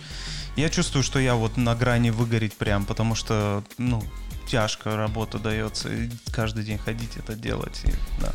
Я 0.56 0.68
чувствую, 0.68 1.04
что 1.04 1.20
я 1.20 1.34
вот 1.34 1.56
на 1.56 1.74
грани 1.74 2.10
выгореть 2.10 2.54
прям, 2.54 2.84
потому 2.84 3.14
что, 3.14 3.62
ну, 3.78 4.02
тяжко 4.48 4.96
работа 4.96 5.38
дается, 5.38 5.88
и 5.88 6.10
каждый 6.32 6.64
день 6.64 6.78
ходить 6.78 7.16
это 7.16 7.34
делать, 7.34 7.82
и, 7.84 7.92
да, 8.20 8.32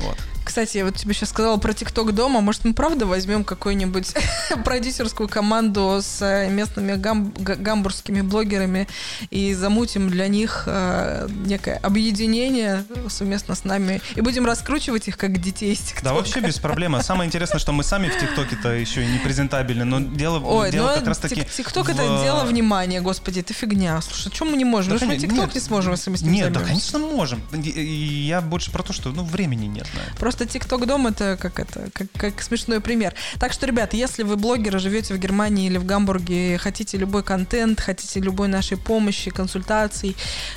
вот. 0.00 0.16
Кстати, 0.44 0.76
я 0.76 0.84
вот 0.84 0.94
тебе 0.94 1.14
сейчас 1.14 1.30
сказала 1.30 1.56
про 1.56 1.72
ТикТок 1.72 2.14
дома. 2.14 2.40
Может, 2.40 2.64
мы 2.64 2.74
правда 2.74 3.06
возьмем 3.06 3.44
какую-нибудь 3.44 4.14
продюсерскую 4.64 5.28
команду 5.28 6.00
с 6.02 6.20
э, 6.20 6.50
местными 6.50 6.94
гам- 6.94 7.32
гамбургскими 7.38 8.20
блогерами 8.20 8.86
и 9.30 9.54
замутим 9.54 10.10
для 10.10 10.28
них 10.28 10.64
э, 10.66 11.28
некое 11.46 11.76
объединение 11.78 12.84
совместно 13.08 13.54
с 13.54 13.64
нами 13.64 14.02
и 14.14 14.20
будем 14.20 14.44
раскручивать 14.44 15.08
их 15.08 15.16
как 15.16 15.40
детей 15.40 15.72
из 15.72 15.78
ТикТока. 15.78 16.04
Да, 16.04 16.12
вообще 16.12 16.40
без 16.40 16.58
проблем. 16.58 17.00
Самое 17.02 17.26
интересное, 17.26 17.58
что 17.58 17.72
мы 17.72 17.82
сами 17.82 18.08
в 18.08 18.20
ТикТоке-то 18.20 18.68
еще 18.72 19.02
и 19.02 19.06
не 19.06 19.18
презентабельны, 19.18 19.84
но 19.84 20.00
дело, 20.00 20.40
Ой, 20.40 20.70
дело 20.70 20.88
ну, 20.88 20.94
как 20.94 21.06
раз 21.06 21.18
таки... 21.18 21.44
ТикТок 21.44 21.86
в... 21.86 21.88
это 21.88 22.22
дело 22.22 22.44
внимания, 22.44 23.00
господи, 23.00 23.40
это 23.40 23.54
фигня. 23.54 24.00
Слушай, 24.02 24.30
чем 24.30 24.50
мы 24.50 24.56
не 24.58 24.64
можем? 24.66 24.98
Да, 24.98 25.06
мы 25.06 25.16
ТикТок 25.16 25.54
не 25.54 25.60
сможем, 25.60 25.92
если 25.92 26.10
мы 26.10 26.18
с 26.18 26.22
ним 26.22 26.32
Нет, 26.34 26.52
да, 26.52 26.60
конечно, 26.60 26.98
можем. 26.98 27.42
Я 27.52 28.42
больше 28.42 28.70
про 28.70 28.82
то, 28.82 28.92
что 28.92 29.10
ну, 29.10 29.24
времени 29.24 29.66
нет 29.66 29.83
на 29.92 30.00
это. 30.00 30.16
Просто 30.18 30.46
ТикТок 30.46 30.86
дом 30.86 31.06
это 31.06 31.36
как 31.40 31.58
это, 31.58 31.90
как, 31.92 32.06
как 32.16 32.42
смешной 32.42 32.80
пример. 32.80 33.14
Так 33.38 33.52
что, 33.52 33.66
ребята, 33.66 33.96
если 33.96 34.22
вы 34.22 34.36
блогеры, 34.36 34.78
живете 34.78 35.14
в 35.14 35.18
Германии 35.18 35.66
или 35.66 35.78
в 35.78 35.84
Гамбурге, 35.84 36.58
хотите 36.58 36.96
любой 36.96 37.22
контент, 37.22 37.80
хотите 37.80 38.20
любой 38.20 38.48
нашей 38.48 38.76
помощи, 38.76 39.30
консультаций, 39.30 40.16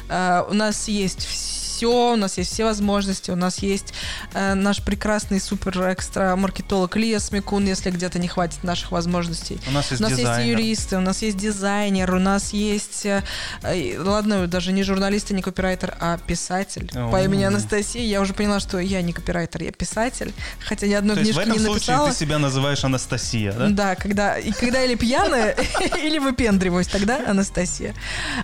э, 0.10 0.44
у 0.50 0.54
нас 0.54 0.88
есть 0.88 1.26
все 1.26 1.67
все, 1.78 2.14
у 2.14 2.16
нас 2.16 2.38
есть 2.38 2.52
все 2.52 2.64
возможности, 2.64 3.30
у 3.30 3.36
нас 3.36 3.60
есть 3.60 3.94
э, 4.34 4.56
наш 4.56 4.82
прекрасный 4.82 5.40
супер-экстра 5.40 6.36
маркетолог 6.36 6.96
Лия 6.96 7.20
Смекун, 7.20 7.66
если 7.66 7.92
где-то 7.92 8.18
не 8.18 8.28
хватит 8.28 8.64
наших 8.64 8.92
возможностей. 8.92 9.60
У 9.68 9.72
нас 9.72 9.92
есть 9.92 10.02
У 10.02 10.04
нас 10.04 10.14
дизайнер. 10.14 10.58
есть 10.58 10.60
юристы, 10.60 10.98
у 10.98 11.02
нас 11.02 11.22
есть 11.22 11.38
дизайнер, 11.38 12.16
у 12.16 12.20
нас 12.20 12.52
есть, 12.54 13.06
э, 13.06 13.24
э, 13.62 14.00
ладно, 14.00 14.48
даже 14.48 14.72
не 14.72 14.82
журналист 14.84 15.30
и 15.32 15.34
не 15.36 15.44
копирайтер, 15.44 15.96
а 16.00 16.18
писатель 16.18 16.90
О. 16.96 17.12
по 17.12 17.24
имени 17.24 17.44
Анастасия. 17.44 18.02
Я 18.04 18.22
уже 18.22 18.34
поняла, 18.34 18.60
что 18.60 18.80
я 18.80 19.02
не 19.04 19.14
копирайтер, 19.14 19.62
я 19.64 19.72
писатель, 19.72 20.34
хотя 20.60 20.88
ни 20.88 20.94
одной 20.94 21.16
То 21.16 21.22
есть 21.22 21.34
в 21.34 21.36
книжки 21.36 21.50
этом 21.50 21.62
не 21.62 21.66
случае 21.66 21.96
написала. 21.96 22.10
ты 22.12 22.18
себя 22.18 22.40
называешь 22.40 22.84
Анастасия, 22.84 23.52
да? 23.52 23.70
Да, 23.70 23.96
когда, 23.96 24.38
и 24.40 24.52
когда 24.52 24.84
или 24.84 24.96
пьяная, 24.96 25.56
или 26.04 26.18
выпендриваюсь, 26.18 26.88
тогда 26.88 27.20
Анастасия. 27.28 27.94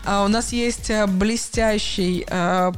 А 0.06 0.24
у 0.24 0.28
нас 0.28 0.54
есть 0.54 0.92
э, 0.92 1.08
блестящий 1.08 2.26
э, 2.28 2.72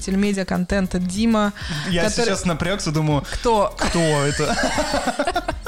производитель 0.00 0.16
медиа-контента 0.16 0.98
Дима. 0.98 1.52
Я 1.88 2.04
который- 2.04 2.24
сейчас 2.26 2.44
напрягся, 2.44 2.90
думаю, 2.90 3.24
Кто? 3.32 3.74
кто 3.78 3.98
это? 4.00 4.56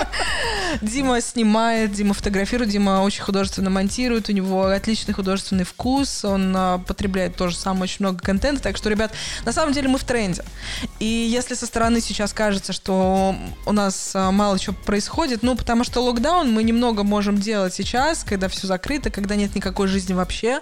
Дима 0.80 1.20
снимает, 1.20 1.92
Дима 1.92 2.14
фотографирует, 2.14 2.70
Дима 2.70 3.02
очень 3.02 3.22
художественно 3.22 3.70
монтирует, 3.70 4.28
у 4.28 4.32
него 4.32 4.66
отличный 4.66 5.14
художественный 5.14 5.64
вкус, 5.64 6.24
он 6.24 6.52
а, 6.56 6.78
потребляет 6.78 7.36
тоже 7.36 7.56
сам 7.56 7.80
очень 7.80 7.96
много 8.00 8.20
контента, 8.20 8.62
так 8.62 8.76
что, 8.76 8.88
ребят, 8.88 9.12
на 9.44 9.52
самом 9.52 9.72
деле 9.72 9.88
мы 9.88 9.98
в 9.98 10.04
тренде. 10.04 10.44
И 10.98 11.04
если 11.04 11.54
со 11.54 11.66
стороны 11.66 12.00
сейчас 12.00 12.32
кажется, 12.32 12.72
что 12.72 13.34
у 13.66 13.72
нас 13.72 14.12
а, 14.14 14.30
мало 14.30 14.58
чего 14.58 14.74
происходит, 14.84 15.42
ну, 15.42 15.56
потому 15.56 15.84
что 15.84 16.00
локдаун 16.00 16.50
мы 16.52 16.62
немного 16.62 17.02
можем 17.02 17.38
делать 17.38 17.74
сейчас, 17.74 18.24
когда 18.24 18.48
все 18.48 18.66
закрыто, 18.66 19.10
когда 19.10 19.36
нет 19.36 19.54
никакой 19.54 19.88
жизни 19.88 20.14
вообще, 20.14 20.60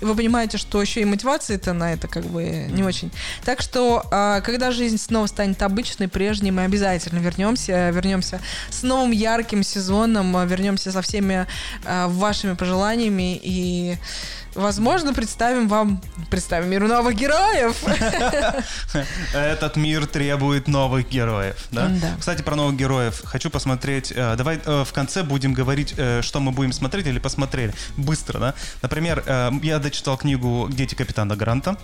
и 0.00 0.04
вы 0.04 0.14
понимаете, 0.14 0.58
что 0.58 0.80
еще 0.80 1.00
и 1.00 1.04
мотивации-то 1.04 1.72
на 1.72 1.92
это 1.92 2.08
как 2.08 2.24
бы 2.24 2.66
не 2.70 2.82
очень. 2.82 3.10
Так 3.44 3.60
что, 3.60 4.04
а, 4.10 4.40
когда 4.40 4.70
жизнь 4.70 4.98
снова 4.98 5.26
станет 5.26 5.62
обычной, 5.62 6.08
прежней, 6.08 6.50
мы 6.50 6.64
обязательно 6.64 7.18
вернемся, 7.18 7.90
вернемся 7.90 8.40
с 8.70 8.82
новым 8.82 9.10
ярким 9.10 9.57
сезоном, 9.62 10.36
а, 10.36 10.44
вернемся 10.44 10.92
со 10.92 11.02
всеми 11.02 11.46
а, 11.84 12.08
вашими 12.08 12.54
пожеланиями 12.54 13.38
и 13.42 13.96
Возможно, 14.54 15.12
представим 15.14 15.68
вам, 15.68 16.00
представим 16.30 16.70
миру 16.70 16.88
новых 16.88 17.14
героев. 17.14 17.76
Этот 19.34 19.76
мир 19.76 20.06
требует 20.06 20.66
новых 20.66 21.08
героев, 21.08 21.56
да? 21.70 21.88
Да. 21.88 22.16
Кстати, 22.18 22.42
про 22.42 22.56
новых 22.56 22.74
героев. 22.76 23.20
Хочу 23.24 23.50
посмотреть. 23.50 24.12
э, 24.16 24.34
Давай 24.36 24.58
э, 24.64 24.84
в 24.84 24.92
конце 24.92 25.22
будем 25.22 25.52
говорить, 25.52 25.94
э, 25.96 26.22
что 26.22 26.40
мы 26.40 26.50
будем 26.50 26.72
смотреть 26.72 27.06
или 27.06 27.18
посмотрели. 27.20 27.72
Быстро, 27.96 28.38
да? 28.40 28.54
Например, 28.82 29.22
э, 29.26 29.50
я 29.62 29.78
дочитал 29.78 30.16
книгу 30.16 30.68
«Дети 30.72 30.94
капитана 30.96 31.36
Гранта» 31.36 31.76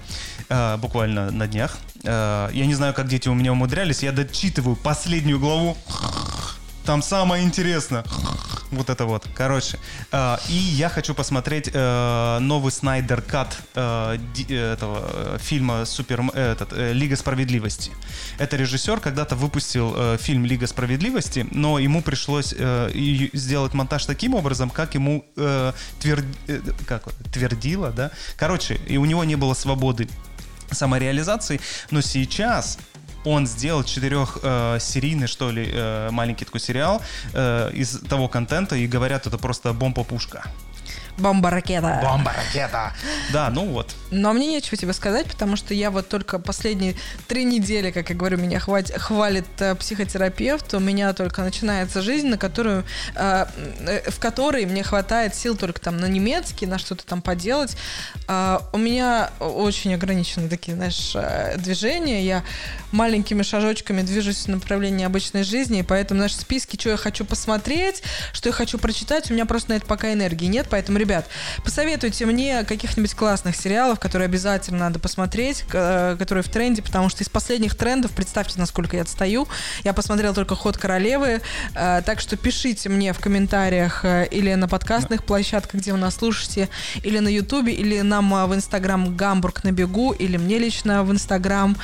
э, 0.49 0.77
буквально 0.79 1.31
на 1.31 1.47
днях. 1.47 1.77
Э, 2.03 2.49
Я 2.53 2.67
не 2.67 2.75
знаю, 2.75 2.95
как 2.95 3.07
дети 3.09 3.29
у 3.29 3.35
меня 3.35 3.53
умудрялись. 3.53 4.03
Я 4.03 4.11
дочитываю 4.11 4.75
последнюю 4.75 5.39
главу. 5.39 5.77
Там 6.85 7.03
самое 7.03 7.45
интересное. 7.45 8.05
Вот 8.71 8.91
это 8.91 9.07
вот. 9.07 9.27
Короче. 9.35 9.79
э, 10.13 10.37
и 10.49 10.53
я 10.55 10.89
хочу 10.89 11.15
посмотреть 11.15 11.71
э, 11.73 12.39
новый 12.41 12.73
Снайдер 12.73 13.23
Кат 13.23 13.57
э, 13.75 14.19
этого 14.51 15.39
фильма 15.39 15.87
Супер 15.87 16.21
этот, 16.35 16.73
Лига 16.73 17.17
справедливости. 17.17 17.91
Это 18.39 18.57
режиссер 18.57 19.01
когда-то 19.01 19.35
выпустил 19.37 20.17
фильм 20.19 20.45
Лига 20.45 20.67
справедливости, 20.67 21.47
но 21.53 21.79
ему 21.79 22.03
пришлось 22.03 22.53
сделать 22.53 23.75
монтаж 23.75 24.05
таким 24.05 24.35
образом, 24.35 24.71
как 24.71 24.95
ему 24.95 25.25
твер- 25.37 26.25
э, 26.49 26.61
как, 26.87 27.05
твердило, 27.33 27.91
да. 27.91 28.11
Короче, 28.37 28.75
и 28.87 28.99
у 28.99 29.05
него 29.05 29.25
не 29.25 29.37
было 29.37 29.55
свободы 29.55 30.09
самореализации, 30.71 31.61
но 31.91 32.01
сейчас 32.01 32.79
он 33.25 33.47
сделал 33.47 33.85
четырехсерийный, 33.85 35.27
что 35.27 35.51
ли, 35.51 35.71
э, 35.73 36.11
маленький 36.11 36.45
такой 36.45 36.61
сериал 36.61 37.03
э, 37.33 37.71
из 37.73 37.99
того 38.01 38.29
контента, 38.29 38.77
и 38.77 38.87
говорят, 38.87 39.27
это 39.27 39.39
просто 39.39 39.73
бомба-пушка. 39.73 40.45
Бомба-ракета. 41.17 42.01
Бомба-ракета. 42.03 42.93
Да, 43.33 43.49
ну 43.51 43.67
вот. 43.67 43.95
Но 44.11 44.33
мне 44.33 44.49
нечего 44.49 44.77
тебе 44.77 44.93
сказать, 44.93 45.27
потому 45.27 45.55
что 45.57 45.73
я 45.73 45.91
вот 45.91 46.09
только 46.09 46.39
последние 46.41 46.97
три 47.29 47.45
недели, 47.45 47.93
как 47.93 48.11
я 48.11 48.17
говорю, 48.17 48.39
меня 48.39 48.59
хватит, 48.59 48.97
хвалит 49.01 49.47
э, 49.61 49.77
психотерапевт. 49.77 50.75
У 50.75 50.81
меня 50.81 51.13
только 51.13 51.43
начинается 51.43 52.03
жизнь, 52.03 52.27
на 52.27 52.37
которую, 52.37 52.85
э, 53.15 53.47
э, 53.87 54.11
в 54.11 54.19
которой 54.19 54.67
мне 54.67 54.83
хватает 54.83 55.37
сил 55.37 55.57
только 55.57 55.81
там 55.81 55.99
на 55.99 56.07
немецкий, 56.07 56.67
на 56.67 56.79
что-то 56.79 57.07
там 57.07 57.23
поделать. 57.23 57.77
Э, 58.27 58.59
у 58.73 58.79
меня 58.79 59.31
очень 59.39 59.95
ограниченные 59.95 60.49
такие, 60.49 60.77
знаешь, 60.77 61.13
э, 61.15 61.57
движения. 61.59 62.25
Я 62.25 62.43
маленькими 63.15 63.43
шажочками 63.43 64.03
движусь 64.03 64.47
в 64.47 64.49
направлении 64.49 65.07
обычной 65.07 65.45
жизни, 65.45 65.79
и 65.79 65.83
поэтому, 65.85 66.19
знаешь, 66.19 66.35
списки, 66.35 66.77
что 66.77 66.91
я 66.91 66.97
хочу 66.97 67.25
посмотреть, 67.25 68.03
что 68.33 68.49
я 68.49 68.53
хочу 68.53 68.77
прочитать, 68.77 69.31
у 69.31 69.35
меня 69.35 69.47
просто 69.47 69.71
на 69.71 69.75
это 69.75 69.87
пока 69.87 70.13
энергии 70.13 70.47
нет. 70.47 70.67
Поэтому, 70.69 70.99
ребят, 70.99 71.29
посоветуйте 71.63 72.27
мне 72.27 72.65
каких-нибудь 72.65 73.15
классных 73.15 73.55
сериалов, 73.55 74.01
которые 74.01 74.27
обязательно 74.27 74.81
надо 74.81 74.99
посмотреть, 74.99 75.65
э, 75.73 76.17
которые 76.19 76.43
в 76.43 76.49
тренде, 76.49 76.83
потому 76.83 77.09
что 77.09 77.23
из 77.23 77.29
последних 77.29 77.77
трендов, 77.77 78.11
представьте, 78.11 78.59
насколько 78.59 78.97
я 78.97 79.03
отстаю, 79.03 79.47
я 79.85 79.93
посмотрела 79.93 80.35
только 80.35 80.57
«Ход 80.57 80.77
королевы», 80.77 81.41
э, 81.77 82.03
так 82.05 82.21
что 82.21 82.37
пишите 82.37 82.89
мне 82.89 83.13
в 83.13 83.21
комментариях 83.21 84.05
э, 84.05 84.27
или 84.29 84.53
на 84.55 84.67
подкастных 84.67 85.23
площадках, 85.23 85.83
где 85.83 85.93
вы 85.93 85.99
нас 85.99 86.17
слушаете, 86.17 86.69
или 87.05 87.21
на 87.21 87.29
ютубе, 87.29 87.75
или 87.75 88.01
нам 88.01 88.49
в 88.49 88.53
инстаграм 88.57 89.17
«Гамбург 89.17 89.63
на 89.63 89.71
бегу», 89.71 90.11
или 90.11 90.37
мне 90.37 90.59
лично 90.59 91.05
в 91.05 91.13
инстаграм. 91.13 91.77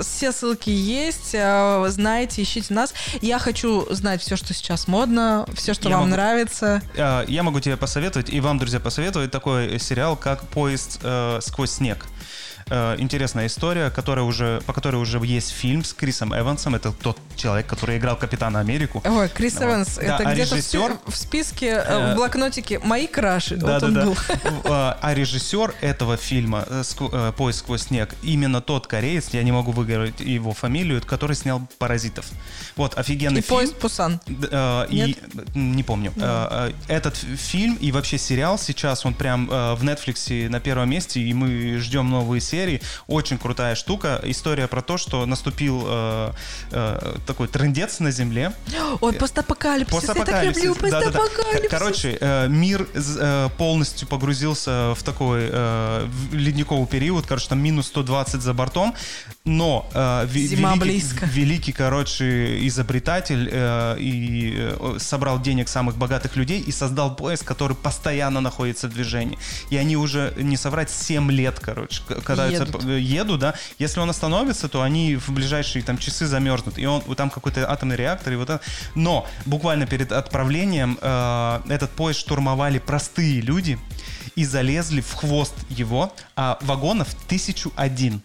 Все 0.00 0.32
ссылки 0.46 0.70
есть, 0.70 1.30
знаете, 1.30 2.42
ищите 2.42 2.72
нас. 2.72 2.94
Я 3.20 3.38
хочу 3.40 3.86
знать 3.92 4.22
все, 4.22 4.36
что 4.36 4.54
сейчас 4.54 4.86
модно, 4.86 5.44
все, 5.54 5.74
что 5.74 5.88
я 5.88 5.96
вам 5.96 6.04
могу, 6.04 6.16
нравится. 6.16 6.80
Я 6.96 7.42
могу 7.42 7.58
тебе 7.58 7.76
посоветовать, 7.76 8.30
и 8.30 8.40
вам, 8.40 8.58
друзья, 8.58 8.78
посоветовать 8.78 9.30
такой 9.32 9.78
сериал, 9.80 10.16
как 10.16 10.44
«Поезд 10.48 11.00
сквозь 11.40 11.70
снег». 11.70 12.06
Э, 12.68 12.96
интересная 12.98 13.46
история, 13.46 13.90
которая 13.90 14.24
уже, 14.24 14.60
по 14.66 14.72
которой 14.72 14.96
уже 14.96 15.18
есть 15.24 15.50
фильм 15.50 15.84
с 15.84 15.94
Крисом 15.94 16.36
Эвансом. 16.36 16.74
Это 16.74 16.90
тот 16.90 17.16
человек, 17.36 17.68
который 17.68 17.96
играл 17.96 18.16
Капитана 18.16 18.58
Америку. 18.58 19.00
Ой, 19.04 19.28
Крис 19.28 19.54
вот. 19.54 19.62
Эванс. 19.62 19.94
Да, 19.94 20.02
это 20.02 20.28
а 20.28 20.34
где-то 20.34 20.56
режиссер... 20.56 20.96
в, 21.06 21.16
списке, 21.16 21.66
э, 21.66 21.84
э, 21.86 22.12
в 22.12 22.16
блокнотике 22.16 22.80
«Мои 22.80 23.06
краши». 23.06 23.54
Да, 23.54 23.74
вот 23.74 23.80
да, 23.80 23.86
он 23.86 23.94
да. 23.94 24.04
был. 24.04 24.16
А, 24.64 25.14
режиссер 25.14 25.76
этого 25.80 26.16
фильма 26.16 26.66
«Поезд 27.36 27.60
сквозь 27.60 27.82
снег» 27.82 28.16
именно 28.24 28.60
тот 28.60 28.88
кореец, 28.88 29.28
я 29.30 29.44
не 29.44 29.52
могу 29.52 29.70
выговорить 29.70 30.18
его 30.18 30.52
фамилию, 30.52 31.00
который 31.02 31.36
снял 31.36 31.62
«Паразитов». 31.78 32.26
Вот, 32.74 32.98
офигенный 32.98 33.38
и 33.38 33.42
фильм. 33.42 33.58
«Поезд 33.58 33.76
Пусан». 33.76 34.20
И, 34.26 35.16
не 35.54 35.82
помню. 35.84 36.12
Да. 36.16 36.70
Этот 36.88 37.16
фильм 37.16 37.76
и 37.76 37.92
вообще 37.92 38.18
сериал 38.18 38.58
сейчас, 38.58 39.06
он 39.06 39.14
прям 39.14 39.46
в 39.46 39.84
Netflix 39.84 40.48
на 40.48 40.58
первом 40.58 40.90
месте, 40.90 41.20
и 41.20 41.32
мы 41.32 41.78
ждем 41.78 42.10
новые 42.10 42.40
серии 42.40 42.55
серии. 42.56 42.80
Очень 43.06 43.38
крутая 43.38 43.74
штука. 43.74 44.20
История 44.24 44.66
про 44.66 44.80
то, 44.80 44.96
что 44.96 45.26
наступил 45.26 45.84
э, 45.86 46.32
э, 46.70 47.16
такой 47.26 47.48
трендец 47.48 48.00
на 48.00 48.10
Земле. 48.10 48.52
Ой, 49.00 49.12
постапокалипсис. 49.12 49.94
постапокалипсис. 49.94 50.44
Я 50.44 50.52
так 50.52 50.56
люблю 50.56 50.74
постапокалипсис. 50.74 51.62
Да, 51.62 51.68
да. 51.70 51.78
Короче, 51.78 52.18
э, 52.18 52.48
мир 52.48 52.88
э, 52.94 53.48
полностью 53.58 54.08
погрузился 54.08 54.94
в 54.94 55.02
такой 55.02 55.48
э, 55.52 56.06
в 56.06 56.34
ледниковый 56.34 56.86
период. 56.86 57.26
Короче, 57.26 57.48
там 57.48 57.60
минус 57.62 57.86
120 57.88 58.40
за 58.40 58.54
бортом. 58.54 58.94
Но 59.44 59.88
э, 59.92 60.26
Зима 60.32 60.74
великий, 60.74 60.80
близко. 60.80 61.26
великий, 61.26 61.72
короче, 61.72 62.66
изобретатель 62.66 63.48
э, 63.52 63.96
и 63.98 64.54
э, 64.56 64.96
собрал 64.98 65.40
денег 65.40 65.68
самых 65.68 65.96
богатых 65.96 66.36
людей 66.36 66.60
и 66.60 66.72
создал 66.72 67.14
поезд, 67.16 67.44
который 67.44 67.76
постоянно 67.76 68.40
находится 68.40 68.88
в 68.88 68.94
движении. 68.94 69.38
И 69.70 69.76
они 69.76 69.96
уже, 69.96 70.32
не 70.38 70.56
соврать, 70.56 70.90
7 70.90 71.30
лет, 71.30 71.60
короче, 71.60 72.00
когда 72.24 72.45
едут. 72.52 72.84
едут, 72.84 73.40
да. 73.40 73.54
Если 73.78 74.00
он 74.00 74.10
остановится, 74.10 74.68
то 74.68 74.82
они 74.82 75.16
в 75.16 75.30
ближайшие 75.30 75.82
там 75.82 75.98
часы 75.98 76.26
замерзнут. 76.26 76.78
И 76.78 76.86
он 76.86 77.02
там 77.14 77.30
какой-то 77.30 77.70
атомный 77.70 77.96
реактор 77.96 78.32
и 78.32 78.36
вот 78.36 78.50
это. 78.50 78.60
Но 78.94 79.26
буквально 79.44 79.86
перед 79.86 80.12
отправлением 80.12 80.98
э, 81.00 81.60
этот 81.68 81.90
поезд 81.90 82.20
штурмовали 82.20 82.78
простые 82.78 83.40
люди 83.40 83.78
и 84.36 84.44
залезли 84.44 85.00
в 85.00 85.14
хвост 85.14 85.54
его, 85.68 86.12
а 86.36 86.58
вагонов 86.60 87.08
тысячу 87.26 87.72
один. 87.74 88.22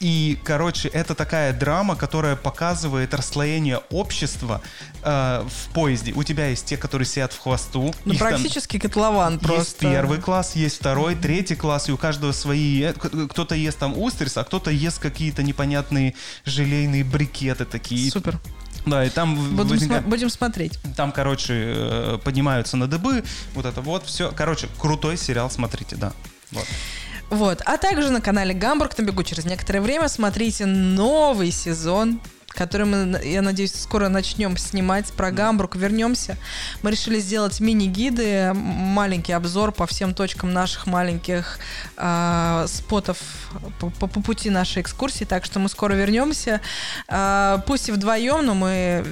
И, 0.00 0.38
короче, 0.42 0.88
это 0.88 1.14
такая 1.14 1.52
драма, 1.52 1.94
которая 1.94 2.34
показывает 2.34 3.14
расслоение 3.14 3.80
общества 3.90 4.60
э, 5.02 5.46
в 5.46 5.72
поезде. 5.72 6.12
У 6.12 6.24
тебя 6.24 6.48
есть 6.48 6.64
те, 6.64 6.76
которые 6.76 7.06
сидят 7.06 7.32
в 7.32 7.38
хвосту. 7.38 7.94
Ну, 8.04 8.14
практически 8.16 8.78
там, 8.78 8.90
котлован 8.90 9.38
просто. 9.38 9.60
Есть 9.60 9.78
первый 9.78 10.20
класс, 10.20 10.56
есть 10.56 10.78
второй, 10.78 11.14
третий 11.14 11.54
класс, 11.54 11.88
и 11.88 11.92
у 11.92 11.96
каждого 11.96 12.32
свои... 12.32 12.82
Э, 12.82 12.92
кто-то 12.92 13.54
ест 13.54 13.78
там 13.78 13.96
устриц, 13.96 14.36
а 14.36 14.42
кто-то 14.42 14.70
ест 14.70 14.98
какие-то 14.98 15.42
непонятные 15.42 16.14
желейные 16.44 17.04
брикеты 17.04 17.66
такие. 17.66 18.10
Супер. 18.10 18.40
Да, 18.86 19.04
и 19.04 19.10
там... 19.10 19.34
Будем, 19.56 19.70
возникает, 19.70 20.02
см- 20.02 20.08
будем 20.08 20.30
смотреть. 20.30 20.78
Там, 20.96 21.12
короче, 21.12 21.54
э, 21.54 22.18
поднимаются 22.22 22.76
на 22.76 22.86
дыбы, 22.86 23.24
вот 23.54 23.66
это 23.66 23.80
вот, 23.80 24.06
все. 24.06 24.32
Короче, 24.32 24.68
крутой 24.78 25.16
сериал, 25.16 25.50
смотрите, 25.50 25.96
да. 25.96 26.12
Вот. 26.52 26.66
Вот. 27.30 27.62
А 27.64 27.76
также 27.76 28.10
на 28.10 28.20
канале 28.20 28.54
Гамбург 28.54 28.96
на 28.98 29.02
бегу 29.02 29.22
через 29.22 29.44
некоторое 29.44 29.80
время 29.80 30.08
смотрите 30.08 30.66
новый 30.66 31.52
сезон 31.52 32.20
который 32.54 32.86
мы, 32.86 33.20
я 33.24 33.42
надеюсь, 33.42 33.72
скоро 33.74 34.08
начнем 34.08 34.56
снимать 34.56 35.06
про 35.12 35.30
Гамбург. 35.30 35.76
Вернемся. 35.76 36.36
Мы 36.82 36.90
решили 36.90 37.20
сделать 37.20 37.60
мини-гиды, 37.60 38.52
маленький 38.54 39.32
обзор 39.32 39.72
по 39.72 39.86
всем 39.86 40.14
точкам 40.14 40.52
наших 40.52 40.86
маленьких 40.86 41.58
э, 41.96 42.66
спотов 42.68 43.18
по, 43.78 43.90
по, 43.90 44.06
по 44.06 44.20
пути 44.20 44.50
нашей 44.50 44.82
экскурсии. 44.82 45.24
Так 45.24 45.44
что 45.44 45.58
мы 45.58 45.68
скоро 45.68 45.94
вернемся. 45.94 46.60
Э, 47.08 47.58
пусть 47.66 47.88
и 47.88 47.92
вдвоем, 47.92 48.44
но 48.44 48.54
мы 48.54 49.04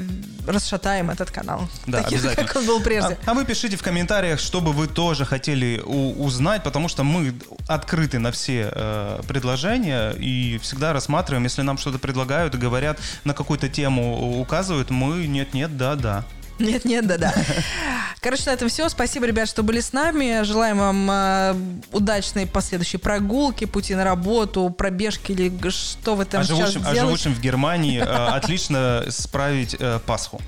расшатаем 0.46 1.10
этот 1.10 1.30
канал. 1.30 1.68
Да, 1.86 2.02
таким, 2.02 2.18
обязательно. 2.18 2.46
как 2.46 2.56
он 2.56 2.66
был 2.66 2.80
прежде. 2.80 3.18
А, 3.26 3.30
а 3.30 3.34
вы 3.34 3.44
пишите 3.44 3.76
в 3.76 3.82
комментариях, 3.82 4.40
что 4.40 4.60
бы 4.60 4.72
вы 4.72 4.88
тоже 4.88 5.24
хотели 5.24 5.80
у, 5.84 6.24
узнать, 6.24 6.62
потому 6.62 6.88
что 6.88 7.04
мы 7.04 7.34
открыты 7.66 8.18
на 8.18 8.32
все 8.32 8.70
э, 8.72 9.20
предложения 9.28 10.10
и 10.12 10.58
всегда 10.58 10.92
рассматриваем, 10.92 11.44
если 11.44 11.62
нам 11.62 11.78
что-то 11.78 11.98
предлагают 11.98 12.54
и 12.54 12.58
говорят, 12.58 12.98
на 13.28 13.34
какую-то 13.34 13.68
тему 13.68 14.40
указывают, 14.40 14.90
мы 14.90 15.26
нет-нет, 15.26 15.76
да-да. 15.76 16.24
Нет, 16.58 16.84
нет, 16.84 17.06
да, 17.06 17.18
да. 17.18 17.34
Короче, 18.20 18.44
на 18.46 18.50
этом 18.50 18.68
все. 18.68 18.88
Спасибо, 18.88 19.26
ребят, 19.26 19.48
что 19.48 19.62
были 19.62 19.80
с 19.80 19.92
нами. 19.92 20.42
Желаем 20.42 20.78
вам 20.78 21.08
э, 21.10 21.54
удачной 21.92 22.46
последующей 22.46 22.98
прогулки, 22.98 23.64
пути 23.64 23.94
на 23.94 24.02
работу, 24.02 24.68
пробежки 24.70 25.32
или 25.32 25.70
что 25.70 26.16
вы 26.16 26.24
там 26.24 26.40
а 26.40 26.44
сейчас 26.44 26.72
живущим. 26.72 26.82
А 26.84 26.94
живущим 26.94 27.34
в 27.34 27.40
Германии 27.40 28.00
э, 28.00 28.04
отлично 28.36 29.04
справить 29.08 29.76
э, 29.78 30.00
Пасху. 30.04 30.40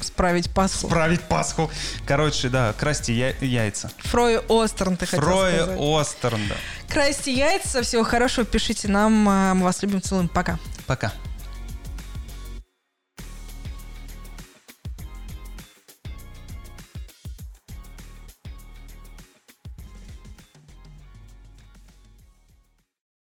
Справить 0.00 0.50
Пасху. 0.50 0.86
Справить 0.86 1.22
Пасху. 1.22 1.70
Короче, 2.06 2.48
да, 2.48 2.72
красьте 2.72 3.12
я- 3.12 3.34
яйца. 3.40 3.90
Фрой 3.98 4.38
Остерн, 4.48 4.96
ты 4.96 5.06
хотел 5.06 5.20
Фрой 5.20 5.52
сказать. 5.52 5.78
Остерн, 5.78 6.40
да. 6.48 6.54
Красьте 6.88 7.32
яйца. 7.32 7.82
Всего 7.82 8.02
хорошего. 8.02 8.46
Пишите 8.46 8.88
нам. 8.88 9.12
Мы 9.12 9.62
вас 9.62 9.82
любим, 9.82 10.00
целуем. 10.00 10.28
Пока. 10.28 10.58
Пока. 10.86 11.12